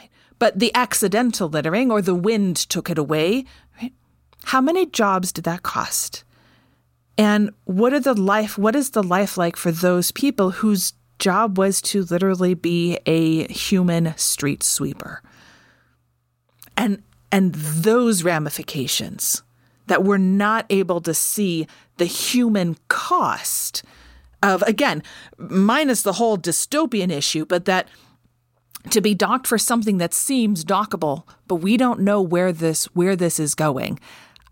right? 0.00 0.10
but 0.38 0.58
the 0.58 0.72
accidental 0.74 1.48
littering 1.48 1.90
or 1.90 2.00
the 2.00 2.14
wind 2.14 2.56
took 2.56 2.88
it 2.90 2.98
away 2.98 3.44
right? 3.82 3.92
how 4.44 4.60
many 4.60 4.86
jobs 4.86 5.32
did 5.32 5.42
that 5.44 5.64
cost 5.64 6.22
and 7.18 7.50
what 7.64 7.92
are 7.92 8.00
the 8.00 8.14
life 8.14 8.56
what 8.56 8.76
is 8.76 8.90
the 8.90 9.02
life 9.02 9.36
like 9.36 9.56
for 9.56 9.72
those 9.72 10.12
people 10.12 10.50
whose 10.52 10.94
job 11.18 11.58
was 11.58 11.82
to 11.82 12.04
literally 12.04 12.54
be 12.54 12.98
a 13.04 13.52
human 13.52 14.16
street 14.16 14.62
sweeper? 14.62 15.20
And 16.76 17.02
and 17.32 17.54
those 17.54 18.22
ramifications 18.22 19.42
that 19.88 20.04
we're 20.04 20.16
not 20.16 20.64
able 20.70 21.00
to 21.00 21.12
see 21.12 21.66
the 21.96 22.04
human 22.04 22.76
cost 22.86 23.82
of 24.40 24.62
again, 24.62 25.02
minus 25.36 26.02
the 26.02 26.14
whole 26.14 26.38
dystopian 26.38 27.10
issue, 27.10 27.44
but 27.44 27.64
that 27.64 27.88
to 28.90 29.00
be 29.00 29.12
docked 29.12 29.48
for 29.48 29.58
something 29.58 29.98
that 29.98 30.14
seems 30.14 30.64
dockable, 30.64 31.24
but 31.48 31.56
we 31.56 31.76
don't 31.76 32.00
know 32.00 32.22
where 32.22 32.52
this 32.52 32.84
where 32.94 33.16
this 33.16 33.40
is 33.40 33.56
going 33.56 33.98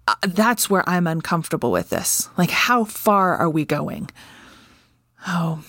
Uh, 0.08 0.14
that's 0.28 0.70
where 0.70 0.88
I'm 0.88 1.06
uncomfortable 1.06 1.70
with 1.72 1.90
this. 1.90 2.28
Like, 2.38 2.50
how 2.50 2.84
far 2.84 3.36
are 3.36 3.50
we 3.50 3.64
going? 3.64 4.08
Oh, 5.26 5.64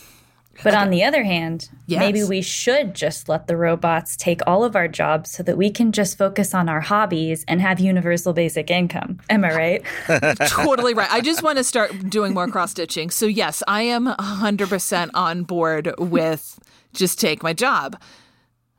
But 0.63 0.73
on 0.75 0.89
the 0.89 1.03
other 1.03 1.23
hand, 1.23 1.69
Yes. 1.85 1.99
maybe 1.99 2.23
we 2.23 2.41
should 2.41 2.93
just 2.95 3.29
let 3.29 3.47
the 3.47 3.55
robots 3.55 4.15
take 4.15 4.41
all 4.47 4.63
of 4.63 4.75
our 4.75 4.87
jobs 4.87 5.29
so 5.31 5.41
that 5.43 5.55
we 5.57 5.69
can 5.71 5.91
just 5.91 6.17
focus 6.17 6.53
on 6.55 6.67
our 6.67 6.81
hobbies 6.81 7.45
and 7.47 7.61
have 7.61 7.79
universal 7.79 8.33
basic 8.33 8.69
income. 8.71 9.19
Am 9.29 9.43
I 9.45 9.55
right? 9.55 9.83
totally 10.47 10.93
right. 10.95 11.11
I 11.11 11.21
just 11.21 11.43
want 11.43 11.57
to 11.59 11.63
start 11.63 12.09
doing 12.09 12.33
more 12.33 12.47
cross 12.47 12.71
stitching. 12.71 13.09
So, 13.11 13.25
yes, 13.27 13.61
I 13.67 13.83
am 13.83 14.05
100% 14.07 15.09
on 15.13 15.43
board 15.43 15.93
with 15.99 16.59
just 16.93 17.19
take 17.19 17.41
my 17.43 17.53
job. 17.53 17.95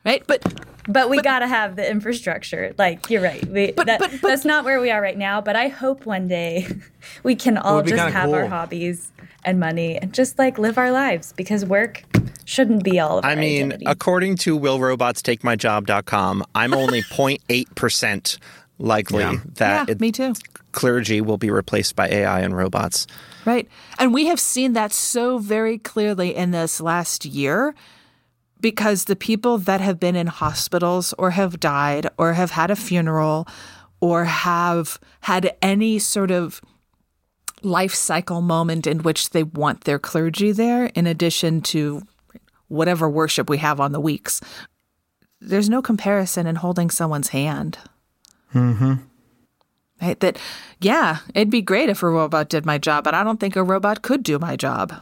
Right? 0.08 0.22
But 0.26 0.42
But 0.88 1.10
we 1.10 1.20
got 1.20 1.40
to 1.40 1.46
have 1.46 1.76
the 1.76 1.88
infrastructure. 1.88 2.74
Like 2.78 3.10
you're 3.10 3.20
right. 3.22 3.44
We, 3.46 3.72
But- 3.72 3.86
that- 3.86 3.98
but- 4.00 4.10
but- 4.22 4.28
that's 4.28 4.46
not 4.46 4.64
where 4.64 4.80
we 4.80 4.90
are 4.90 5.02
right 5.02 5.18
now. 5.18 5.42
But 5.42 5.54
I 5.54 5.68
hope 5.68 6.06
one 6.06 6.28
day 6.28 6.66
we 7.22 7.34
can 7.34 7.58
all 7.58 7.82
just 7.82 7.96
kinda 7.96 8.10
have 8.10 8.32
our 8.32 8.46
hobbies 8.46 9.12
and 9.44 9.60
money 9.60 9.98
and 9.98 10.14
just 10.14 10.38
like 10.38 10.56
live 10.58 10.78
our 10.78 10.90
lives 10.90 11.34
because 11.36 11.64
work 11.66 12.02
shouldn't 12.46 12.84
be 12.84 12.98
all 12.98 13.18
of 13.18 13.24
I 13.26 13.30
our 13.30 13.36
mean, 13.36 13.66
identity. 13.66 13.84
according 13.86 14.36
to 14.38 14.58
willrobotstakemyjob.com, 14.58 16.44
I'm 16.54 16.72
only 16.74 17.02
0.8% 17.02 18.38
likely 18.78 19.22
Yeah. 19.24 19.34
that 19.56 19.88
yeah, 19.88 19.92
it- 19.92 20.00
me 20.00 20.10
too. 20.12 20.32
clergy 20.72 21.20
will 21.20 21.36
be 21.38 21.50
replaced 21.50 21.96
by 21.96 22.08
AI 22.08 22.40
and 22.40 22.56
robots. 22.56 23.06
Right. 23.44 23.68
And 23.98 24.14
we 24.14 24.26
have 24.26 24.40
seen 24.40 24.72
that 24.72 24.92
so 24.92 25.38
very 25.38 25.76
clearly 25.78 26.34
in 26.34 26.50
this 26.50 26.80
last 26.80 27.24
year 27.26 27.74
because 28.60 29.04
the 29.04 29.16
people 29.16 29.58
that 29.58 29.80
have 29.80 30.00
been 30.00 30.16
in 30.16 30.26
hospitals 30.26 31.14
or 31.18 31.30
have 31.30 31.60
died 31.60 32.08
or 32.18 32.34
have 32.34 32.52
had 32.52 32.70
a 32.70 32.76
funeral 32.76 33.46
or 34.00 34.24
have 34.24 34.98
had 35.20 35.56
any 35.62 35.98
sort 35.98 36.30
of 36.30 36.60
life 37.62 37.94
cycle 37.94 38.40
moment 38.40 38.86
in 38.86 39.02
which 39.02 39.30
they 39.30 39.42
want 39.42 39.84
their 39.84 39.98
clergy 39.98 40.52
there, 40.52 40.86
in 40.94 41.06
addition 41.06 41.60
to 41.60 42.02
whatever 42.68 43.08
worship 43.08 43.48
we 43.48 43.58
have 43.58 43.80
on 43.80 43.92
the 43.92 44.00
weeks, 44.00 44.40
there's 45.40 45.68
no 45.68 45.82
comparison 45.82 46.46
in 46.46 46.56
holding 46.56 46.90
someone's 46.90 47.28
hand. 47.28 47.78
Mm-hmm. 48.54 48.94
Right? 50.00 50.20
That, 50.20 50.38
yeah, 50.80 51.18
it'd 51.34 51.50
be 51.50 51.62
great 51.62 51.88
if 51.88 52.02
a 52.02 52.08
robot 52.08 52.48
did 52.48 52.64
my 52.64 52.78
job, 52.78 53.04
but 53.04 53.14
I 53.14 53.24
don't 53.24 53.40
think 53.40 53.56
a 53.56 53.64
robot 53.64 54.02
could 54.02 54.22
do 54.22 54.38
my 54.38 54.56
job. 54.56 54.94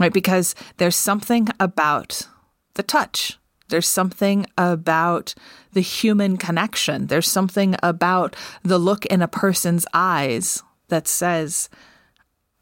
Right? 0.00 0.12
Because 0.12 0.54
there's 0.78 0.96
something 0.96 1.48
about 1.60 2.26
the 2.74 2.82
touch 2.82 3.38
There's 3.68 3.88
something 3.88 4.46
about 4.58 5.34
the 5.72 5.80
human 5.80 6.36
connection. 6.36 7.06
There's 7.06 7.30
something 7.30 7.76
about 7.82 8.36
the 8.62 8.78
look 8.78 9.06
in 9.06 9.22
a 9.22 9.28
person's 9.28 9.86
eyes 9.94 10.62
that 10.88 11.08
says, 11.08 11.70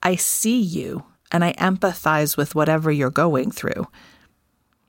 I 0.03 0.17
see 0.17 0.61
you 0.61 1.05
and 1.33 1.45
I 1.45 1.55
empathize 1.55 2.37
with 2.37 2.55
whatever 2.55 2.93
you're 2.93 3.11
going 3.11 3.51
through. 3.51 3.89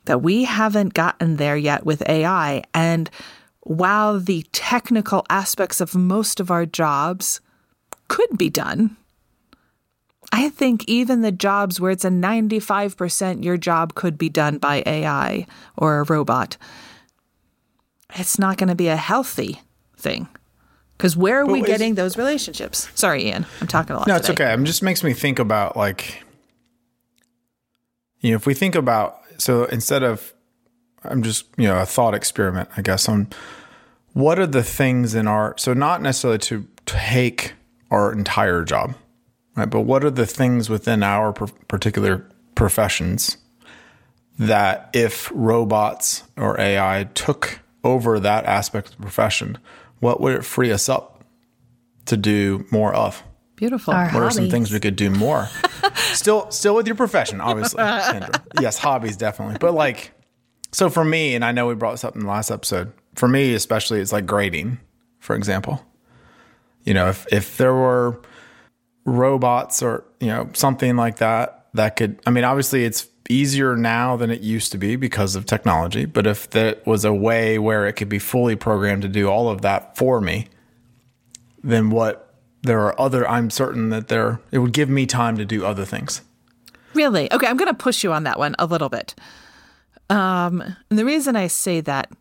That 0.06 0.22
we 0.22 0.44
haven't 0.44 0.94
gotten 0.94 1.38
there 1.38 1.58
yet 1.58 1.86
with 1.86 2.08
AI. 2.08 2.64
And 2.74 3.10
while 3.62 4.20
the 4.20 4.46
technical 4.52 5.26
aspects 5.30 5.82
of 5.82 5.96
most 5.96 6.40
of 6.40 6.52
our 6.52 6.66
jobs 6.66 7.42
could 8.08 8.38
be 8.38 8.50
done, 8.50 8.98
I 10.36 10.50
think 10.50 10.84
even 10.88 11.22
the 11.22 11.32
jobs 11.32 11.80
where 11.80 11.92
it's 11.92 12.04
a 12.04 12.10
95% 12.10 13.44
your 13.44 13.56
job 13.56 13.94
could 13.94 14.18
be 14.18 14.30
done 14.30 14.58
by 14.58 14.82
AI 14.86 15.46
or 15.78 16.00
a 16.00 16.04
robot, 16.06 16.58
it's 18.16 18.40
not 18.40 18.58
going 18.58 18.70
to 18.70 18.76
be 18.76 18.88
a 18.88 18.96
healthy 18.98 19.62
thing. 19.96 20.28
Because 20.98 21.16
where 21.16 21.42
are 21.42 21.46
But 21.46 21.52
we 21.54 21.62
is- 21.62 21.68
getting 21.68 21.96
those 21.96 22.18
relationships? 22.18 22.90
Sorry, 22.96 23.28
Ian. 23.28 23.46
I'm 23.62 23.68
talking 23.68 23.96
a 23.96 24.00
lot. 24.00 24.08
No, 24.08 24.16
it's 24.16 24.28
today. 24.28 24.46
okay. 24.52 24.62
It 24.62 24.66
just 24.66 24.82
makes 24.82 25.04
me 25.04 25.14
think 25.14 25.38
about 25.38 25.78
like, 25.78 26.24
you 28.22 28.32
know, 28.32 28.36
if 28.36 28.46
we 28.48 28.54
think 28.54 28.76
about 28.76 29.20
so 29.38 29.66
instead 29.66 30.02
of, 30.04 30.34
I'm 31.04 31.22
just 31.22 31.46
you 31.58 31.68
know 31.68 31.80
a 31.80 31.86
thought 31.86 32.14
experiment, 32.16 32.70
I 32.78 32.82
guess 32.82 33.10
on 33.10 33.28
what 34.14 34.40
are 34.40 34.48
the 34.48 34.64
things 34.64 35.14
in 35.16 35.28
our 35.28 35.54
so 35.58 35.74
not 35.74 36.02
necessarily 36.02 36.38
to 36.40 36.66
take 36.86 37.54
our 37.92 38.12
entire 38.14 38.64
job, 38.64 38.96
right? 39.56 39.70
But 39.70 39.82
what 39.82 40.04
are 40.04 40.12
the 40.12 40.26
things 40.26 40.70
within 40.70 41.04
our 41.04 41.34
per- 41.34 41.48
particular 41.68 42.28
professions 42.56 43.38
that 44.40 44.90
if 44.94 45.32
robots 45.34 46.24
or 46.38 46.60
AI 46.60 47.08
took 47.14 47.60
over 47.84 48.20
that 48.20 48.46
aspect 48.46 48.90
of 48.90 48.98
the 48.98 49.02
profession, 49.02 49.58
what 50.00 50.20
would 50.22 50.34
it 50.34 50.46
free 50.46 50.72
us 50.72 50.90
up 50.90 51.24
to 52.06 52.18
do 52.18 52.66
more 52.72 52.94
of? 52.94 53.24
Beautiful. 53.56 53.94
Our 53.94 54.10
What 54.10 54.24
are 54.24 54.32
some 54.32 54.50
things 54.50 54.72
we 54.72 54.80
could 54.80 54.96
do 54.96 55.10
more? 55.10 55.48
still, 55.96 56.50
still 56.52 56.76
with 56.76 56.88
your 56.88 56.96
profession, 56.96 57.40
obviously, 57.40 57.84
Yes, 58.60 58.78
hobbies 58.78 59.16
definitely. 59.16 59.58
But 59.60 59.74
like, 59.74 60.12
so 60.72 60.90
for 60.90 61.06
me, 61.06 61.36
and 61.36 61.46
I 61.46 61.52
know 61.52 61.68
we 61.68 61.76
brought 61.76 61.92
this 61.92 62.04
up 62.04 62.16
in 62.16 62.22
the 62.22 62.28
last 62.28 62.50
episode. 62.50 62.92
For 63.16 63.28
me, 63.28 63.54
especially, 63.54 64.00
it's 64.02 64.12
like 64.12 64.26
grading, 64.26 64.80
for 65.20 65.36
example. 65.36 65.86
You 66.84 66.96
know, 66.96 67.10
if 67.10 67.32
if 67.32 67.58
there 67.58 67.74
were 67.74 68.20
robots 69.06 69.82
or 69.82 70.06
you 70.20 70.28
know 70.28 70.50
something 70.54 70.96
like 70.96 71.18
that 71.18 71.68
that 71.74 71.96
could, 71.96 72.20
I 72.28 72.30
mean, 72.30 72.44
obviously, 72.44 72.86
it's 72.86 73.08
easier 73.30 73.76
now 73.76 74.16
than 74.16 74.30
it 74.30 74.42
used 74.42 74.72
to 74.74 74.78
be 74.78 74.96
because 74.96 75.36
of 75.36 75.46
technology. 75.46 76.06
But 76.06 76.28
if 76.28 76.50
there 76.52 76.76
was 76.86 77.04
a 77.04 77.14
way 77.14 77.58
where 77.58 77.88
it 77.88 77.94
could 77.94 78.10
be 78.10 78.20
fully 78.20 78.56
programmed 78.56 79.02
to 79.02 79.08
do 79.08 79.28
all 79.28 79.50
of 79.50 79.62
that 79.62 79.98
for 79.98 80.22
me, 80.22 80.48
then 81.64 81.90
what 81.90 82.36
there 82.62 82.80
are 82.80 83.00
other 83.00 83.28
i'm 83.28 83.50
certain 83.50 83.90
that 83.90 84.08
there 84.08 84.40
it 84.52 84.60
would 84.60 84.72
give 84.72 84.90
me 84.90 85.06
time 85.06 85.38
to 85.38 85.44
do 85.44 85.66
other 85.66 85.84
things 85.84 86.22
Really? 86.94 87.32
Okay, 87.32 87.48
I'm 87.48 87.58
going 87.58 87.70
to 87.70 87.74
push 87.74 88.04
you 88.04 88.14
on 88.14 88.24
that 88.24 88.38
one 88.38 88.56
a 88.60 88.66
little 88.66 88.90
bit. 88.90 89.16
Um, 90.10 90.62
and 90.90 91.00
the 91.00 91.06
reason 91.06 91.36
I 91.36 91.48
say 91.48 91.82
that, 91.82 92.12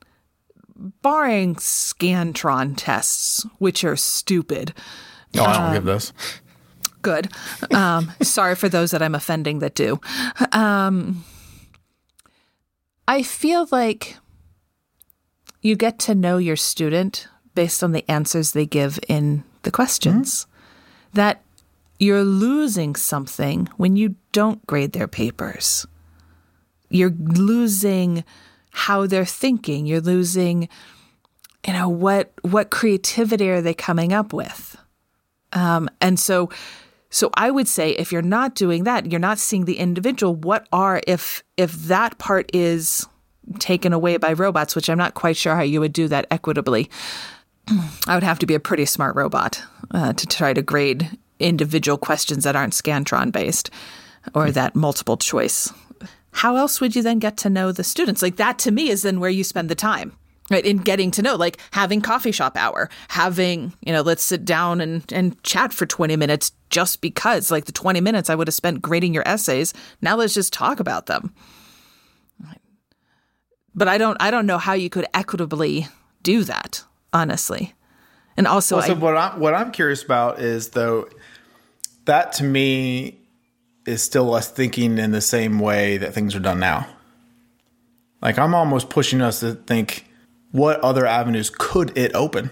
barring 1.02 1.56
Scantron 1.56 2.74
tests, 2.76 3.46
which 3.58 3.84
are 3.84 3.96
stupid, 3.96 4.72
no 5.34 5.44
i 5.44 5.56
don't 5.56 5.72
give 5.72 5.84
those 5.84 6.12
good. 7.02 7.28
Um, 7.72 8.12
sorry 8.22 8.54
for 8.54 8.68
those 8.68 8.92
that 8.92 9.02
I'm 9.02 9.14
offending 9.14 9.58
that 9.58 9.74
do. 9.74 10.00
Um, 10.52 11.24
I 13.06 13.22
feel 13.22 13.66
like 13.70 14.16
you 15.60 15.76
get 15.76 15.98
to 16.00 16.14
know 16.14 16.38
your 16.38 16.56
student 16.56 17.28
based 17.54 17.82
on 17.82 17.92
the 17.92 18.08
answers 18.10 18.52
they 18.52 18.66
give 18.66 18.98
in 19.08 19.44
the 19.62 19.70
questions. 19.70 20.46
That 21.14 21.42
you're 21.98 22.24
losing 22.24 22.96
something 22.96 23.68
when 23.76 23.96
you 23.96 24.16
don't 24.32 24.66
grade 24.66 24.92
their 24.92 25.06
papers. 25.06 25.86
You're 26.88 27.14
losing 27.16 28.24
how 28.72 29.06
they're 29.06 29.24
thinking. 29.24 29.86
You're 29.86 30.00
losing, 30.00 30.68
you 31.66 31.72
know, 31.72 31.88
what 31.88 32.32
what 32.42 32.70
creativity 32.70 33.48
are 33.50 33.60
they 33.60 33.74
coming 33.74 34.12
up 34.12 34.32
with? 34.32 34.76
Um, 35.52 35.88
and 36.00 36.18
so, 36.18 36.50
so 37.12 37.30
I 37.34 37.50
would 37.50 37.68
say 37.68 37.90
if 37.90 38.10
you're 38.10 38.22
not 38.22 38.54
doing 38.54 38.84
that, 38.84 39.12
you're 39.12 39.20
not 39.20 39.38
seeing 39.38 39.66
the 39.66 39.76
individual. 39.76 40.34
What 40.34 40.66
are 40.72 41.02
if 41.06 41.44
if 41.58 41.72
that 41.72 42.16
part 42.16 42.50
is 42.54 43.06
taken 43.58 43.92
away 43.92 44.16
by 44.16 44.32
robots, 44.32 44.74
which 44.74 44.88
I'm 44.88 44.96
not 44.96 45.12
quite 45.12 45.36
sure 45.36 45.54
how 45.54 45.62
you 45.62 45.80
would 45.80 45.92
do 45.92 46.08
that 46.08 46.26
equitably. 46.30 46.90
I 48.06 48.14
would 48.14 48.22
have 48.22 48.38
to 48.38 48.46
be 48.46 48.54
a 48.54 48.60
pretty 48.60 48.86
smart 48.86 49.14
robot 49.14 49.62
uh, 49.90 50.14
to 50.14 50.26
try 50.26 50.54
to 50.54 50.62
grade 50.62 51.10
individual 51.38 51.98
questions 51.98 52.44
that 52.44 52.56
aren't 52.56 52.72
Scantron 52.72 53.30
based 53.30 53.68
or 54.34 54.50
that 54.50 54.74
multiple 54.74 55.18
choice. 55.18 55.70
How 56.30 56.56
else 56.56 56.80
would 56.80 56.96
you 56.96 57.02
then 57.02 57.18
get 57.18 57.36
to 57.38 57.50
know 57.50 57.72
the 57.72 57.84
students? 57.84 58.22
Like 58.22 58.36
that 58.36 58.58
to 58.60 58.70
me 58.70 58.88
is 58.88 59.02
then 59.02 59.20
where 59.20 59.28
you 59.28 59.44
spend 59.44 59.68
the 59.68 59.74
time. 59.74 60.16
Right, 60.50 60.66
in 60.66 60.78
getting 60.78 61.10
to 61.12 61.22
know, 61.22 61.36
like 61.36 61.58
having 61.70 62.00
coffee 62.00 62.32
shop 62.32 62.56
hour, 62.56 62.90
having, 63.08 63.72
you 63.80 63.92
know, 63.92 64.02
let's 64.02 64.24
sit 64.24 64.44
down 64.44 64.80
and, 64.80 65.04
and 65.12 65.40
chat 65.44 65.72
for 65.72 65.86
20 65.86 66.16
minutes 66.16 66.52
just 66.68 67.00
because, 67.00 67.50
like 67.50 67.66
the 67.66 67.72
20 67.72 68.00
minutes 68.00 68.28
I 68.28 68.34
would 68.34 68.48
have 68.48 68.54
spent 68.54 68.82
grading 68.82 69.14
your 69.14 69.26
essays. 69.26 69.72
Now 70.02 70.16
let's 70.16 70.34
just 70.34 70.52
talk 70.52 70.80
about 70.80 71.06
them. 71.06 71.32
But 73.74 73.88
I 73.88 73.98
don't 73.98 74.16
I 74.20 74.30
don't 74.30 74.46
know 74.46 74.58
how 74.58 74.74
you 74.74 74.90
could 74.90 75.06
equitably 75.14 75.88
do 76.22 76.44
that, 76.44 76.84
honestly. 77.12 77.74
And 78.36 78.46
also 78.46 78.76
Well, 78.76 78.86
so 78.86 78.94
I, 78.94 78.98
what 78.98 79.16
I'm 79.16 79.40
what 79.40 79.54
I'm 79.54 79.70
curious 79.70 80.02
about 80.02 80.40
is 80.40 80.70
though 80.70 81.08
that 82.04 82.32
to 82.34 82.44
me 82.44 83.18
is 83.86 84.02
still 84.02 84.34
us 84.34 84.50
thinking 84.50 84.98
in 84.98 85.10
the 85.10 85.20
same 85.20 85.58
way 85.58 85.96
that 85.98 86.14
things 86.14 86.34
are 86.34 86.40
done 86.40 86.60
now. 86.60 86.86
Like 88.20 88.38
I'm 88.38 88.54
almost 88.54 88.90
pushing 88.90 89.20
us 89.20 89.40
to 89.40 89.54
think 89.54 90.06
what 90.52 90.78
other 90.80 91.04
avenues 91.06 91.50
could 91.50 91.96
it 91.96 92.14
open 92.14 92.50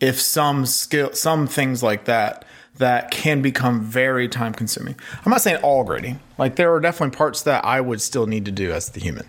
if 0.00 0.20
some 0.20 0.66
skill 0.66 1.12
some 1.12 1.46
things 1.46 1.82
like 1.82 2.04
that 2.06 2.44
that 2.78 3.10
can 3.10 3.40
become 3.42 3.80
very 3.82 4.28
time 4.28 4.52
consuming. 4.52 4.94
I'm 5.24 5.30
not 5.30 5.40
saying 5.40 5.58
all 5.62 5.82
grading. 5.84 6.18
Like 6.38 6.56
there 6.56 6.72
are 6.74 6.80
definitely 6.80 7.16
parts 7.16 7.42
that 7.42 7.64
I 7.64 7.80
would 7.80 8.00
still 8.00 8.26
need 8.26 8.44
to 8.44 8.52
do 8.52 8.72
as 8.72 8.90
the 8.90 9.00
human. 9.00 9.28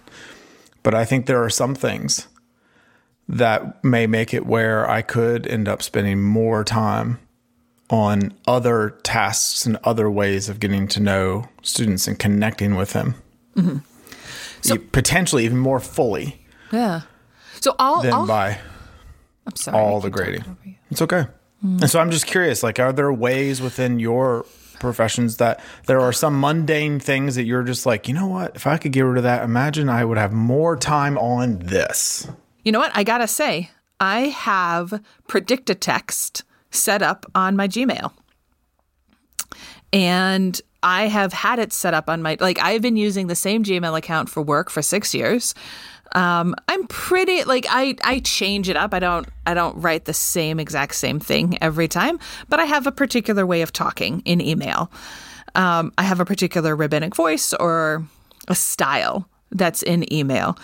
But 0.83 0.93
I 0.95 1.05
think 1.05 1.25
there 1.25 1.43
are 1.43 1.49
some 1.49 1.73
things 1.75 2.27
that 3.27 3.83
may 3.83 4.07
make 4.07 4.33
it 4.33 4.45
where 4.45 4.89
I 4.89 5.01
could 5.03 5.45
end 5.47 5.67
up 5.67 5.81
spending 5.83 6.21
more 6.23 6.63
time 6.63 7.19
on 7.91 8.33
other 8.47 8.91
tasks 9.03 9.65
and 9.65 9.77
other 9.83 10.09
ways 10.09 10.49
of 10.49 10.59
getting 10.59 10.87
to 10.89 10.99
know 10.99 11.49
students 11.61 12.07
and 12.07 12.17
connecting 12.19 12.75
with 12.75 12.93
them. 12.93 13.15
Mm-hmm. 13.55 13.77
So- 14.61 14.75
E- 14.75 14.77
potentially 14.79 15.45
even 15.45 15.57
more 15.57 15.79
fully 15.79 16.45
yeah. 16.71 17.01
So 17.61 17.75
all, 17.77 18.01
than 18.01 18.13
all 18.13 18.27
by 18.27 18.59
I'm 19.45 19.55
sorry, 19.55 19.77
all 19.77 19.99
the 19.99 20.09
grading. 20.09 20.57
It's 20.91 21.01
okay. 21.01 21.27
Hmm. 21.61 21.79
And 21.81 21.89
so 21.89 21.99
I'm 21.99 22.11
just 22.11 22.25
curious, 22.25 22.63
like, 22.63 22.79
are 22.79 22.93
there 22.93 23.11
ways 23.11 23.61
within 23.61 23.99
your 23.99 24.45
professions 24.79 25.37
that 25.37 25.59
there 25.85 25.99
are 25.99 26.13
some 26.13 26.39
mundane 26.39 26.99
things 26.99 27.35
that 27.35 27.43
you're 27.43 27.63
just 27.63 27.85
like, 27.85 28.07
you 28.07 28.13
know 28.13 28.27
what? 28.27 28.55
If 28.55 28.65
I 28.65 28.77
could 28.77 28.93
get 28.93 29.01
rid 29.01 29.17
of 29.17 29.23
that, 29.23 29.43
imagine 29.43 29.89
I 29.89 30.05
would 30.05 30.17
have 30.17 30.31
more 30.31 30.77
time 30.77 31.17
on 31.17 31.59
this. 31.59 32.27
You 32.63 32.71
know 32.71 32.79
what? 32.79 32.91
I 32.95 33.03
gotta 33.03 33.27
say, 33.27 33.71
I 33.99 34.27
have 34.27 35.01
predict 35.27 35.69
a 35.69 35.75
text 35.75 36.43
set 36.71 37.01
up 37.01 37.25
on 37.35 37.55
my 37.55 37.67
Gmail. 37.67 38.13
And 39.91 40.61
I 40.81 41.07
have 41.07 41.33
had 41.33 41.59
it 41.59 41.73
set 41.73 41.93
up 41.93 42.09
on 42.09 42.21
my 42.21 42.37
like 42.39 42.59
I've 42.59 42.81
been 42.81 42.97
using 42.97 43.27
the 43.27 43.35
same 43.35 43.63
Gmail 43.63 43.97
account 43.97 44.29
for 44.29 44.41
work 44.41 44.69
for 44.69 44.81
six 44.81 45.13
years. 45.13 45.53
Um, 46.13 46.55
I'm 46.67 46.87
pretty 46.87 47.43
like 47.43 47.65
I 47.69 47.95
I 48.03 48.19
change 48.19 48.69
it 48.69 48.77
up. 48.77 48.93
I 48.93 48.99
don't 48.99 49.27
I 49.45 49.53
don't 49.53 49.79
write 49.79 50.05
the 50.05 50.13
same 50.13 50.59
exact 50.59 50.95
same 50.95 51.19
thing 51.19 51.57
every 51.61 51.87
time, 51.87 52.19
but 52.47 52.59
I 52.59 52.65
have 52.65 52.87
a 52.87 52.91
particular 52.91 53.45
way 53.45 53.61
of 53.61 53.73
talking 53.73 54.21
in 54.25 54.41
email. 54.41 54.91
Um, 55.55 55.93
I 55.97 56.03
have 56.03 56.19
a 56.19 56.25
particular 56.25 56.75
rabbinic 56.75 57.15
voice 57.15 57.53
or 57.53 58.05
a 58.47 58.55
style 58.55 59.27
that's 59.51 59.83
in 59.83 60.11
email. 60.13 60.57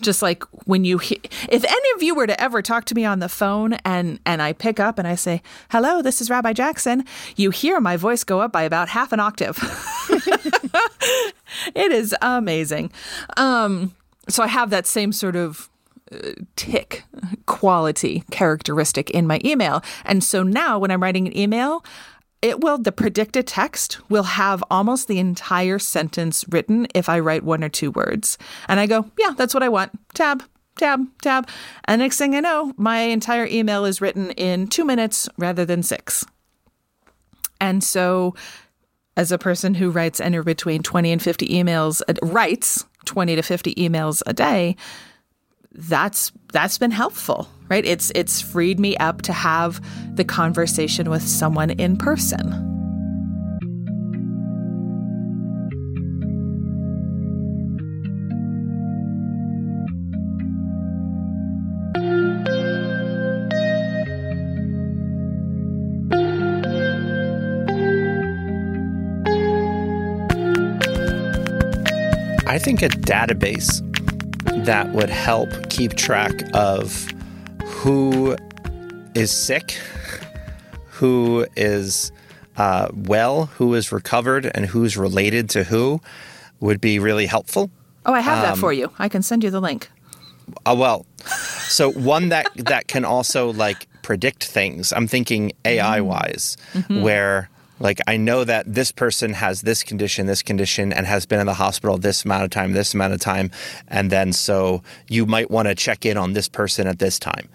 Just 0.00 0.22
like 0.22 0.44
when 0.66 0.84
you, 0.84 0.98
he- 0.98 1.20
if 1.48 1.64
any 1.64 1.90
of 1.96 2.02
you 2.02 2.14
were 2.14 2.26
to 2.26 2.40
ever 2.40 2.62
talk 2.62 2.84
to 2.86 2.94
me 2.94 3.04
on 3.04 3.18
the 3.18 3.28
phone 3.28 3.74
and 3.84 4.18
and 4.24 4.40
I 4.42 4.52
pick 4.52 4.80
up 4.80 4.98
and 4.98 5.06
I 5.06 5.14
say, 5.14 5.42
"Hello, 5.70 6.02
this 6.02 6.20
is 6.20 6.30
Rabbi 6.30 6.52
Jackson," 6.52 7.04
you 7.36 7.50
hear 7.50 7.80
my 7.80 7.96
voice 7.96 8.24
go 8.24 8.40
up 8.40 8.52
by 8.52 8.62
about 8.62 8.88
half 8.88 9.12
an 9.12 9.20
octave. 9.20 9.58
it 11.74 11.92
is 11.92 12.14
amazing. 12.22 12.90
Um, 13.36 13.94
so 14.28 14.42
I 14.42 14.46
have 14.46 14.70
that 14.70 14.86
same 14.86 15.12
sort 15.12 15.36
of 15.36 15.68
uh, 16.12 16.32
tick 16.56 17.04
quality 17.46 18.24
characteristic 18.30 19.10
in 19.10 19.26
my 19.26 19.40
email, 19.44 19.82
and 20.04 20.22
so 20.24 20.42
now 20.42 20.78
when 20.78 20.90
I'm 20.90 21.02
writing 21.02 21.26
an 21.26 21.36
email, 21.36 21.84
it 22.42 22.60
will 22.60 22.78
the 22.78 22.92
predicted 22.92 23.46
text 23.46 23.98
will 24.08 24.22
have 24.22 24.64
almost 24.70 25.08
the 25.08 25.18
entire 25.18 25.78
sentence 25.78 26.44
written 26.48 26.86
if 26.94 27.08
I 27.08 27.18
write 27.18 27.42
one 27.42 27.62
or 27.62 27.68
two 27.68 27.90
words. 27.90 28.38
And 28.68 28.80
I 28.80 28.86
go, 28.86 29.10
yeah, 29.18 29.34
that's 29.36 29.52
what 29.52 29.62
I 29.62 29.68
want. 29.68 29.92
Tab, 30.14 30.42
tab, 30.76 31.06
tab. 31.20 31.48
And 31.84 32.00
next 32.00 32.16
thing 32.16 32.34
I 32.34 32.40
know, 32.40 32.72
my 32.76 33.00
entire 33.00 33.46
email 33.46 33.84
is 33.84 34.00
written 34.00 34.30
in 34.32 34.68
two 34.68 34.84
minutes 34.84 35.28
rather 35.36 35.64
than 35.64 35.82
six. 35.82 36.24
And 37.60 37.84
so, 37.84 38.34
as 39.16 39.30
a 39.30 39.38
person 39.38 39.74
who 39.74 39.90
writes 39.90 40.18
anywhere 40.18 40.44
between 40.44 40.82
20 40.82 41.12
and 41.12 41.22
50 41.22 41.48
emails, 41.48 42.00
writes 42.22 42.86
20 43.04 43.36
to 43.36 43.42
50 43.42 43.74
emails 43.74 44.22
a 44.26 44.32
day, 44.32 44.76
that's 45.72 46.32
that's 46.52 46.78
been 46.78 46.90
helpful 46.90 47.48
right? 47.70 47.84
It's 47.86 48.10
it's 48.14 48.40
freed 48.40 48.78
me 48.78 48.96
up 48.98 49.22
to 49.22 49.32
have 49.32 49.80
the 50.16 50.24
conversation 50.24 51.08
with 51.08 51.22
someone 51.22 51.70
in 51.70 51.96
person. 51.96 52.66
I 72.46 72.58
think 72.58 72.82
a 72.82 72.88
database 72.88 73.86
that 74.64 74.90
would 74.90 75.08
help 75.08 75.48
keep 75.70 75.94
track 75.94 76.32
of 76.52 77.06
who 77.80 78.36
is 79.14 79.30
sick, 79.30 79.78
who 80.90 81.46
is 81.56 82.12
uh, 82.58 82.88
well, 82.94 83.46
who 83.46 83.74
is 83.74 83.90
recovered, 83.90 84.50
and 84.54 84.66
who's 84.66 84.98
related 84.98 85.48
to 85.50 85.64
who 85.64 86.00
would 86.60 86.78
be 86.78 86.98
really 86.98 87.24
helpful. 87.24 87.70
Oh, 88.04 88.12
I 88.12 88.20
have 88.20 88.42
that 88.42 88.58
for 88.58 88.70
you. 88.70 88.90
I 88.98 89.08
can 89.08 89.22
send 89.22 89.42
you 89.42 89.50
the 89.50 89.62
link. 89.62 89.88
Uh, 90.66 90.76
well, 90.78 91.06
so 91.24 91.90
one 91.92 92.28
that 92.28 92.48
that 92.56 92.86
can 92.86 93.06
also 93.06 93.50
like 93.52 93.86
predict 94.02 94.44
things. 94.44 94.92
I'm 94.92 95.06
thinking 95.06 95.52
AI 95.64 96.02
wise, 96.02 96.58
where 96.88 97.48
like 97.80 98.00
I 98.06 98.16
know 98.16 98.44
that 98.44 98.72
this 98.72 98.92
person 98.92 99.32
has 99.32 99.62
this 99.62 99.82
condition, 99.82 100.26
this 100.26 100.42
condition, 100.42 100.92
and 100.92 101.06
has 101.06 101.26
been 101.26 101.40
in 101.40 101.46
the 101.46 101.54
hospital 101.54 101.98
this 101.98 102.24
amount 102.24 102.44
of 102.44 102.50
time, 102.50 102.72
this 102.72 102.94
amount 102.94 103.14
of 103.14 103.20
time, 103.20 103.50
and 103.88 104.12
then 104.12 104.32
so 104.32 104.82
you 105.08 105.26
might 105.26 105.50
want 105.50 105.66
to 105.68 105.74
check 105.74 106.06
in 106.06 106.16
on 106.16 106.34
this 106.34 106.48
person 106.48 106.86
at 106.86 106.98
this 106.98 107.18
time. 107.18 107.48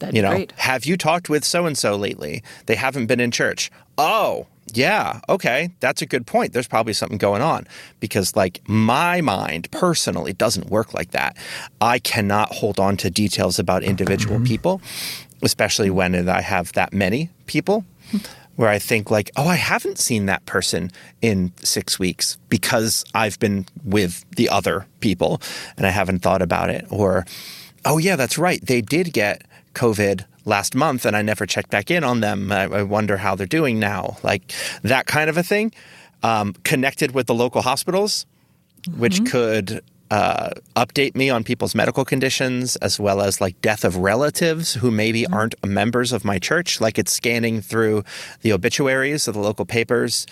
That'd 0.00 0.16
you 0.16 0.22
be 0.22 0.28
know, 0.28 0.34
great. 0.34 0.52
have 0.52 0.84
you 0.84 0.96
talked 0.96 1.28
with 1.28 1.44
so 1.44 1.66
and 1.66 1.76
so 1.76 1.96
lately? 1.96 2.42
They 2.66 2.74
haven't 2.76 3.06
been 3.06 3.20
in 3.20 3.30
church. 3.30 3.70
Oh, 3.96 4.46
yeah, 4.72 5.20
okay, 5.28 5.70
that's 5.80 6.02
a 6.02 6.06
good 6.06 6.26
point. 6.26 6.52
There's 6.52 6.66
probably 6.66 6.94
something 6.94 7.18
going 7.18 7.42
on 7.42 7.66
because, 8.00 8.34
like, 8.34 8.60
my 8.66 9.20
mind 9.20 9.70
personally 9.70 10.32
doesn't 10.32 10.70
work 10.70 10.94
like 10.94 11.10
that. 11.10 11.36
I 11.80 11.98
cannot 11.98 12.52
hold 12.52 12.80
on 12.80 12.96
to 12.98 13.10
details 13.10 13.58
about 13.58 13.82
individual 13.82 14.36
mm-hmm. 14.36 14.46
people, 14.46 14.80
especially 15.42 15.90
when 15.90 16.28
I 16.28 16.40
have 16.40 16.72
that 16.72 16.92
many 16.92 17.30
people. 17.46 17.84
Where 18.56 18.68
I 18.68 18.78
think 18.78 19.10
like, 19.10 19.30
oh, 19.36 19.48
I 19.48 19.56
haven't 19.56 19.98
seen 19.98 20.26
that 20.26 20.46
person 20.46 20.90
in 21.20 21.52
six 21.58 21.98
weeks 21.98 22.38
because 22.48 23.04
I've 23.14 23.38
been 23.40 23.66
with 23.84 24.24
the 24.36 24.48
other 24.48 24.86
people 25.00 25.40
and 25.76 25.86
I 25.86 25.90
haven't 25.90 26.20
thought 26.20 26.40
about 26.40 26.70
it. 26.70 26.86
Or, 26.88 27.26
oh 27.84 27.98
yeah, 27.98 28.16
that's 28.16 28.38
right, 28.38 28.64
they 28.64 28.80
did 28.80 29.12
get 29.12 29.42
COVID 29.74 30.24
last 30.44 30.74
month 30.74 31.04
and 31.04 31.16
I 31.16 31.22
never 31.22 31.46
checked 31.46 31.70
back 31.70 31.90
in 31.90 32.04
on 32.04 32.20
them. 32.20 32.52
I, 32.52 32.64
I 32.64 32.82
wonder 32.82 33.16
how 33.16 33.34
they're 33.34 33.46
doing 33.46 33.78
now. 33.80 34.18
Like 34.22 34.52
that 34.82 35.06
kind 35.06 35.28
of 35.28 35.36
a 35.36 35.42
thing. 35.42 35.72
Um, 36.22 36.54
connected 36.64 37.12
with 37.12 37.26
the 37.26 37.34
local 37.34 37.60
hospitals, 37.60 38.24
which 38.96 39.26
could 39.26 39.82
uh, 40.14 40.50
update 40.76 41.16
me 41.16 41.28
on 41.28 41.42
people's 41.42 41.74
medical 41.74 42.04
conditions 42.04 42.76
as 42.76 43.00
well 43.00 43.20
as 43.20 43.40
like 43.40 43.60
death 43.60 43.84
of 43.84 43.96
relatives 43.96 44.74
who 44.74 44.88
maybe 44.88 45.22
mm-hmm. 45.22 45.34
aren't 45.34 45.66
members 45.66 46.12
of 46.12 46.24
my 46.24 46.38
church. 46.38 46.80
Like 46.80 47.00
it's 47.00 47.10
scanning 47.10 47.60
through 47.60 48.04
the 48.42 48.52
obituaries 48.52 49.26
of 49.26 49.34
the 49.34 49.40
local 49.40 49.66
papers 49.66 50.24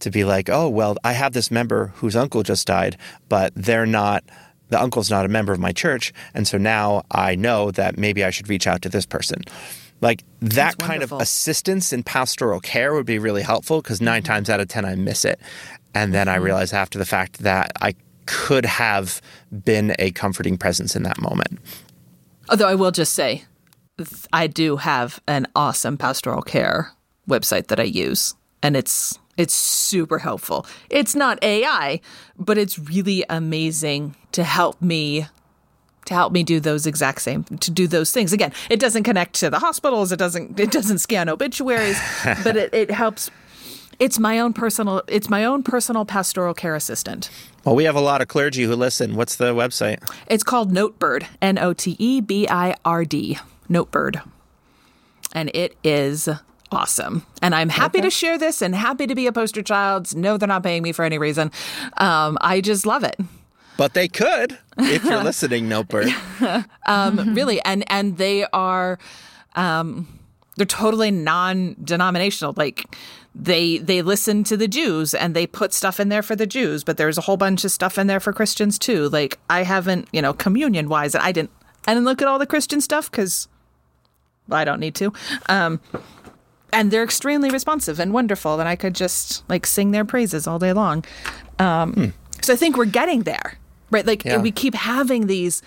to 0.00 0.10
be 0.10 0.24
like, 0.24 0.50
oh, 0.50 0.68
well, 0.68 0.98
I 1.04 1.14
have 1.14 1.32
this 1.32 1.50
member 1.50 1.86
whose 1.96 2.16
uncle 2.16 2.42
just 2.42 2.66
died, 2.66 2.98
but 3.30 3.54
they're 3.56 3.86
not 3.86 4.24
the 4.68 4.80
uncle's 4.80 5.10
not 5.10 5.24
a 5.24 5.28
member 5.28 5.54
of 5.54 5.58
my 5.58 5.72
church. 5.72 6.12
And 6.34 6.46
so 6.46 6.58
now 6.58 7.02
I 7.10 7.34
know 7.34 7.70
that 7.70 7.96
maybe 7.96 8.22
I 8.22 8.30
should 8.30 8.48
reach 8.50 8.66
out 8.66 8.82
to 8.82 8.90
this 8.90 9.06
person. 9.06 9.40
Like 10.02 10.22
that 10.40 10.76
kind 10.76 11.02
of 11.02 11.12
assistance 11.12 11.94
in 11.94 12.02
pastoral 12.02 12.60
care 12.60 12.92
would 12.92 13.06
be 13.06 13.18
really 13.18 13.42
helpful 13.42 13.80
because 13.80 14.02
9 14.02 14.20
mm-hmm. 14.20 14.26
times 14.26 14.50
out 14.50 14.60
of 14.60 14.68
10 14.68 14.84
I 14.84 14.96
miss 14.96 15.24
it. 15.24 15.40
And 15.94 16.12
then 16.12 16.28
I 16.28 16.34
mm-hmm. 16.34 16.44
realize 16.44 16.74
after 16.74 16.98
the 16.98 17.06
fact 17.06 17.38
that 17.38 17.72
I 17.80 17.94
could 18.26 18.66
have 18.66 19.20
been 19.64 19.94
a 19.98 20.10
comforting 20.12 20.56
presence 20.56 20.94
in 20.94 21.02
that 21.04 21.20
moment. 21.20 21.58
Although 22.48 22.68
I 22.68 22.74
will 22.74 22.90
just 22.90 23.12
say, 23.12 23.44
I 24.32 24.46
do 24.46 24.76
have 24.76 25.20
an 25.26 25.46
awesome 25.54 25.96
pastoral 25.96 26.42
care 26.42 26.92
website 27.28 27.68
that 27.68 27.78
I 27.78 27.84
use, 27.84 28.34
and 28.62 28.76
it's 28.76 29.18
it's 29.36 29.54
super 29.54 30.18
helpful. 30.18 30.66
It's 30.90 31.14
not 31.14 31.42
AI, 31.42 32.00
but 32.38 32.58
it's 32.58 32.78
really 32.78 33.24
amazing 33.30 34.16
to 34.32 34.44
help 34.44 34.80
me 34.82 35.26
to 36.06 36.14
help 36.14 36.32
me 36.32 36.42
do 36.42 36.60
those 36.60 36.86
exact 36.86 37.20
same 37.20 37.44
to 37.44 37.70
do 37.70 37.86
those 37.86 38.10
things. 38.12 38.32
Again, 38.32 38.52
it 38.68 38.80
doesn't 38.80 39.04
connect 39.04 39.34
to 39.36 39.50
the 39.50 39.58
hospitals, 39.58 40.12
it 40.12 40.18
doesn't 40.18 40.58
it 40.58 40.70
doesn't 40.70 40.98
scan 40.98 41.28
obituaries, 41.28 42.00
but 42.44 42.56
it, 42.56 42.74
it 42.74 42.90
helps 42.90 43.30
it's 44.00 44.18
my 44.18 44.40
own 44.40 44.52
personal 44.52 45.02
it's 45.06 45.30
my 45.30 45.44
own 45.44 45.62
personal 45.62 46.04
pastoral 46.04 46.54
care 46.54 46.74
assistant. 46.74 47.30
Well, 47.64 47.76
we 47.76 47.84
have 47.84 47.94
a 47.94 48.00
lot 48.00 48.22
of 48.22 48.28
clergy 48.28 48.64
who 48.64 48.74
listen. 48.74 49.14
What's 49.14 49.36
the 49.36 49.54
website? 49.54 49.98
It's 50.26 50.42
called 50.42 50.72
Notebird, 50.72 51.26
N 51.40 51.58
O 51.58 51.72
T 51.74 51.94
E 51.98 52.20
B 52.20 52.48
I 52.48 52.74
R 52.84 53.04
D, 53.04 53.38
Notebird. 53.68 54.22
And 55.32 55.50
it 55.54 55.76
is 55.84 56.28
awesome. 56.72 57.26
And 57.42 57.54
I'm 57.54 57.68
happy 57.68 58.00
to 58.00 58.10
share 58.10 58.38
this 58.38 58.62
and 58.62 58.74
happy 58.74 59.06
to 59.06 59.14
be 59.14 59.26
a 59.26 59.32
poster 59.32 59.62
child. 59.62 60.16
No, 60.16 60.36
they're 60.36 60.48
not 60.48 60.62
paying 60.62 60.82
me 60.82 60.92
for 60.92 61.04
any 61.04 61.18
reason. 61.18 61.52
Um, 61.98 62.38
I 62.40 62.60
just 62.60 62.86
love 62.86 63.04
it. 63.04 63.16
But 63.76 63.94
they 63.94 64.08
could 64.08 64.58
if 64.78 65.04
you're 65.04 65.22
listening, 65.24 65.68
Notebird. 65.68 66.12
Um, 66.86 67.34
really. 67.34 67.62
And 67.62 67.84
and 67.92 68.16
they 68.16 68.44
are 68.52 68.98
um, 69.54 70.08
they're 70.60 70.66
totally 70.66 71.10
non-denominational. 71.10 72.52
Like 72.56 72.84
they 73.34 73.78
they 73.78 74.02
listen 74.02 74.44
to 74.44 74.56
the 74.58 74.68
Jews 74.68 75.14
and 75.14 75.34
they 75.34 75.46
put 75.46 75.72
stuff 75.72 75.98
in 75.98 76.10
there 76.10 76.22
for 76.22 76.36
the 76.36 76.46
Jews, 76.46 76.84
but 76.84 76.98
there's 76.98 77.16
a 77.16 77.22
whole 77.22 77.38
bunch 77.38 77.64
of 77.64 77.70
stuff 77.70 77.96
in 77.96 78.06
there 78.08 78.20
for 78.20 78.32
Christians 78.34 78.78
too. 78.78 79.08
Like 79.08 79.38
I 79.48 79.62
haven't, 79.62 80.08
you 80.12 80.20
know, 80.20 80.34
communion 80.34 80.88
wise, 80.90 81.14
I 81.14 81.32
didn't 81.32 81.50
I 81.86 81.94
didn't 81.94 82.04
look 82.04 82.20
at 82.20 82.28
all 82.28 82.38
the 82.38 82.46
Christian 82.46 82.82
stuff 82.82 83.10
because 83.10 83.48
I 84.50 84.64
don't 84.64 84.80
need 84.80 84.94
to. 84.96 85.12
Um, 85.48 85.80
and 86.72 86.90
they're 86.90 87.02
extremely 87.04 87.50
responsive 87.50 87.98
and 87.98 88.12
wonderful, 88.12 88.60
and 88.60 88.68
I 88.68 88.76
could 88.76 88.94
just 88.94 89.48
like 89.48 89.66
sing 89.66 89.92
their 89.92 90.04
praises 90.04 90.46
all 90.46 90.58
day 90.58 90.72
long. 90.74 91.04
Um, 91.58 92.12
So 92.42 92.52
I 92.52 92.56
think 92.56 92.76
we're 92.76 92.84
getting 92.84 93.22
there, 93.22 93.58
right? 93.90 94.06
Like 94.06 94.24
Yeah. 94.24 94.38
we 94.42 94.50
keep 94.50 94.74
having 94.74 95.26
these 95.26 95.62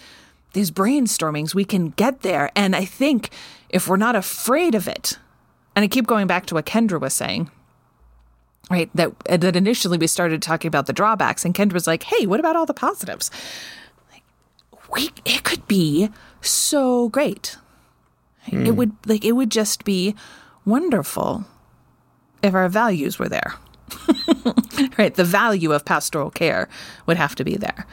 these 0.54 0.70
brainstormings, 0.70 1.56
we 1.56 1.66
can 1.66 1.90
get 1.90 2.22
there. 2.22 2.52
And 2.56 2.76
I 2.76 2.86
think 2.86 3.30
if 3.74 3.88
we're 3.88 3.98
not 3.98 4.16
afraid 4.16 4.76
of 4.76 4.88
it, 4.88 5.18
and 5.76 5.84
I 5.84 5.88
keep 5.88 6.06
going 6.06 6.28
back 6.28 6.46
to 6.46 6.54
what 6.54 6.68
Kendra 6.68 7.02
was 7.02 7.14
saying, 7.14 7.50
right? 8.70 8.90
That 8.94 9.20
that 9.26 9.56
initially 9.56 9.98
we 9.98 10.08
started 10.08 10.42
talking 10.42 10.70
about 10.70 10.86
the 10.86 10.94
drawbacks, 10.94 11.44
and 11.44 11.56
Kendra 11.56 11.74
was 11.74 11.88
like, 11.88 12.04
"Hey, 12.04 12.28
what 12.28 12.40
about 12.40 12.56
all 12.56 12.68
the 12.68 12.74
positives?" 12.74 13.32
Like, 14.12 14.24
we 14.94 15.10
it 15.26 15.44
could 15.44 15.68
be 15.68 16.10
so 16.40 17.10
great. 17.10 17.58
It 18.46 18.68
hmm. 18.68 18.76
would 18.76 18.94
like 19.08 19.26
it 19.26 19.34
would 19.34 19.50
just 19.50 19.84
be 19.84 20.16
wonderful 20.66 21.46
if 22.44 22.54
our 22.54 22.70
values 22.70 23.18
were 23.18 23.30
there. 23.30 23.56
right, 24.98 25.16
the 25.16 25.24
value 25.24 25.72
of 25.72 25.84
pastoral 25.84 26.30
care 26.30 26.70
would 27.08 27.18
have 27.18 27.34
to 27.36 27.44
be 27.44 27.56
there. 27.56 27.88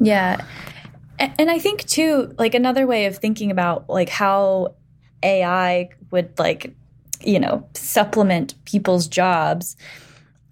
Yeah. 0.00 0.44
And 1.18 1.50
I 1.50 1.58
think 1.58 1.84
too, 1.86 2.34
like 2.38 2.54
another 2.54 2.86
way 2.86 3.06
of 3.06 3.16
thinking 3.16 3.50
about 3.50 3.88
like 3.88 4.08
how 4.08 4.74
AI 5.22 5.88
would 6.10 6.38
like, 6.38 6.74
you 7.20 7.40
know, 7.40 7.66
supplement 7.74 8.54
people's 8.64 9.08
jobs. 9.08 9.76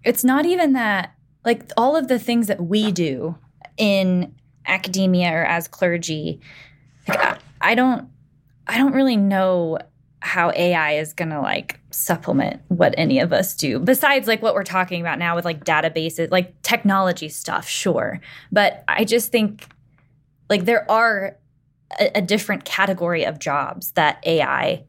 It's 0.05 0.25
not 0.25 0.47
even 0.47 0.73
that 0.73 1.15
like 1.45 1.71
all 1.77 1.97
of 1.97 2.09
the 2.09 2.19
things 2.19 2.47
that 2.47 2.63
we 2.63 2.93
do 2.93 3.37
in 3.77 4.35
academia 4.67 5.33
or 5.33 5.45
as 5.45 5.69
clergy. 5.69 6.41
Like 7.09 7.21
I, 7.21 7.39
I 7.61 7.75
don't 7.75 8.09
I 8.67 8.79
don't 8.79 8.93
really 8.93 9.17
know 9.17 9.79
how 10.21 10.51
AI 10.53 10.93
is 10.93 11.13
going 11.13 11.29
to 11.29 11.41
like 11.41 11.79
supplement 11.91 12.63
what 12.69 12.95
any 12.97 13.19
of 13.19 13.31
us 13.31 13.55
do 13.55 13.79
besides 13.79 14.27
like 14.27 14.41
what 14.41 14.55
we're 14.55 14.65
talking 14.65 15.03
about 15.03 15.19
now 15.19 15.37
with 15.37 15.45
like 15.45 15.65
databases, 15.65 16.31
like 16.31 16.61
technology 16.63 17.29
stuff, 17.29 17.69
sure. 17.69 18.21
But 18.51 18.85
I 18.89 19.05
just 19.05 19.31
think 19.31 19.69
like 20.55 20.67
there 20.67 20.89
are 20.89 21.37
a, 21.99 22.19
a 22.19 22.23
different 22.23 22.65
category 22.65 23.25
of 23.25 23.41
jobs 23.41 23.91
that 23.93 24.23
AI 24.25 24.85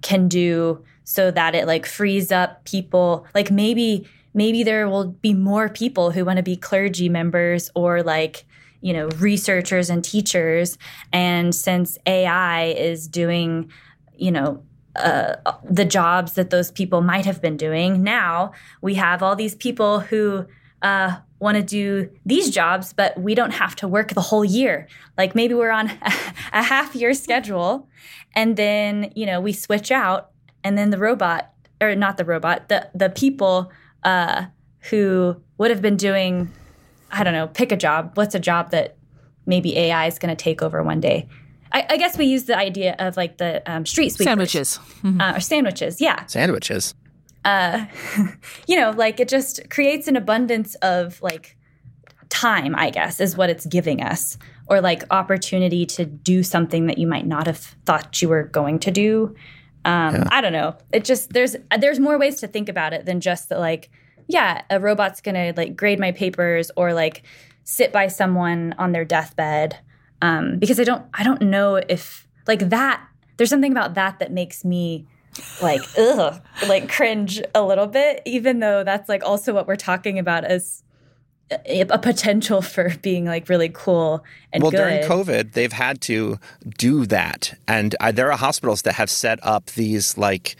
can 0.00 0.28
do 0.28 0.82
so 1.04 1.30
that 1.30 1.54
it 1.54 1.66
like 1.66 1.84
frees 1.84 2.32
up 2.32 2.64
people. 2.64 3.26
Like 3.34 3.50
maybe 3.50 4.08
maybe 4.32 4.62
there 4.62 4.88
will 4.88 5.08
be 5.08 5.34
more 5.34 5.68
people 5.68 6.10
who 6.10 6.24
want 6.24 6.38
to 6.38 6.42
be 6.42 6.56
clergy 6.56 7.10
members 7.10 7.70
or 7.74 8.02
like 8.02 8.46
you 8.80 8.94
know 8.94 9.08
researchers 9.18 9.90
and 9.90 10.02
teachers. 10.02 10.78
And 11.12 11.54
since 11.54 11.98
ai 12.06 12.74
is 12.78 13.06
doing 13.06 13.70
you 14.16 14.30
know 14.30 14.62
uh, 14.96 15.36
the 15.68 15.84
jobs 15.84 16.32
that 16.32 16.48
those 16.48 16.70
people 16.70 17.02
might 17.02 17.26
have 17.26 17.40
been 17.40 17.56
doing 17.56 18.02
now 18.02 18.50
we 18.82 18.94
have 18.94 19.22
all 19.22 19.36
these 19.36 19.54
people 19.54 20.00
who 20.00 20.44
uh, 20.82 21.16
want 21.40 21.56
to 21.56 21.62
do 21.62 22.08
these 22.24 22.50
jobs 22.50 22.92
but 22.92 23.18
we 23.18 23.34
don't 23.34 23.52
have 23.52 23.74
to 23.74 23.88
work 23.88 24.14
the 24.14 24.20
whole 24.20 24.44
year 24.44 24.86
like 25.18 25.34
maybe 25.34 25.54
we're 25.54 25.70
on 25.70 25.86
a 26.52 26.62
half 26.62 26.94
year 26.94 27.12
schedule 27.12 27.88
and 28.34 28.56
then 28.56 29.10
you 29.16 29.26
know 29.26 29.40
we 29.40 29.52
switch 29.52 29.90
out 29.90 30.30
and 30.62 30.78
then 30.78 30.90
the 30.90 30.98
robot 30.98 31.52
or 31.80 31.96
not 31.96 32.16
the 32.16 32.24
robot 32.24 32.68
the 32.68 32.88
the 32.94 33.10
people 33.10 33.72
uh, 34.04 34.44
who 34.90 35.36
would 35.58 35.70
have 35.70 35.82
been 35.82 35.96
doing 35.96 36.50
I 37.12 37.24
don't 37.24 37.32
know, 37.32 37.48
pick 37.48 37.72
a 37.72 37.76
job. 37.76 38.12
What's 38.14 38.34
a 38.34 38.40
job 38.40 38.70
that 38.70 38.96
maybe 39.46 39.76
AI 39.76 40.06
is 40.06 40.18
going 40.18 40.34
to 40.34 40.42
take 40.42 40.62
over 40.62 40.82
one 40.82 41.00
day? 41.00 41.28
I, 41.72 41.86
I, 41.90 41.96
guess 41.96 42.18
we 42.18 42.26
use 42.26 42.44
the 42.44 42.56
idea 42.56 42.96
of 42.98 43.16
like 43.16 43.38
the 43.38 43.62
um, 43.70 43.86
street 43.86 44.10
sweepers. 44.10 44.24
Sandwiches. 44.24 44.78
Mm-hmm. 45.02 45.20
Uh, 45.20 45.36
or 45.36 45.40
sandwiches, 45.40 46.00
yeah. 46.00 46.26
Sandwiches. 46.26 46.94
Uh, 47.44 47.86
you 48.66 48.76
know, 48.76 48.90
like 48.90 49.20
it 49.20 49.28
just 49.28 49.70
creates 49.70 50.08
an 50.08 50.16
abundance 50.16 50.74
of 50.76 51.20
like 51.22 51.56
time, 52.28 52.74
I 52.76 52.90
guess, 52.90 53.20
is 53.20 53.36
what 53.36 53.50
it's 53.50 53.66
giving 53.66 54.02
us, 54.02 54.38
or 54.68 54.80
like 54.80 55.02
opportunity 55.10 55.84
to 55.86 56.04
do 56.06 56.42
something 56.42 56.86
that 56.86 56.98
you 56.98 57.06
might 57.06 57.26
not 57.26 57.46
have 57.46 57.58
thought 57.58 58.22
you 58.22 58.28
were 58.28 58.44
going 58.44 58.78
to 58.80 58.90
do. 58.90 59.34
Um, 59.84 60.14
yeah. 60.14 60.28
I 60.30 60.40
don't 60.40 60.52
know. 60.52 60.76
It 60.92 61.04
just 61.04 61.32
there's 61.32 61.56
there's 61.78 61.98
more 61.98 62.18
ways 62.18 62.40
to 62.40 62.46
think 62.46 62.68
about 62.68 62.92
it 62.92 63.06
than 63.06 63.20
just 63.20 63.48
that. 63.48 63.58
Like, 63.58 63.90
yeah, 64.28 64.62
a 64.70 64.78
robot's 64.78 65.20
gonna 65.20 65.52
like 65.56 65.76
grade 65.76 65.98
my 65.98 66.12
papers 66.12 66.70
or 66.76 66.92
like 66.92 67.22
sit 67.64 67.92
by 67.92 68.08
someone 68.08 68.74
on 68.78 68.92
their 68.92 69.04
deathbed. 69.04 69.78
Um, 70.22 70.58
because 70.58 70.78
I 70.78 70.84
don't 70.84 71.04
I 71.14 71.24
don't 71.24 71.42
know 71.42 71.76
if 71.76 72.28
like 72.46 72.68
that. 72.70 73.06
There's 73.36 73.50
something 73.50 73.72
about 73.72 73.94
that 73.94 74.18
that 74.18 74.32
makes 74.32 74.66
me 74.66 75.06
like 75.62 75.82
ugh, 75.98 76.40
like 76.68 76.88
cringe 76.88 77.40
a 77.54 77.62
little 77.62 77.86
bit, 77.86 78.22
even 78.26 78.60
though 78.60 78.84
that's 78.84 79.08
like 79.08 79.22
also 79.24 79.54
what 79.54 79.66
we're 79.66 79.76
talking 79.76 80.18
about 80.18 80.44
as 80.44 80.82
a, 81.66 81.80
a 81.82 81.98
potential 81.98 82.62
for 82.62 82.94
being 83.02 83.24
like 83.24 83.48
really 83.48 83.70
cool 83.72 84.24
and 84.52 84.62
well 84.62 84.70
good. 84.70 84.76
during 84.76 85.02
covid 85.02 85.52
they've 85.52 85.72
had 85.72 86.00
to 86.00 86.38
do 86.78 87.04
that 87.06 87.58
and 87.66 87.96
uh, 87.98 88.12
there 88.12 88.30
are 88.30 88.38
hospitals 88.38 88.82
that 88.82 88.94
have 88.94 89.10
set 89.10 89.38
up 89.42 89.66
these 89.72 90.16
like 90.16 90.56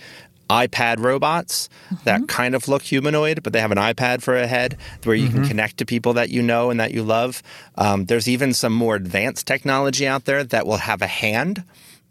iPad 0.50 0.98
robots 0.98 1.68
mm-hmm. 1.86 2.04
that 2.04 2.26
kind 2.26 2.56
of 2.56 2.66
look 2.66 2.82
humanoid, 2.82 3.42
but 3.44 3.52
they 3.52 3.60
have 3.60 3.70
an 3.70 3.78
iPad 3.78 4.20
for 4.20 4.36
a 4.36 4.48
head 4.48 4.76
where 5.04 5.14
you 5.14 5.28
mm-hmm. 5.28 5.38
can 5.38 5.48
connect 5.48 5.76
to 5.76 5.86
people 5.86 6.12
that 6.14 6.28
you 6.30 6.42
know 6.42 6.70
and 6.70 6.80
that 6.80 6.92
you 6.92 7.04
love. 7.04 7.40
Um, 7.76 8.06
there's 8.06 8.28
even 8.28 8.52
some 8.52 8.72
more 8.72 8.96
advanced 8.96 9.46
technology 9.46 10.08
out 10.08 10.24
there 10.24 10.42
that 10.42 10.66
will 10.66 10.78
have 10.78 11.02
a 11.02 11.06
hand 11.06 11.62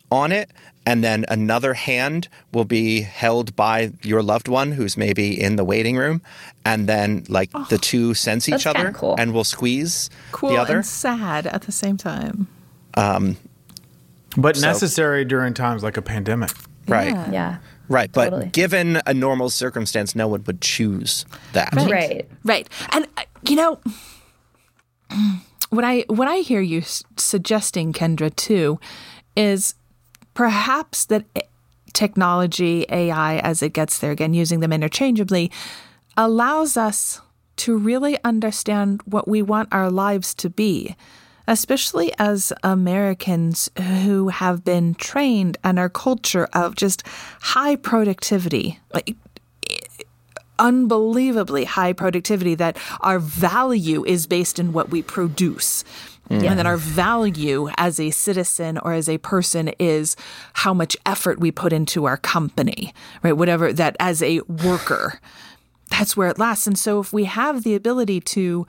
on 0.09 0.31
it. 0.31 0.49
And 0.89 1.03
then 1.03 1.23
another 1.29 1.75
hand 1.75 2.29
will 2.51 2.65
be 2.65 3.01
held 3.01 3.55
by 3.55 3.91
your 4.01 4.23
loved 4.23 4.47
one 4.47 4.71
who's 4.71 4.97
maybe 4.97 5.39
in 5.39 5.55
the 5.55 5.63
waiting 5.63 5.97
room. 5.97 6.19
And 6.65 6.89
then, 6.89 7.25
like, 7.29 7.51
oh, 7.53 7.67
the 7.69 7.77
two 7.77 8.15
sense 8.15 8.49
each 8.49 8.65
other 8.65 8.91
cool. 8.91 9.13
and 9.19 9.31
will 9.31 9.43
squeeze 9.43 10.09
cool 10.31 10.49
the 10.49 10.57
other. 10.57 10.77
and 10.77 10.85
sad 10.85 11.45
at 11.45 11.61
the 11.61 11.71
same 11.71 11.95
time. 11.95 12.47
Um, 12.95 13.37
but 14.35 14.57
so, 14.57 14.65
necessary 14.65 15.25
during 15.25 15.53
times 15.53 15.83
like 15.83 15.95
a 15.95 16.01
pandemic. 16.01 16.49
Right. 16.87 17.13
Yeah. 17.13 17.31
yeah. 17.31 17.57
Right, 17.87 18.11
but 18.11 18.31
totally. 18.31 18.47
given 18.47 18.99
a 19.05 19.13
normal 19.13 19.51
circumstance, 19.51 20.15
no 20.15 20.27
one 20.27 20.43
would 20.45 20.59
choose 20.59 21.23
that. 21.53 21.71
Right, 21.75 21.91
right, 21.91 22.29
right. 22.43 22.69
and 22.91 23.07
uh, 23.15 23.23
you 23.43 23.55
know 23.55 23.79
what 25.69 25.83
I 25.83 26.05
what 26.07 26.27
I 26.27 26.37
hear 26.37 26.61
you 26.61 26.81
suggesting, 27.17 27.93
Kendra, 27.93 28.35
too, 28.35 28.79
is 29.35 29.75
perhaps 30.33 31.05
that 31.05 31.25
technology, 31.93 32.85
AI, 32.89 33.37
as 33.39 33.61
it 33.61 33.73
gets 33.73 33.99
there, 33.99 34.11
again 34.11 34.33
using 34.33 34.59
them 34.59 34.73
interchangeably, 34.73 35.51
allows 36.15 36.77
us 36.77 37.21
to 37.57 37.77
really 37.77 38.17
understand 38.23 39.01
what 39.05 39.27
we 39.27 39.41
want 39.41 39.69
our 39.71 39.91
lives 39.91 40.33
to 40.33 40.49
be 40.49 40.95
especially 41.49 42.13
as 42.19 42.53
Americans 42.61 43.71
who 44.03 44.27
have 44.27 44.63
been 44.63 44.93
trained 44.93 45.57
in 45.63 45.79
our 45.79 45.89
culture 45.89 46.47
of 46.53 46.75
just 46.75 47.01
high 47.41 47.75
productivity, 47.75 48.79
like 48.93 49.15
unbelievably 50.59 51.65
high 51.65 51.91
productivity, 51.91 52.53
that 52.53 52.77
our 53.01 53.17
value 53.17 54.05
is 54.05 54.27
based 54.27 54.59
in 54.59 54.71
what 54.73 54.89
we 54.89 55.01
produce. 55.01 55.83
Mm. 56.29 56.43
And 56.43 56.59
that 56.59 56.65
our 56.65 56.77
value 56.77 57.69
as 57.77 57.99
a 57.99 58.11
citizen 58.11 58.77
or 58.77 58.93
as 58.93 59.09
a 59.09 59.17
person 59.17 59.69
is 59.79 60.15
how 60.53 60.73
much 60.73 60.95
effort 61.05 61.39
we 61.39 61.51
put 61.51 61.73
into 61.73 62.05
our 62.05 62.17
company, 62.17 62.93
right? 63.23 63.33
Whatever 63.33 63.73
that 63.73 63.95
as 63.99 64.21
a 64.21 64.41
worker, 64.41 65.19
that's 65.89 66.15
where 66.15 66.29
it 66.29 66.37
lasts. 66.37 66.67
And 66.67 66.77
so 66.77 66.99
if 66.99 67.11
we 67.11 67.25
have 67.25 67.63
the 67.63 67.73
ability 67.75 68.21
to 68.21 68.67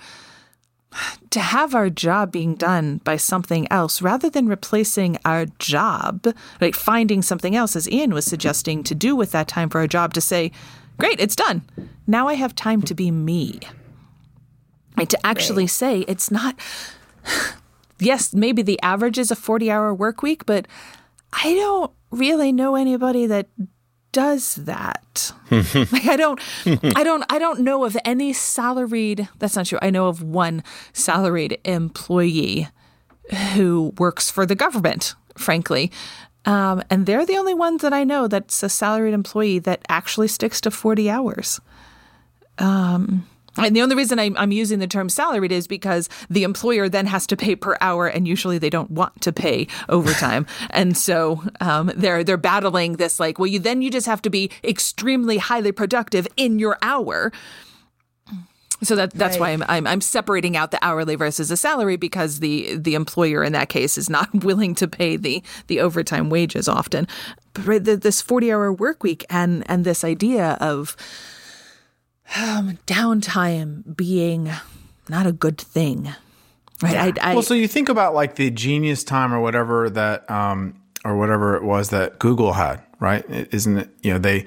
to 1.31 1.41
have 1.41 1.75
our 1.75 1.89
job 1.89 2.33
being 2.33 2.57
done 2.57 2.99
by 3.05 3.17
something 3.17 3.71
else 3.71 4.03
rather 4.03 4.29
than 4.29 4.49
replacing 4.49 5.17
our 5.25 5.47
job, 5.59 6.27
like 6.61 6.75
finding 6.75 7.23
something 7.23 7.55
else, 7.55 7.77
as 7.77 7.89
Ian 7.89 8.13
was 8.13 8.25
suggesting, 8.25 8.83
to 8.83 8.95
do 8.95 9.15
with 9.15 9.31
that 9.31 9.47
time 9.47 9.69
for 9.69 9.79
our 9.79 9.87
job 9.87 10.15
to 10.15 10.21
say, 10.21 10.51
great, 10.99 11.21
it's 11.21 11.37
done. 11.37 11.63
Now 12.07 12.27
I 12.27 12.35
have 12.35 12.55
time 12.55 12.83
to 12.83 12.95
be 12.95 13.11
me. 13.11 13.61
Right, 14.97 15.09
to 15.09 15.27
actually 15.27 15.63
right. 15.63 15.71
say 15.71 16.01
it's 16.01 16.31
not, 16.31 16.59
yes, 17.99 18.35
maybe 18.35 18.62
the 18.62 18.81
average 18.83 19.18
is 19.18 19.31
a 19.31 19.37
40 19.37 19.71
hour 19.71 19.95
work 19.95 20.23
week, 20.23 20.47
but 20.47 20.66
I 21.33 21.55
don't 21.55 21.93
really 22.11 22.53
know 22.53 22.75
anybody 22.75 23.27
that 23.27 23.49
does 24.12 24.57
that. 24.57 25.33
like 25.51 26.07
I 26.07 26.16
don't 26.16 26.41
I 26.97 27.05
don't 27.05 27.25
I 27.29 27.39
don't 27.39 27.61
know 27.61 27.85
of 27.85 27.97
any 28.05 28.33
salaried 28.33 29.29
that's 29.39 29.57
not 29.57 29.66
true. 29.66 29.79
I 29.81 29.91
know 29.91 30.09
of 30.09 30.23
one 30.23 30.64
salaried 30.93 31.59
employee 31.64 32.68
who 33.55 33.95
works 33.99 34.31
for 34.31 34.45
the 34.45 34.57
government, 34.57 35.14
frankly. 35.37 35.93
Um, 36.47 36.83
and 36.89 37.07
they're 37.07 37.27
the 37.27 37.37
only 37.37 37.55
ones 37.55 37.83
that 37.83 37.93
I 37.93 38.03
know 38.03 38.27
that's 38.27 38.62
a 38.62 38.68
salaried 38.68 39.14
employee 39.14 39.59
that 39.61 39.83
actually 39.89 40.29
sticks 40.29 40.61
to 40.62 40.71
40 40.71 41.11
hours. 41.11 41.61
Um, 42.59 43.29
and 43.57 43.74
the 43.74 43.82
only 43.82 43.96
reason 43.96 44.18
I'm, 44.18 44.36
I'm, 44.36 44.53
using 44.53 44.78
the 44.78 44.86
term 44.86 45.09
salaried 45.09 45.53
is 45.53 45.66
because 45.66 46.09
the 46.28 46.44
employer 46.44 46.88
then 46.88 47.07
has 47.07 47.26
to 47.28 47.36
pay 47.36 47.57
per 47.57 47.76
hour, 47.80 48.07
and 48.07 48.26
usually 48.26 48.59
they 48.59 48.70
don't 48.70 48.90
want 48.90 49.20
to 49.22 49.32
pay 49.32 49.66
overtime, 49.88 50.46
and 50.70 50.96
so 50.96 51.42
um, 51.61 51.90
they're 51.96 52.22
they're 52.22 52.36
battling 52.36 52.94
this 52.94 53.18
like, 53.18 53.38
well, 53.38 53.46
you 53.46 53.59
then 53.59 53.82
you 53.82 53.90
just 53.90 54.07
have 54.07 54.22
to 54.22 54.30
be 54.30 54.51
extremely 54.62 55.38
highly 55.38 55.72
productive 55.72 56.26
in 56.36 56.59
your 56.59 56.78
hour. 56.82 57.32
So 58.82 58.96
that 58.96 59.12
that's 59.12 59.38
right. 59.38 59.59
why 59.59 59.64
I'm, 59.64 59.64
I'm, 59.68 59.86
I'm 59.86 60.01
separating 60.01 60.57
out 60.57 60.70
the 60.70 60.82
hourly 60.82 61.14
versus 61.14 61.51
the 61.51 61.57
salary 61.57 61.96
because 61.96 62.40
the 62.40 62.76
the 62.76 62.94
employer 62.94 63.44
in 63.44 63.53
that 63.53 63.68
case 63.68 63.98
is 63.98 64.09
not 64.09 64.32
willing 64.44 64.74
to 64.76 64.88
pay 64.88 65.16
the 65.16 65.42
the 65.66 65.80
overtime 65.80 66.30
wages 66.30 66.68
often. 66.68 67.07
But 67.53 67.66
right, 67.66 67.84
the, 67.84 67.96
this 67.96 68.22
forty 68.22 68.53
hour 68.53 68.72
work 68.72 69.03
week 69.03 69.24
and 69.28 69.64
and 69.68 69.84
this 69.84 70.05
idea 70.05 70.57
of 70.61 70.96
um, 72.37 72.78
downtime 72.87 73.97
being 73.97 74.51
not 75.09 75.26
a 75.26 75.33
good 75.33 75.59
thing. 75.59 76.12
Right. 76.83 76.93
Yeah. 76.95 77.12
I, 77.22 77.31
I, 77.33 77.35
well, 77.35 77.43
so 77.43 77.55
you 77.55 77.68
think 77.68 77.89
about 77.89 78.14
like 78.14 78.37
the 78.37 78.51
genius 78.51 79.05
time 79.05 79.35
or 79.35 79.41
whatever 79.41 79.91
that, 79.91 80.31
um, 80.31 80.81
or 81.05 81.16
whatever 81.16 81.57
it 81.57 81.62
was 81.62 81.91
that 81.91 82.18
Google 82.18 82.53
had, 82.53 82.83
right? 82.99 83.24
Isn't 83.28 83.78
it? 83.78 83.91
You 84.03 84.12
know, 84.14 84.18
they 84.18 84.47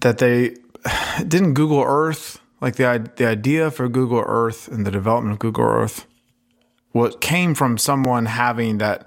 that 0.00 0.18
they 0.18 0.56
didn't 1.26 1.54
Google 1.54 1.82
Earth 1.86 2.40
like 2.60 2.76
the 2.76 3.10
the 3.16 3.26
idea 3.26 3.70
for 3.70 3.88
Google 3.88 4.22
Earth 4.26 4.68
and 4.68 4.86
the 4.86 4.90
development 4.90 5.32
of 5.32 5.38
Google 5.38 5.64
Earth. 5.64 6.06
What 6.92 7.20
came 7.20 7.54
from 7.54 7.76
someone 7.76 8.26
having 8.26 8.78
that, 8.78 9.06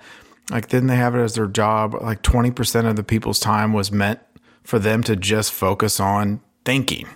like, 0.52 0.70
didn't 0.70 0.88
they 0.88 0.96
have 0.96 1.16
it 1.16 1.20
as 1.20 1.36
their 1.36 1.48
job? 1.48 1.96
Like 2.02 2.22
twenty 2.22 2.52
percent 2.52 2.88
of 2.88 2.96
the 2.96 3.04
people's 3.04 3.40
time 3.40 3.74
was 3.74 3.92
meant 3.92 4.20
for 4.64 4.80
them 4.80 5.04
to 5.04 5.16
just 5.16 5.52
focus 5.52 6.00
on 6.00 6.42
thinking. 6.66 7.08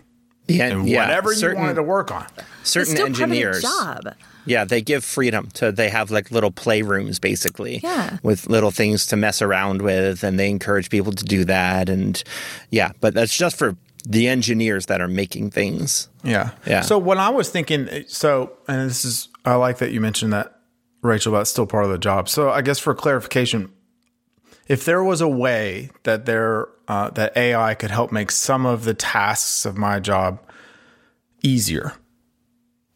Yeah, 0.47 0.67
and 0.67 0.87
yeah, 0.87 1.05
whatever 1.05 1.33
certain, 1.33 1.57
you 1.57 1.63
wanted 1.63 1.75
to 1.75 1.83
work 1.83 2.11
on. 2.11 2.27
Certain 2.63 2.97
engineers. 2.97 3.63
job. 3.63 4.15
Yeah, 4.45 4.63
they 4.63 4.81
give 4.81 5.03
freedom 5.03 5.49
to 5.55 5.71
they 5.71 5.89
have 5.89 6.11
like 6.11 6.31
little 6.31 6.51
playrooms 6.51 7.19
basically. 7.19 7.79
Yeah. 7.81 8.17
With 8.23 8.47
little 8.47 8.71
things 8.71 9.07
to 9.07 9.15
mess 9.15 9.41
around 9.41 9.81
with 9.81 10.23
and 10.23 10.39
they 10.39 10.49
encourage 10.49 10.89
people 10.89 11.11
to 11.13 11.25
do 11.25 11.45
that 11.45 11.89
and 11.89 12.23
yeah, 12.69 12.91
but 13.01 13.13
that's 13.13 13.35
just 13.35 13.57
for 13.57 13.75
the 14.07 14.27
engineers 14.27 14.85
that 14.85 15.01
are 15.01 15.07
making 15.07 15.49
things. 15.49 16.09
Yeah. 16.23 16.51
Yeah. 16.67 16.81
So 16.81 16.99
when 16.99 17.17
I 17.17 17.29
was 17.29 17.49
thinking 17.49 18.05
so 18.07 18.51
and 18.67 18.89
this 18.89 19.03
is 19.03 19.29
I 19.43 19.55
like 19.55 19.79
that 19.79 19.91
you 19.91 19.99
mentioned 19.99 20.33
that 20.33 20.59
Rachel 21.01 21.33
that's 21.33 21.49
still 21.49 21.65
part 21.65 21.85
of 21.85 21.91
the 21.91 21.97
job. 21.97 22.29
So 22.29 22.51
I 22.51 22.61
guess 22.61 22.77
for 22.79 22.93
clarification 22.93 23.71
if 24.68 24.86
there 24.86 25.03
was 25.03 25.22
a 25.22 25.28
way 25.28 25.89
that 26.03 26.26
there 26.26 26.68
uh, 26.88 27.09
that 27.11 27.36
AI 27.36 27.74
could 27.74 27.91
help 27.91 28.11
make 28.11 28.32
some 28.32 28.66
of 28.66 28.84
the 28.84 28.93
tasks 28.93 29.66
of 29.66 29.78
my 29.78 29.99
job 29.99 30.39
easier, 31.41 31.93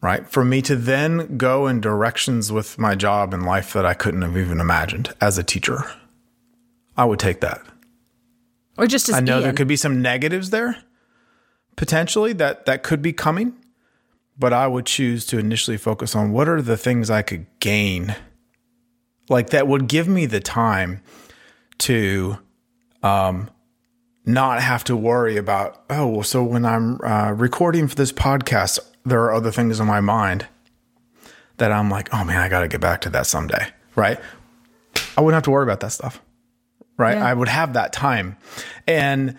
right? 0.00 0.28
For 0.28 0.44
me 0.44 0.62
to 0.62 0.76
then 0.76 1.36
go 1.36 1.66
in 1.66 1.80
directions 1.80 2.52
with 2.52 2.78
my 2.78 2.94
job 2.94 3.34
and 3.34 3.44
life 3.44 3.72
that 3.72 3.84
I 3.84 3.94
couldn't 3.94 4.22
have 4.22 4.36
even 4.36 4.60
imagined 4.60 5.12
as 5.20 5.38
a 5.38 5.42
teacher, 5.42 5.90
I 6.96 7.04
would 7.04 7.18
take 7.18 7.40
that. 7.40 7.62
Or 8.78 8.86
just 8.86 9.08
as 9.08 9.16
I 9.16 9.20
know 9.20 9.36
Ian. 9.36 9.42
there 9.42 9.52
could 9.52 9.68
be 9.68 9.76
some 9.76 10.00
negatives 10.00 10.50
there 10.50 10.76
potentially 11.80 12.34
that 12.34 12.66
that 12.66 12.82
could 12.82 13.00
be 13.00 13.10
coming, 13.10 13.54
but 14.38 14.52
I 14.52 14.66
would 14.66 14.84
choose 14.84 15.24
to 15.26 15.38
initially 15.38 15.78
focus 15.78 16.14
on 16.14 16.30
what 16.30 16.46
are 16.46 16.60
the 16.60 16.76
things 16.76 17.08
I 17.08 17.22
could 17.22 17.46
gain 17.58 18.16
like 19.30 19.48
that 19.48 19.66
would 19.66 19.88
give 19.88 20.06
me 20.06 20.26
the 20.26 20.40
time 20.40 21.00
to 21.80 22.38
um 23.02 23.50
not 24.26 24.60
have 24.60 24.84
to 24.84 24.96
worry 24.96 25.36
about 25.36 25.82
oh 25.90 26.06
well 26.06 26.22
so 26.22 26.42
when 26.42 26.64
I'm 26.64 27.00
uh, 27.02 27.32
recording 27.32 27.88
for 27.88 27.94
this 27.94 28.12
podcast 28.12 28.78
there 29.04 29.20
are 29.22 29.32
other 29.32 29.50
things 29.50 29.80
in 29.80 29.86
my 29.86 30.00
mind 30.00 30.46
that 31.56 31.72
I'm 31.72 31.90
like 31.90 32.12
oh 32.12 32.24
man 32.24 32.38
I 32.38 32.48
got 32.48 32.60
to 32.60 32.68
get 32.68 32.80
back 32.80 33.00
to 33.02 33.10
that 33.10 33.26
someday 33.26 33.68
right 33.96 34.18
I 35.16 35.20
wouldn't 35.20 35.34
have 35.34 35.44
to 35.44 35.50
worry 35.50 35.64
about 35.64 35.80
that 35.80 35.92
stuff 35.92 36.20
right? 37.00 37.16
Yeah. 37.16 37.26
I 37.26 37.34
would 37.34 37.48
have 37.48 37.72
that 37.72 37.92
time. 37.92 38.36
And 38.86 39.36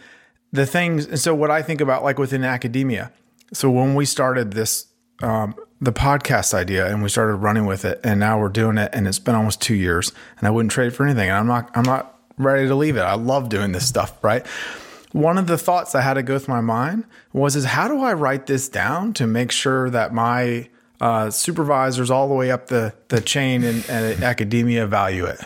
the 0.52 0.66
things, 0.66 1.06
and 1.06 1.20
so 1.20 1.34
what 1.34 1.52
I 1.52 1.62
think 1.62 1.80
about 1.80 2.04
like 2.04 2.18
within 2.18 2.44
academia. 2.44 3.14
So 3.54 3.70
when 3.70 3.96
we 3.96 4.06
started 4.06 4.52
this, 4.52 4.88
um, 5.22 5.56
the 5.80 5.94
podcast 5.94 6.54
idea 6.54 6.88
and 6.88 7.04
we 7.04 7.10
started 7.10 7.36
running 7.36 7.66
with 7.66 7.86
it 7.86 8.00
and 8.04 8.20
now 8.20 8.39
we're 8.39 8.50
doing 8.50 8.78
it 8.78 8.89
and 8.94 9.08
it's 9.08 9.20
been 9.20 9.36
almost 9.36 9.62
two 9.62 9.76
years 9.76 10.12
and 10.38 10.48
I 10.48 10.52
wouldn't 10.52 10.72
trade 10.72 10.94
for 10.94 11.06
anything. 11.06 11.30
And 11.30 11.38
I'm 11.38 11.48
not, 11.48 11.70
I'm 11.76 11.84
not 11.84 12.20
ready 12.38 12.68
to 12.68 12.76
leave 12.76 12.98
it. 12.98 13.02
I 13.02 13.16
love 13.16 13.50
doing 13.50 13.72
this 13.72 13.88
stuff, 13.88 14.24
right? 14.24 14.46
One 15.12 15.38
of 15.38 15.48
the 15.48 15.58
thoughts 15.58 15.94
I 15.94 16.02
had 16.02 16.14
to 16.14 16.24
go 16.24 16.40
through 16.40 16.56
my 16.56 16.62
mind 16.62 17.04
was, 17.34 17.56
is 17.56 17.66
how 17.66 17.88
do 17.88 18.00
I 18.00 18.14
write 18.14 18.48
this 18.48 18.70
down 18.70 19.14
to 19.14 19.28
make 19.28 19.52
sure 19.52 19.90
that 19.90 20.14
my 20.14 20.70
uh, 21.02 21.30
supervisors 21.30 22.10
all 22.10 22.28
the 22.28 22.34
way 22.34 22.52
up 22.52 22.68
the, 22.68 22.94
the 23.10 23.20
chain 23.20 23.64
in, 23.64 23.84
in 23.90 24.24
academia 24.24 24.88
value 24.88 25.26
it? 25.26 25.42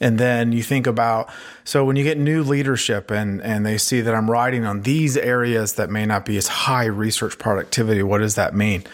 And 0.00 0.18
then 0.18 0.52
you 0.52 0.62
think 0.62 0.86
about 0.86 1.30
so 1.64 1.84
when 1.84 1.96
you 1.96 2.04
get 2.04 2.18
new 2.18 2.42
leadership 2.42 3.10
and 3.10 3.40
and 3.40 3.64
they 3.64 3.78
see 3.78 4.02
that 4.02 4.14
I'm 4.14 4.30
writing 4.30 4.66
on 4.66 4.82
these 4.82 5.16
areas 5.16 5.74
that 5.74 5.88
may 5.88 6.04
not 6.04 6.26
be 6.26 6.36
as 6.36 6.46
high 6.46 6.84
research 6.84 7.38
productivity, 7.38 8.02
what 8.02 8.18
does 8.18 8.34
that 8.34 8.54
mean? 8.54 8.84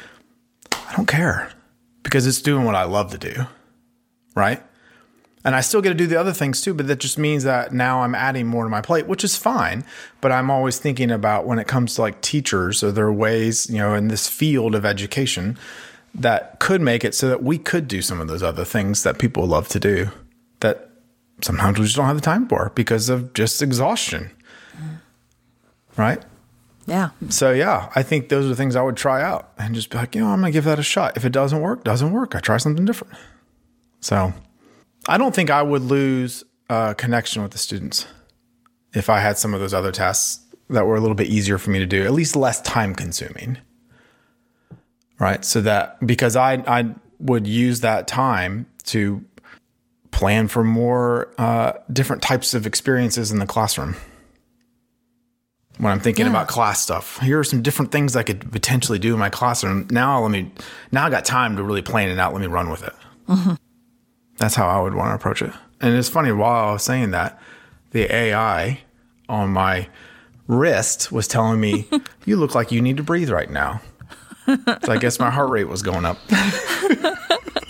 I 0.72 0.94
don't 0.96 1.08
care 1.08 1.50
because 2.04 2.26
it's 2.28 2.40
doing 2.40 2.64
what 2.64 2.76
I 2.76 2.84
love 2.84 3.10
to 3.10 3.18
do. 3.18 3.46
Right? 4.36 4.62
And 5.44 5.56
I 5.56 5.60
still 5.60 5.82
get 5.82 5.88
to 5.88 5.94
do 5.94 6.06
the 6.06 6.20
other 6.20 6.32
things 6.32 6.60
too, 6.60 6.72
but 6.72 6.86
that 6.86 7.00
just 7.00 7.18
means 7.18 7.42
that 7.44 7.72
now 7.72 8.02
I'm 8.02 8.14
adding 8.14 8.46
more 8.46 8.64
to 8.64 8.70
my 8.70 8.80
plate, 8.80 9.06
which 9.06 9.24
is 9.24 9.36
fine. 9.36 9.84
But 10.20 10.30
I'm 10.30 10.50
always 10.50 10.78
thinking 10.78 11.10
about 11.10 11.46
when 11.46 11.58
it 11.58 11.66
comes 11.66 11.96
to 11.96 12.02
like 12.02 12.20
teachers, 12.20 12.82
are 12.84 12.92
there 12.92 13.12
ways, 13.12 13.68
you 13.68 13.78
know, 13.78 13.94
in 13.94 14.08
this 14.08 14.28
field 14.28 14.74
of 14.74 14.84
education 14.84 15.58
that 16.14 16.60
could 16.60 16.80
make 16.80 17.04
it 17.04 17.14
so 17.14 17.28
that 17.28 17.42
we 17.42 17.58
could 17.58 17.88
do 17.88 18.02
some 18.02 18.20
of 18.20 18.28
those 18.28 18.42
other 18.42 18.64
things 18.64 19.02
that 19.02 19.18
people 19.18 19.46
love 19.46 19.66
to 19.68 19.80
do 19.80 20.10
that 20.60 20.90
sometimes 21.40 21.78
we 21.78 21.86
just 21.86 21.96
don't 21.96 22.06
have 22.06 22.16
the 22.16 22.22
time 22.22 22.46
for 22.46 22.70
because 22.74 23.08
of 23.08 23.32
just 23.32 23.62
exhaustion. 23.62 24.30
Right? 25.96 26.22
yeah. 26.86 27.10
So 27.28 27.52
yeah, 27.52 27.90
I 27.94 28.02
think 28.02 28.28
those 28.28 28.46
are 28.46 28.48
the 28.48 28.56
things 28.56 28.76
I 28.76 28.82
would 28.82 28.96
try 28.96 29.22
out 29.22 29.52
and 29.58 29.74
just 29.74 29.90
be 29.90 29.98
like, 29.98 30.14
you 30.14 30.22
know, 30.22 30.28
I'm 30.28 30.40
gonna 30.40 30.50
give 30.50 30.64
that 30.64 30.78
a 30.78 30.82
shot. 30.82 31.16
If 31.16 31.24
it 31.24 31.32
doesn't 31.32 31.60
work, 31.60 31.84
doesn't 31.84 32.12
work. 32.12 32.34
I 32.34 32.40
try 32.40 32.56
something 32.56 32.84
different. 32.84 33.14
So 34.00 34.32
I 35.08 35.18
don't 35.18 35.34
think 35.34 35.50
I 35.50 35.62
would 35.62 35.82
lose 35.82 36.44
uh, 36.70 36.94
connection 36.94 37.42
with 37.42 37.52
the 37.52 37.58
students 37.58 38.06
if 38.94 39.08
I 39.10 39.20
had 39.20 39.38
some 39.38 39.54
of 39.54 39.60
those 39.60 39.74
other 39.74 39.92
tasks 39.92 40.44
that 40.70 40.86
were 40.86 40.96
a 40.96 41.00
little 41.00 41.14
bit 41.16 41.26
easier 41.28 41.58
for 41.58 41.70
me 41.70 41.78
to 41.78 41.86
do, 41.86 42.04
at 42.04 42.12
least 42.12 42.36
less 42.36 42.60
time 42.62 42.94
consuming. 42.94 43.58
Right. 45.18 45.44
So 45.44 45.60
that 45.62 46.04
because 46.06 46.36
I 46.36 46.54
I 46.66 46.94
would 47.20 47.46
use 47.46 47.80
that 47.80 48.08
time 48.08 48.66
to 48.84 49.24
plan 50.10 50.48
for 50.48 50.64
more 50.64 51.32
uh, 51.38 51.72
different 51.92 52.22
types 52.22 52.54
of 52.54 52.66
experiences 52.66 53.30
in 53.30 53.38
the 53.38 53.46
classroom. 53.46 53.96
When 55.78 55.90
I'm 55.92 56.00
thinking 56.00 56.26
Yeah. 56.26 56.32
about 56.32 56.48
class 56.48 56.80
stuff, 56.82 57.18
here 57.20 57.38
are 57.38 57.44
some 57.44 57.62
different 57.62 57.92
things 57.92 58.14
I 58.14 58.22
could 58.22 58.50
potentially 58.52 58.98
do 58.98 59.14
in 59.14 59.18
my 59.18 59.30
classroom. 59.30 59.86
Now 59.90 60.20
let 60.20 60.30
me, 60.30 60.50
now 60.92 61.06
I 61.06 61.10
got 61.10 61.24
time 61.24 61.56
to 61.56 61.62
really 61.62 61.80
plan 61.82 62.10
it 62.10 62.18
out. 62.18 62.32
Let 62.34 62.40
me 62.40 62.46
run 62.46 62.68
with 62.70 62.82
it. 62.82 62.92
That's 64.42 64.56
how 64.56 64.66
I 64.66 64.80
would 64.80 64.94
want 64.94 65.10
to 65.10 65.14
approach 65.14 65.40
it. 65.40 65.52
And 65.80 65.94
it's 65.94 66.08
funny 66.08 66.32
while 66.32 66.70
I 66.70 66.72
was 66.72 66.82
saying 66.82 67.12
that, 67.12 67.40
the 67.92 68.12
AI 68.12 68.80
on 69.28 69.50
my 69.50 69.86
wrist 70.48 71.12
was 71.12 71.28
telling 71.28 71.60
me, 71.60 71.88
"You 72.26 72.34
look 72.36 72.52
like 72.52 72.72
you 72.72 72.82
need 72.82 72.96
to 72.96 73.04
breathe 73.04 73.30
right 73.30 73.48
now." 73.48 73.80
So 74.46 74.64
I 74.88 74.96
guess 74.98 75.20
my 75.20 75.30
heart 75.30 75.50
rate 75.50 75.68
was 75.68 75.82
going 75.82 76.04
up. 76.04 76.18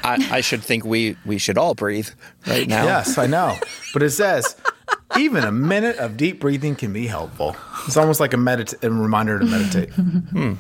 I, 0.03 0.27
I 0.31 0.41
should 0.41 0.63
think 0.63 0.87
we 0.87 1.15
we 1.27 1.37
should 1.37 1.59
all 1.59 1.75
breathe 1.75 2.09
right 2.47 2.67
now. 2.67 2.85
Yes, 2.85 3.19
I 3.19 3.27
know. 3.27 3.55
But 3.93 4.03
it 4.03 4.13
says 4.13 4.57
even 5.19 5.45
a 5.45 5.53
minute 5.53 5.99
of 5.99 6.17
deep 6.17 6.41
breathing 6.41 6.75
can 6.75 6.91
be 6.91 7.07
helpful. 7.07 7.55
It's 7.87 7.99
almost 7.99 8.19
like 8.19 8.33
a 8.33 8.39
medit- 8.39 8.83
a 8.83 8.91
reminder 8.91 9.39
to 9.39 9.45
meditate. 9.45 9.91
Hmm. 10.33 10.55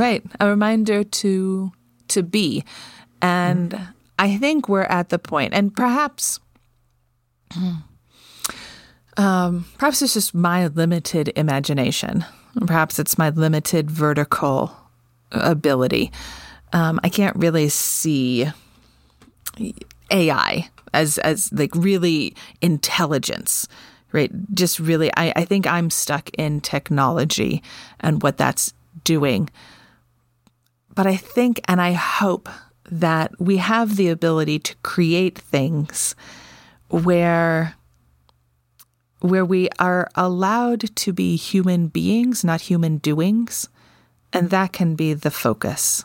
Right. 0.00 0.24
A 0.40 0.48
reminder 0.48 1.04
to 1.04 1.72
to 2.08 2.22
be. 2.22 2.64
And 3.20 3.78
I 4.18 4.36
think 4.36 4.68
we're 4.68 4.82
at 4.82 5.10
the 5.10 5.18
point 5.18 5.54
and 5.54 5.74
perhaps 5.74 6.40
um, 9.16 9.66
perhaps 9.78 10.02
it's 10.02 10.14
just 10.14 10.34
my 10.34 10.66
limited 10.68 11.32
imagination. 11.36 12.24
Perhaps 12.66 12.98
it's 12.98 13.18
my 13.18 13.30
limited 13.30 13.90
vertical 13.90 14.74
ability. 15.30 16.10
Um, 16.72 17.00
I 17.02 17.08
can't 17.08 17.36
really 17.36 17.68
see 17.68 18.48
AI 20.10 20.68
as 20.92 21.18
as 21.18 21.52
like 21.52 21.74
really 21.74 22.34
intelligence, 22.60 23.68
right? 24.12 24.30
Just 24.54 24.78
really, 24.78 25.10
I, 25.16 25.32
I 25.36 25.44
think 25.44 25.66
I'm 25.66 25.90
stuck 25.90 26.30
in 26.30 26.60
technology 26.60 27.62
and 28.00 28.22
what 28.22 28.36
that's 28.36 28.72
doing. 29.04 29.50
But 30.94 31.06
I 31.06 31.16
think 31.16 31.60
and 31.68 31.80
I 31.80 31.92
hope 31.92 32.48
that 32.90 33.32
we 33.38 33.58
have 33.58 33.96
the 33.96 34.08
ability 34.08 34.58
to 34.58 34.74
create 34.76 35.38
things 35.38 36.14
where 36.88 37.74
where 39.20 39.44
we 39.44 39.68
are 39.78 40.08
allowed 40.14 40.94
to 40.94 41.12
be 41.12 41.34
human 41.34 41.88
beings, 41.88 42.44
not 42.44 42.62
human 42.62 42.98
doings, 42.98 43.68
and 44.32 44.50
that 44.50 44.72
can 44.72 44.94
be 44.94 45.12
the 45.12 45.30
focus. 45.30 46.04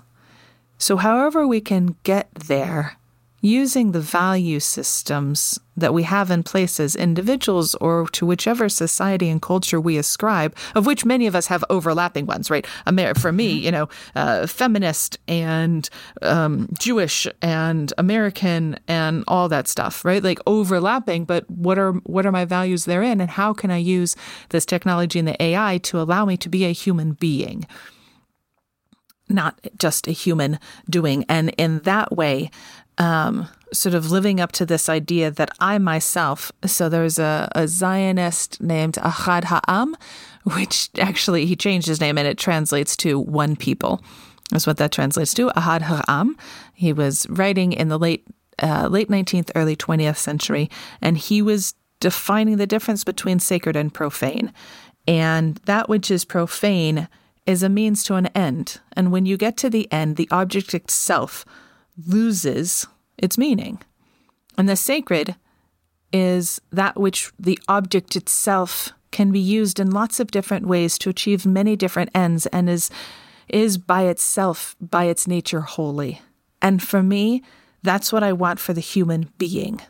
So, 0.80 0.98
however, 0.98 1.48
we 1.48 1.62
can 1.62 1.96
get 2.04 2.34
there 2.34 2.98
using 3.44 3.92
the 3.92 4.00
value 4.00 4.58
systems 4.58 5.60
that 5.76 5.94
we 5.94 6.04
have 6.04 6.32
in 6.32 6.42
place 6.44 6.80
as 6.80 6.96
individuals 6.96 7.76
or 7.76 8.08
to 8.08 8.26
whichever 8.26 8.70
society 8.70 9.30
and 9.30 9.42
culture 9.42 9.82
we 9.82 9.98
ascribe, 9.98 10.56
of 10.76 10.86
which 10.86 11.04
many 11.04 11.28
of 11.28 11.36
us 11.36 11.48
have 11.48 11.64
overlapping 11.70 12.26
ones, 12.26 12.50
right? 12.50 12.66
Amer- 12.88 13.16
for 13.16 13.34
me, 13.34 13.52
you 13.52 13.70
know, 13.70 13.90
uh, 14.16 14.48
feminist 14.48 15.20
and 15.28 15.90
um, 16.22 16.70
Jewish 16.80 17.28
and 17.42 17.92
American 17.98 18.80
and 18.88 19.26
all 19.28 19.50
that 19.50 19.68
stuff, 19.68 20.06
right? 20.06 20.24
Like 20.24 20.40
overlapping, 20.48 21.26
but 21.26 21.50
what 21.50 21.78
are 21.78 21.92
what 22.06 22.26
are 22.26 22.32
my 22.32 22.46
values 22.46 22.86
therein, 22.86 23.20
and 23.20 23.30
how 23.30 23.52
can 23.52 23.72
I 23.72 23.78
use 23.78 24.16
this 24.50 24.66
technology 24.66 25.20
and 25.20 25.28
the 25.28 25.44
AI 25.44 25.80
to 25.80 26.00
allow 26.00 26.24
me 26.24 26.38
to 26.38 26.48
be 26.48 26.64
a 26.64 26.72
human 26.72 27.12
being? 27.12 27.68
not 29.30 29.60
just 29.78 30.08
a 30.08 30.12
human 30.12 30.60
doing. 30.90 31.26
And 31.28 31.50
in 31.58 31.80
that 31.80 32.16
way, 32.16 32.52
um, 32.98 33.48
sort 33.72 33.96
of 33.96 34.12
living 34.12 34.40
up 34.40 34.52
to 34.54 34.66
this 34.66 34.90
idea 34.90 35.32
that 35.32 35.50
I 35.60 35.78
myself, 35.78 36.52
so 36.66 36.90
there's 36.90 37.20
a, 37.20 37.50
a 37.56 37.68
Zionist 37.68 38.62
named 38.62 38.96
Ahad 38.96 39.46
Ha'am, 39.46 39.96
which 40.44 40.90
actually 41.00 41.46
he 41.46 41.56
changed 41.56 41.88
his 41.88 42.02
name 42.02 42.18
and 42.18 42.28
it 42.28 42.38
translates 42.38 42.96
to 42.98 43.20
one 43.20 43.56
people. 43.56 44.04
That's 44.52 44.68
what 44.68 44.78
that 44.78 44.92
translates 44.92 45.34
to, 45.36 45.48
Ahad 45.50 45.82
Ha'am. 45.82 46.38
He 46.74 46.94
was 46.94 47.28
writing 47.30 47.74
in 47.74 47.88
the 47.88 48.00
late 48.00 48.26
uh, 48.62 48.88
late 48.88 49.10
19th, 49.10 49.50
early 49.56 49.76
20th 49.76 50.18
century, 50.18 50.70
and 51.02 51.18
he 51.18 51.42
was 51.42 51.74
defining 52.00 52.58
the 52.58 52.68
difference 52.68 53.04
between 53.04 53.40
sacred 53.40 53.76
and 53.76 53.92
profane. 53.92 54.54
And 55.08 55.56
that 55.66 55.90
which 55.90 56.12
is 56.12 56.24
profane 56.24 57.08
is 57.46 57.64
a 57.64 57.70
means 57.70 58.04
to 58.04 58.16
an 58.16 58.28
end. 58.28 58.80
And 58.94 59.12
when 59.12 59.26
you 59.26 59.38
get 59.38 59.58
to 59.58 59.70
the 59.70 59.92
end, 59.92 60.18
the 60.18 60.30
object 60.32 60.74
itself 60.74 61.46
loses 61.98 62.88
its 63.18 63.38
meaning. 63.38 63.82
And 64.58 64.68
the 64.70 64.76
sacred 64.76 65.36
is 66.12 66.62
that 66.72 67.00
which 67.00 67.32
the 67.40 67.60
object 67.68 68.16
itself 68.16 68.92
can 69.12 69.32
be 69.32 69.40
used 69.40 69.80
in 69.80 69.92
lots 69.92 70.20
of 70.20 70.32
different 70.32 70.68
ways 70.68 70.98
to 71.00 71.10
achieve 71.10 71.46
many 71.46 71.76
different 71.76 72.12
ends 72.16 72.46
and 72.48 72.70
is 72.70 72.90
is 73.50 73.78
by 73.78 74.04
itself 74.04 74.76
by 74.80 75.04
its 75.06 75.28
nature 75.28 75.62
holy. 75.62 76.22
And 76.62 76.82
for 76.82 77.04
me, 77.04 77.44
that's 77.84 78.12
what 78.14 78.24
I 78.24 78.32
want 78.34 78.60
for 78.60 78.74
the 78.74 78.82
human 78.82 79.30
being. 79.38 79.82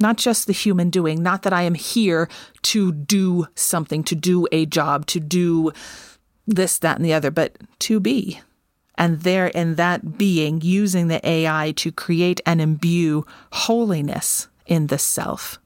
not 0.00 0.16
just 0.16 0.46
the 0.46 0.52
human 0.52 0.90
doing, 0.90 1.22
not 1.22 1.42
that 1.42 1.52
I 1.52 1.62
am 1.62 1.74
here 1.74 2.28
to 2.62 2.90
do 2.90 3.46
something, 3.54 4.02
to 4.04 4.14
do 4.14 4.48
a 4.50 4.66
job, 4.66 5.06
to 5.06 5.20
do 5.20 5.72
this, 6.46 6.78
that, 6.78 6.96
and 6.96 7.04
the 7.04 7.12
other, 7.12 7.30
but 7.30 7.58
to 7.80 8.00
be. 8.00 8.40
And 9.00 9.22
there 9.22 9.46
in 9.46 9.76
that 9.76 10.18
being, 10.18 10.60
using 10.60 11.08
the 11.08 11.26
AI 11.26 11.72
to 11.76 11.90
create 11.90 12.42
and 12.44 12.60
imbue 12.60 13.24
holiness 13.50 14.48
in 14.66 14.88
the 14.88 14.98
self 14.98 15.58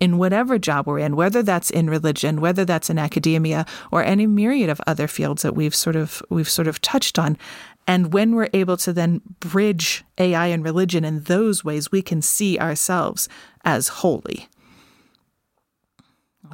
in 0.00 0.18
whatever 0.18 0.58
job 0.58 0.86
we're 0.86 0.98
in, 0.98 1.16
whether 1.16 1.42
that's 1.42 1.70
in 1.70 1.88
religion, 1.88 2.42
whether 2.42 2.62
that's 2.62 2.90
in 2.90 2.98
academia, 2.98 3.64
or 3.90 4.04
any 4.04 4.26
myriad 4.26 4.68
of 4.68 4.82
other 4.86 5.08
fields 5.08 5.40
that 5.40 5.54
we've 5.54 5.74
sort 5.74 5.96
of 5.96 6.22
we've 6.28 6.48
sort 6.48 6.68
of 6.68 6.78
touched 6.82 7.18
on. 7.18 7.38
And 7.86 8.12
when 8.12 8.34
we're 8.34 8.50
able 8.52 8.76
to 8.78 8.92
then 8.92 9.22
bridge 9.40 10.04
AI 10.18 10.48
and 10.48 10.62
religion 10.62 11.06
in 11.06 11.20
those 11.20 11.64
ways, 11.64 11.90
we 11.90 12.02
can 12.02 12.20
see 12.20 12.58
ourselves 12.58 13.30
as 13.64 13.88
holy. 13.88 14.48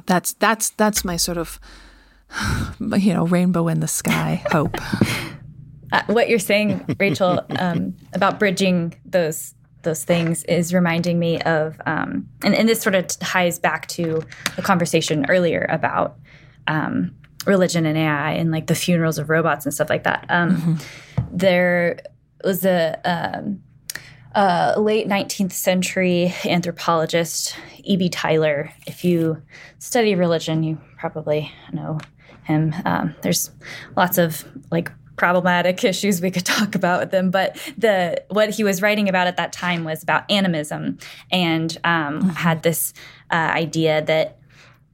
That's 0.05 0.31
that's 0.31 0.69
that's 0.69 1.03
my 1.03 1.17
sort 1.17 1.37
of 1.37 1.59
you 2.79 3.13
know 3.13 3.25
rainbow 3.25 3.67
in 3.67 3.81
the 3.81 3.87
sky 3.89 4.43
hope. 4.49 4.77
Uh, 5.91 6.03
what 6.07 6.29
you're 6.29 6.39
saying, 6.39 6.95
Rachel, 6.99 7.45
um, 7.59 7.95
about 8.13 8.39
bridging 8.39 8.95
those 9.05 9.53
those 9.83 10.03
things 10.03 10.43
is 10.43 10.73
reminding 10.73 11.17
me 11.17 11.41
of, 11.41 11.81
um, 11.85 12.29
and, 12.43 12.53
and, 12.53 12.69
this 12.69 12.79
sort 12.81 12.93
of 12.93 13.07
ties 13.07 13.57
back 13.57 13.87
to 13.87 14.21
the 14.55 14.61
conversation 14.61 15.25
earlier 15.27 15.65
about 15.69 16.17
um, 16.67 17.15
religion 17.45 17.85
and 17.85 17.97
AI 17.97 18.33
and 18.33 18.51
like 18.51 18.67
the 18.67 18.75
funerals 18.75 19.17
of 19.17 19.29
robots 19.29 19.65
and 19.65 19.73
stuff 19.73 19.89
like 19.89 20.03
that. 20.03 20.25
Um, 20.29 20.57
mm-hmm. 20.57 21.35
There 21.35 21.99
was 22.43 22.65
a, 22.65 22.99
um, 23.05 23.63
a, 24.33 24.79
late 24.79 25.07
19th 25.07 25.53
century 25.53 26.33
anthropologist, 26.45 27.55
E.B. 27.83 28.09
Tylor. 28.09 28.71
If 28.85 29.03
you 29.03 29.41
study 29.79 30.15
religion, 30.15 30.63
you 30.63 30.79
probably 30.97 31.51
know 31.73 31.99
him. 32.43 32.75
Um, 32.85 33.15
there's 33.21 33.51
lots 33.95 34.17
of 34.17 34.45
like 34.71 34.91
problematic 35.21 35.83
issues 35.91 36.19
we 36.19 36.31
could 36.31 36.45
talk 36.45 36.73
about 36.73 36.99
with 36.99 37.11
them. 37.11 37.29
But 37.29 37.55
the 37.77 38.23
what 38.29 38.49
he 38.49 38.63
was 38.63 38.81
writing 38.81 39.07
about 39.07 39.27
at 39.27 39.37
that 39.37 39.53
time 39.53 39.83
was 39.83 40.01
about 40.01 40.29
animism, 40.31 40.97
and 41.31 41.77
um, 41.83 42.19
mm-hmm. 42.19 42.29
had 42.29 42.63
this 42.63 42.93
uh, 43.29 43.35
idea 43.65 44.01
that 44.01 44.39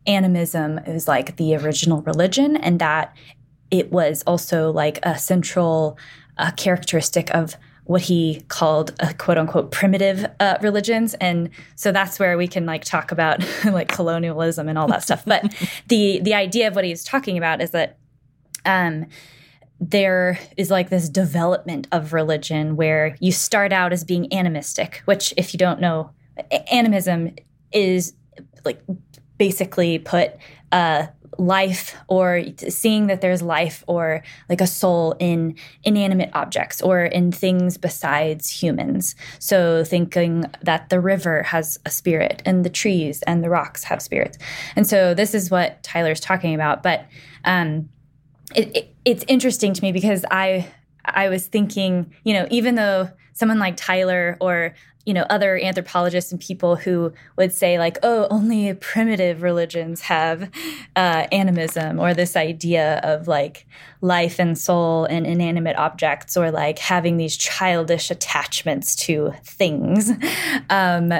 animism 0.05 0.79
is 0.79 1.07
like 1.07 1.37
the 1.37 1.55
original 1.55 2.01
religion, 2.01 2.57
and 2.57 2.79
that 2.79 3.15
it 3.71 3.89
was 3.89 4.21
also 4.27 4.69
like 4.71 4.99
a 5.03 5.17
central 5.17 5.97
uh, 6.37 6.51
characteristic 6.57 7.33
of 7.33 7.55
what 7.85 8.01
he 8.01 8.41
called 8.49 8.93
a 8.99 9.13
quote 9.13 9.37
unquote 9.37 9.71
primitive 9.71 10.25
uh, 10.41 10.57
religions 10.61 11.13
and 11.21 11.49
so 11.75 11.89
that's 11.89 12.19
where 12.19 12.37
we 12.37 12.45
can 12.45 12.65
like 12.65 12.83
talk 12.83 13.13
about 13.13 13.39
like 13.65 13.87
colonialism 13.87 14.67
and 14.67 14.77
all 14.77 14.87
that 14.87 15.01
stuff 15.01 15.23
but 15.25 15.41
the 15.87 16.19
the 16.19 16.33
idea 16.33 16.67
of 16.67 16.75
what 16.75 16.83
he's 16.83 17.01
talking 17.01 17.37
about 17.37 17.61
is 17.61 17.71
that 17.71 17.97
um 18.65 19.05
there 19.79 20.39
is 20.57 20.71
like 20.71 20.89
this 20.89 21.09
development 21.09 21.87
of 21.91 22.13
religion 22.13 22.75
where 22.75 23.15
you 23.19 23.31
start 23.31 23.71
out 23.71 23.93
as 23.93 24.03
being 24.03 24.31
animistic, 24.33 25.01
which, 25.05 25.33
if 25.37 25.53
you 25.53 25.57
don't 25.57 25.79
know, 25.79 26.11
animism 26.71 27.35
is 27.71 28.13
like 28.65 28.81
basically 29.37 29.99
put 29.99 30.31
uh, 30.71 31.07
life 31.37 31.95
or 32.07 32.43
seeing 32.57 33.07
that 33.07 33.21
there's 33.21 33.41
life 33.41 33.83
or 33.87 34.23
like 34.49 34.61
a 34.61 34.67
soul 34.67 35.15
in 35.19 35.55
inanimate 35.83 36.31
objects 36.33 36.81
or 36.81 37.03
in 37.03 37.31
things 37.31 37.77
besides 37.77 38.49
humans. 38.49 39.15
So 39.39 39.83
thinking 39.83 40.45
that 40.61 40.89
the 40.89 40.99
river 40.99 41.43
has 41.43 41.77
a 41.85 41.91
spirit 41.91 42.41
and 42.45 42.65
the 42.65 42.69
trees 42.69 43.21
and 43.23 43.43
the 43.43 43.49
rocks 43.49 43.83
have 43.83 44.01
spirits. 44.01 44.37
And 44.75 44.87
so 44.87 45.13
this 45.13 45.33
is 45.35 45.51
what 45.51 45.83
Tylor's 45.83 46.19
talking 46.19 46.55
about. 46.55 46.81
But 46.81 47.05
um, 47.45 47.89
it, 48.55 48.75
it, 48.75 48.95
it's 49.07 49.23
interesting 49.29 49.73
to 49.73 49.81
me 49.81 49.93
because 49.93 50.25
I 50.29 50.67
I 51.05 51.29
was 51.29 51.47
thinking, 51.47 52.13
you 52.25 52.33
know, 52.33 52.45
even 52.51 52.75
though 52.75 53.09
someone 53.31 53.57
like 53.57 53.77
Tylor 53.77 54.37
or 54.41 54.75
you 55.05 55.13
know 55.13 55.25
other 55.29 55.57
anthropologists 55.57 56.33
and 56.33 56.41
people 56.41 56.75
who 56.75 57.13
would 57.37 57.53
say 57.53 57.79
like 57.79 57.97
oh 58.03 58.27
only 58.29 58.73
primitive 58.73 59.41
religions 59.41 60.01
have 60.01 60.51
uh, 60.97 61.25
animism 61.31 62.01
or 62.01 62.13
this 62.13 62.35
idea 62.35 62.99
of 63.01 63.29
like 63.29 63.65
life 64.01 64.39
and 64.39 64.57
soul 64.57 65.05
and 65.05 65.25
inanimate 65.25 65.77
objects 65.77 66.35
or 66.35 66.51
like 66.51 66.77
having 66.77 67.15
these 67.15 67.37
childish 67.37 68.11
attachments 68.11 68.93
to 68.95 69.33
things. 69.43 70.11
Um, 70.69 71.13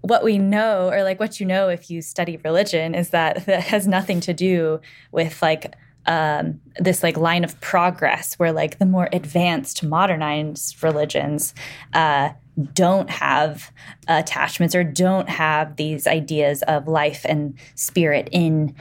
what 0.00 0.24
we 0.24 0.38
know 0.38 0.90
or 0.90 1.04
like 1.04 1.20
what 1.20 1.38
you 1.38 1.46
know 1.46 1.68
if 1.68 1.90
you 1.90 2.02
study 2.02 2.40
religion 2.42 2.94
is 2.94 3.10
that 3.10 3.46
that 3.46 3.62
has 3.62 3.86
nothing 3.86 4.18
to 4.20 4.34
do 4.34 4.80
with 5.12 5.40
like 5.42 5.76
um, 6.06 6.60
this 6.78 7.02
like 7.02 7.16
line 7.16 7.44
of 7.44 7.60
progress 7.60 8.34
where 8.34 8.52
like 8.52 8.78
the 8.78 8.86
more 8.86 9.08
advanced 9.12 9.82
modernized 9.82 10.82
religions 10.82 11.54
uh, 11.92 12.30
don't 12.72 13.10
have 13.10 13.70
attachments 14.08 14.74
or 14.74 14.84
don't 14.84 15.28
have 15.28 15.76
these 15.76 16.06
ideas 16.06 16.62
of 16.62 16.88
life 16.88 17.24
and 17.28 17.54
spirit 17.74 18.28
in 18.32 18.74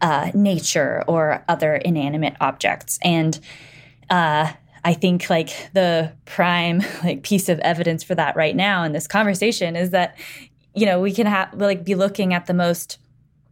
uh, 0.00 0.30
nature 0.34 1.04
or 1.06 1.44
other 1.48 1.76
inanimate 1.76 2.34
objects. 2.40 2.98
And 3.02 3.38
uh, 4.08 4.52
I 4.84 4.94
think 4.94 5.28
like 5.28 5.70
the 5.72 6.12
prime 6.24 6.82
like 7.04 7.22
piece 7.22 7.48
of 7.48 7.58
evidence 7.60 8.02
for 8.02 8.14
that 8.14 8.36
right 8.36 8.56
now 8.56 8.82
in 8.84 8.92
this 8.92 9.06
conversation 9.06 9.76
is 9.76 9.90
that 9.90 10.16
you 10.74 10.86
know 10.86 11.00
we 11.00 11.12
can 11.12 11.26
have 11.26 11.52
like 11.54 11.84
be 11.84 11.94
looking 11.94 12.32
at 12.32 12.46
the 12.46 12.54
most 12.54 12.98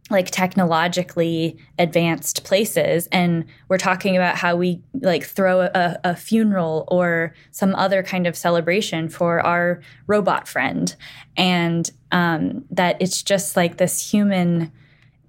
like 0.09 0.31
technologically 0.31 1.57
advanced 1.77 2.43
places 2.43 3.07
and 3.11 3.45
we're 3.67 3.77
talking 3.77 4.15
about 4.15 4.35
how 4.35 4.55
we 4.55 4.81
like 5.01 5.23
throw 5.23 5.61
a, 5.61 5.99
a, 6.03 6.15
funeral 6.15 6.85
or 6.87 7.33
some 7.51 7.75
other 7.75 8.01
kind 8.01 8.25
of 8.25 8.35
celebration 8.35 9.07
for 9.07 9.39
our 9.45 9.81
robot 10.07 10.47
friend. 10.47 10.95
And 11.37 11.89
um, 12.11 12.65
that 12.71 12.97
it's 12.99 13.21
just 13.21 13.55
like 13.55 13.77
this 13.77 14.11
human 14.11 14.71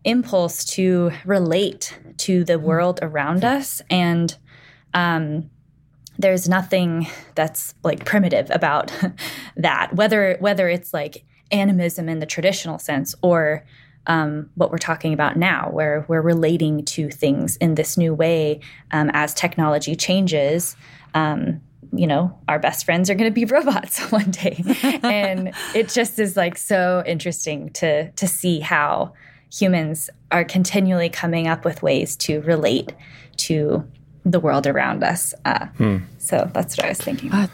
impulse 0.04 0.64
to 0.64 1.12
relate 1.26 1.98
to 2.18 2.44
the 2.44 2.58
world 2.58 2.98
around 3.02 3.44
us. 3.44 3.82
And 3.90 4.34
um, 4.94 5.50
there's 6.18 6.48
nothing 6.48 7.06
that's 7.34 7.74
like 7.82 8.04
primitive 8.04 8.50
about 8.50 8.92
that 9.56 9.94
whether 9.94 10.36
whether 10.40 10.68
it's 10.68 10.94
like 10.94 11.24
animism 11.50 12.08
in 12.08 12.20
the 12.20 12.26
traditional 12.26 12.78
sense 12.78 13.14
or 13.22 13.64
um, 14.06 14.50
what 14.54 14.70
we're 14.70 14.78
talking 14.78 15.12
about 15.12 15.36
now, 15.36 15.68
where 15.70 16.04
we're 16.08 16.22
relating 16.22 16.84
to 16.84 17.10
things 17.10 17.56
in 17.56 17.74
this 17.74 17.96
new 17.96 18.14
way 18.14 18.60
um, 18.92 19.10
as 19.12 19.34
technology 19.34 19.94
changes. 19.94 20.76
Um, 21.14 21.60
you 21.92 22.06
know, 22.06 22.38
our 22.48 22.58
best 22.58 22.84
friends 22.84 23.10
are 23.10 23.14
going 23.14 23.30
to 23.30 23.34
be 23.34 23.44
robots 23.52 24.00
one 24.10 24.30
day, 24.30 24.62
and 25.02 25.52
it 25.74 25.88
just 25.88 26.18
is 26.18 26.36
like 26.36 26.56
so 26.56 27.02
interesting 27.06 27.70
to 27.70 28.10
to 28.12 28.26
see 28.26 28.60
how 28.60 29.12
humans 29.52 30.08
are 30.30 30.44
continually 30.44 31.08
coming 31.08 31.48
up 31.48 31.64
with 31.64 31.82
ways 31.82 32.14
to 32.14 32.40
relate 32.42 32.92
to 33.36 33.84
the 34.24 34.38
world 34.38 34.66
around 34.66 35.02
us. 35.02 35.34
Uh, 35.44 35.66
hmm. 35.66 35.98
So 36.18 36.48
that's 36.52 36.76
what 36.76 36.86
I 36.86 36.88
was 36.90 36.98
thinking. 36.98 37.32
Uh, 37.32 37.48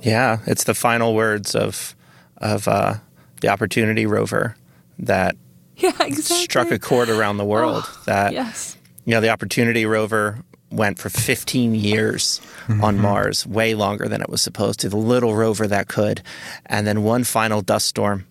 yeah, 0.00 0.38
it's 0.46 0.64
the 0.64 0.74
final 0.74 1.14
words 1.14 1.54
of 1.54 1.94
of 2.38 2.68
uh, 2.68 2.94
the 3.40 3.48
Opportunity 3.48 4.06
rover 4.06 4.56
that 4.98 5.36
yeah, 5.76 5.90
exactly. 6.00 6.44
struck 6.44 6.70
a 6.70 6.78
chord 6.78 7.08
around 7.08 7.36
the 7.36 7.44
world. 7.44 7.84
Oh, 7.86 8.02
that 8.06 8.32
yes. 8.32 8.76
you 9.04 9.12
know, 9.12 9.20
the 9.20 9.28
Opportunity 9.28 9.84
rover 9.84 10.38
went 10.70 10.98
for 10.98 11.08
15 11.08 11.74
years 11.74 12.40
mm-hmm. 12.66 12.82
on 12.82 12.98
Mars, 12.98 13.46
way 13.46 13.74
longer 13.74 14.08
than 14.08 14.20
it 14.20 14.28
was 14.28 14.42
supposed 14.42 14.80
to. 14.80 14.88
The 14.88 14.96
little 14.96 15.34
rover 15.34 15.66
that 15.66 15.88
could, 15.88 16.22
and 16.66 16.86
then 16.86 17.02
one 17.02 17.24
final 17.24 17.60
dust 17.60 17.86
storm 17.86 18.26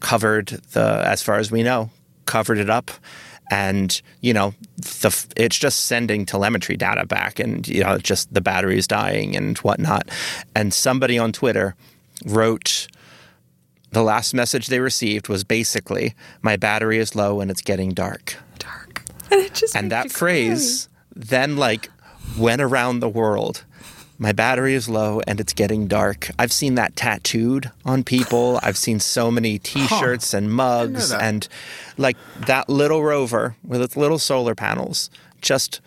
covered 0.00 0.48
the, 0.72 1.02
as 1.04 1.22
far 1.22 1.36
as 1.36 1.50
we 1.50 1.62
know, 1.62 1.90
covered 2.26 2.58
it 2.58 2.70
up. 2.70 2.90
And 3.50 4.00
you 4.20 4.34
know, 4.34 4.54
the, 4.76 5.26
it's 5.36 5.58
just 5.58 5.86
sending 5.86 6.26
telemetry 6.26 6.76
data 6.76 7.06
back, 7.06 7.38
and 7.38 7.66
you 7.66 7.82
know, 7.82 7.96
just 7.96 8.32
the 8.34 8.42
batteries 8.42 8.86
dying 8.86 9.36
and 9.36 9.56
whatnot. 9.58 10.10
And 10.54 10.74
somebody 10.74 11.16
on 11.18 11.32
Twitter 11.32 11.74
wrote 12.26 12.88
the 13.90 14.02
last 14.02 14.34
message 14.34 14.66
they 14.66 14.80
received 14.80 15.28
was 15.28 15.44
basically, 15.44 16.14
"My 16.42 16.56
battery 16.56 16.98
is 16.98 17.14
low 17.14 17.40
and 17.40 17.50
it's 17.50 17.62
getting 17.62 17.94
dark." 17.94 18.36
Dark, 18.58 19.04
and 19.30 19.62
and 19.74 19.92
that 19.92 20.10
phrase 20.10 20.88
cry. 21.14 21.22
then 21.26 21.56
like 21.56 21.90
went 22.36 22.60
around 22.60 23.00
the 23.00 23.08
world. 23.08 23.64
My 24.20 24.32
battery 24.32 24.74
is 24.74 24.88
low 24.88 25.20
and 25.28 25.38
it's 25.38 25.52
getting 25.52 25.86
dark. 25.86 26.28
I've 26.40 26.52
seen 26.52 26.74
that 26.74 26.96
tattooed 26.96 27.70
on 27.84 28.02
people. 28.02 28.58
I've 28.62 28.76
seen 28.76 28.98
so 28.98 29.30
many 29.30 29.60
T-shirts 29.60 30.32
huh. 30.32 30.38
and 30.38 30.52
mugs 30.52 31.12
and 31.12 31.46
like 31.96 32.16
that 32.46 32.68
little 32.68 33.04
rover 33.04 33.54
with 33.64 33.80
its 33.80 33.96
little 33.96 34.18
solar 34.18 34.56
panels, 34.56 35.08
just 35.40 35.80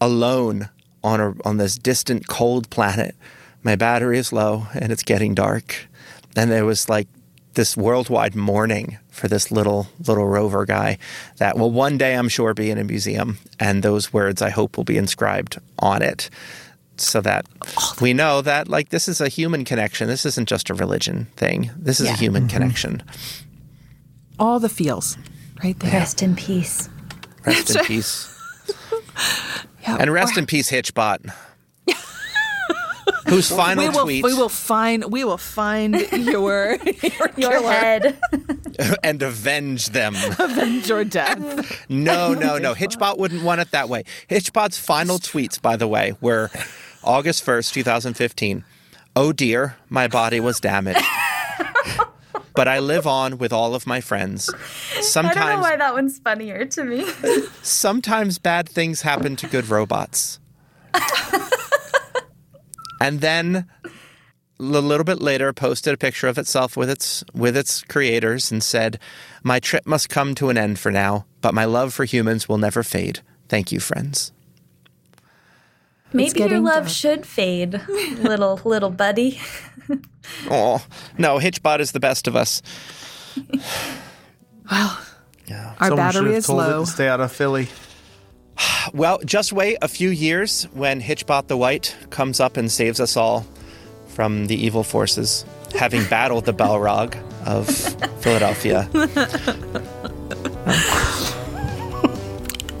alone 0.00 0.68
on 1.02 1.20
a, 1.20 1.34
on 1.44 1.56
this 1.56 1.76
distant 1.76 2.28
cold 2.28 2.70
planet. 2.70 3.16
My 3.64 3.74
battery 3.74 4.18
is 4.18 4.32
low 4.32 4.68
and 4.74 4.92
it's 4.92 5.02
getting 5.02 5.34
dark. 5.34 5.88
And 6.36 6.50
there 6.50 6.64
was 6.64 6.88
like 6.88 7.08
this 7.54 7.76
worldwide 7.76 8.34
mourning 8.34 8.98
for 9.10 9.28
this 9.28 9.50
little 9.50 9.86
little 10.06 10.26
rover 10.26 10.64
guy 10.64 10.98
that 11.36 11.58
will 11.58 11.70
one 11.70 11.98
day 11.98 12.14
I'm 12.14 12.28
sure 12.28 12.54
be 12.54 12.70
in 12.70 12.78
a 12.78 12.84
museum 12.84 13.38
and 13.60 13.82
those 13.82 14.12
words 14.12 14.40
I 14.42 14.50
hope 14.50 14.76
will 14.76 14.84
be 14.84 14.96
inscribed 14.96 15.58
on 15.78 16.02
it 16.02 16.30
so 16.96 17.20
that 17.22 17.46
we 18.00 18.12
know 18.14 18.40
that 18.42 18.68
like 18.68 18.88
this 18.90 19.08
is 19.08 19.20
a 19.20 19.28
human 19.28 19.64
connection 19.64 20.08
this 20.08 20.24
isn't 20.26 20.48
just 20.48 20.70
a 20.70 20.74
religion 20.74 21.26
thing 21.36 21.70
this 21.76 22.00
is 22.00 22.06
Yeah. 22.06 22.14
a 22.14 22.16
human 22.16 22.42
mm-hmm. 22.46 22.56
connection 22.56 23.02
All 24.38 24.58
the 24.60 24.68
feels 24.68 25.16
right 25.62 25.78
there. 25.80 25.92
Rest 25.92 26.22
in 26.22 26.34
peace. 26.36 26.88
rest 27.46 27.74
in 27.76 27.84
peace 27.84 28.28
Yeah. 29.82 29.96
and 30.00 30.12
rest 30.12 30.38
in 30.38 30.46
peace 30.46 30.70
Hitchbot 30.70 31.32
whose 33.32 33.50
final 33.50 33.84
we 33.84 33.88
will, 33.88 34.04
tweet 34.04 34.24
we 34.24 34.34
will 34.34 34.48
find 34.48 35.04
we 35.10 35.24
will 35.24 35.38
find 35.38 35.94
your 36.12 36.76
your, 36.76 37.30
Your 37.36 37.62
head. 37.72 38.18
and 39.02 39.22
avenge 39.22 39.90
them 39.90 40.14
Avenge 40.38 40.88
your 40.88 41.04
death. 41.04 41.88
No, 41.88 42.34
no, 42.34 42.58
no. 42.58 42.74
Hitchbot 42.74 43.18
wouldn't 43.18 43.42
want 43.42 43.60
it 43.60 43.70
that 43.70 43.88
way. 43.88 44.04
Hitchbot's 44.28 44.78
final 44.78 45.18
tweets, 45.18 45.60
by 45.60 45.76
the 45.76 45.86
way, 45.86 46.14
were 46.20 46.50
August 47.02 47.44
1st, 47.44 47.72
2015. 47.72 48.64
Oh 49.14 49.32
dear, 49.32 49.76
my 49.88 50.08
body 50.08 50.40
was 50.40 50.60
damaged. 50.60 51.04
but 52.54 52.68
I 52.68 52.78
live 52.78 53.06
on 53.06 53.38
with 53.38 53.52
all 53.52 53.74
of 53.74 53.86
my 53.86 54.00
friends. 54.00 54.50
Sometimes, 55.00 55.36
I 55.36 55.40
don't 55.40 55.56
know 55.56 55.62
why 55.62 55.76
that 55.76 55.94
one's 55.94 56.18
funnier 56.18 56.64
to 56.64 56.84
me. 56.84 57.06
sometimes 57.62 58.38
bad 58.38 58.68
things 58.68 59.02
happen 59.02 59.36
to 59.36 59.46
good 59.46 59.68
robots. 59.68 60.38
And 63.02 63.20
then 63.20 63.66
a 64.60 64.62
little 64.62 65.04
bit 65.04 65.20
later 65.20 65.52
posted 65.52 65.92
a 65.92 65.96
picture 65.96 66.28
of 66.28 66.38
itself 66.38 66.76
with 66.76 66.88
its 66.88 67.24
with 67.34 67.56
its 67.56 67.82
creators 67.82 68.52
and 68.52 68.62
said, 68.62 68.98
"My 69.42 69.58
trip 69.60 69.86
must 69.86 70.08
come 70.08 70.34
to 70.36 70.50
an 70.50 70.56
end 70.58 70.78
for 70.78 70.90
now, 70.92 71.24
but 71.40 71.52
my 71.54 71.64
love 71.64 71.92
for 71.92 72.04
humans 72.04 72.48
will 72.48 72.58
never 72.58 72.82
fade. 72.82 73.20
Thank 73.48 73.72
you, 73.72 73.80
friends." 73.80 74.32
Maybe 76.14 76.40
your 76.40 76.60
love 76.60 76.84
dark. 76.84 76.88
should 76.88 77.26
fade, 77.26 77.80
little 77.88 78.60
little 78.64 78.90
buddy. 78.90 79.40
Oh, 80.48 80.86
no, 81.18 81.38
Hitchbot 81.40 81.80
is 81.80 81.90
the 81.92 81.98
best 82.00 82.28
of 82.28 82.36
us. 82.36 82.62
Well, 84.70 84.98
Yeah. 85.46 85.74
our 85.80 85.88
Someone 85.88 85.88
should 85.88 85.96
battery 85.96 86.28
have 86.30 86.38
is 86.38 86.46
told 86.46 86.60
it 86.62 86.68
low. 86.68 86.84
to 86.84 86.90
stay 86.90 87.08
out 87.08 87.20
of 87.20 87.32
Philly. 87.32 87.68
Well, 88.92 89.20
just 89.24 89.52
wait 89.52 89.78
a 89.80 89.88
few 89.88 90.10
years 90.10 90.64
when 90.74 91.00
Hitchbot 91.00 91.46
the 91.46 91.56
White 91.56 91.96
comes 92.10 92.40
up 92.40 92.56
and 92.56 92.70
saves 92.70 92.98
us 93.00 93.16
all 93.16 93.46
from 94.08 94.46
the 94.48 94.56
evil 94.56 94.82
forces, 94.82 95.44
having 95.78 96.04
battled 96.06 96.44
the 96.44 96.52
Balrog 96.52 97.16
of 97.46 97.68
Philadelphia. 98.22 98.88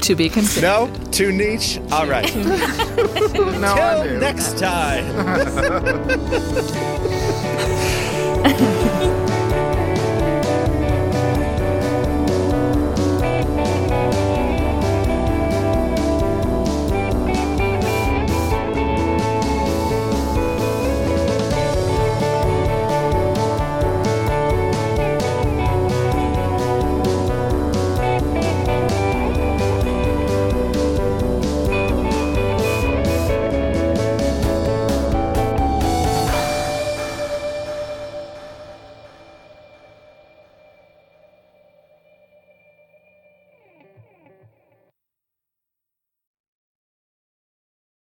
To 0.00 0.14
be 0.16 0.28
considered. 0.28 0.66
No, 0.66 0.90
too 1.12 1.30
niche. 1.32 1.78
All 1.92 2.06
right. 2.06 2.30
No, 3.62 3.76
Till 3.76 4.18
next 4.18 4.58
time. 4.58 5.04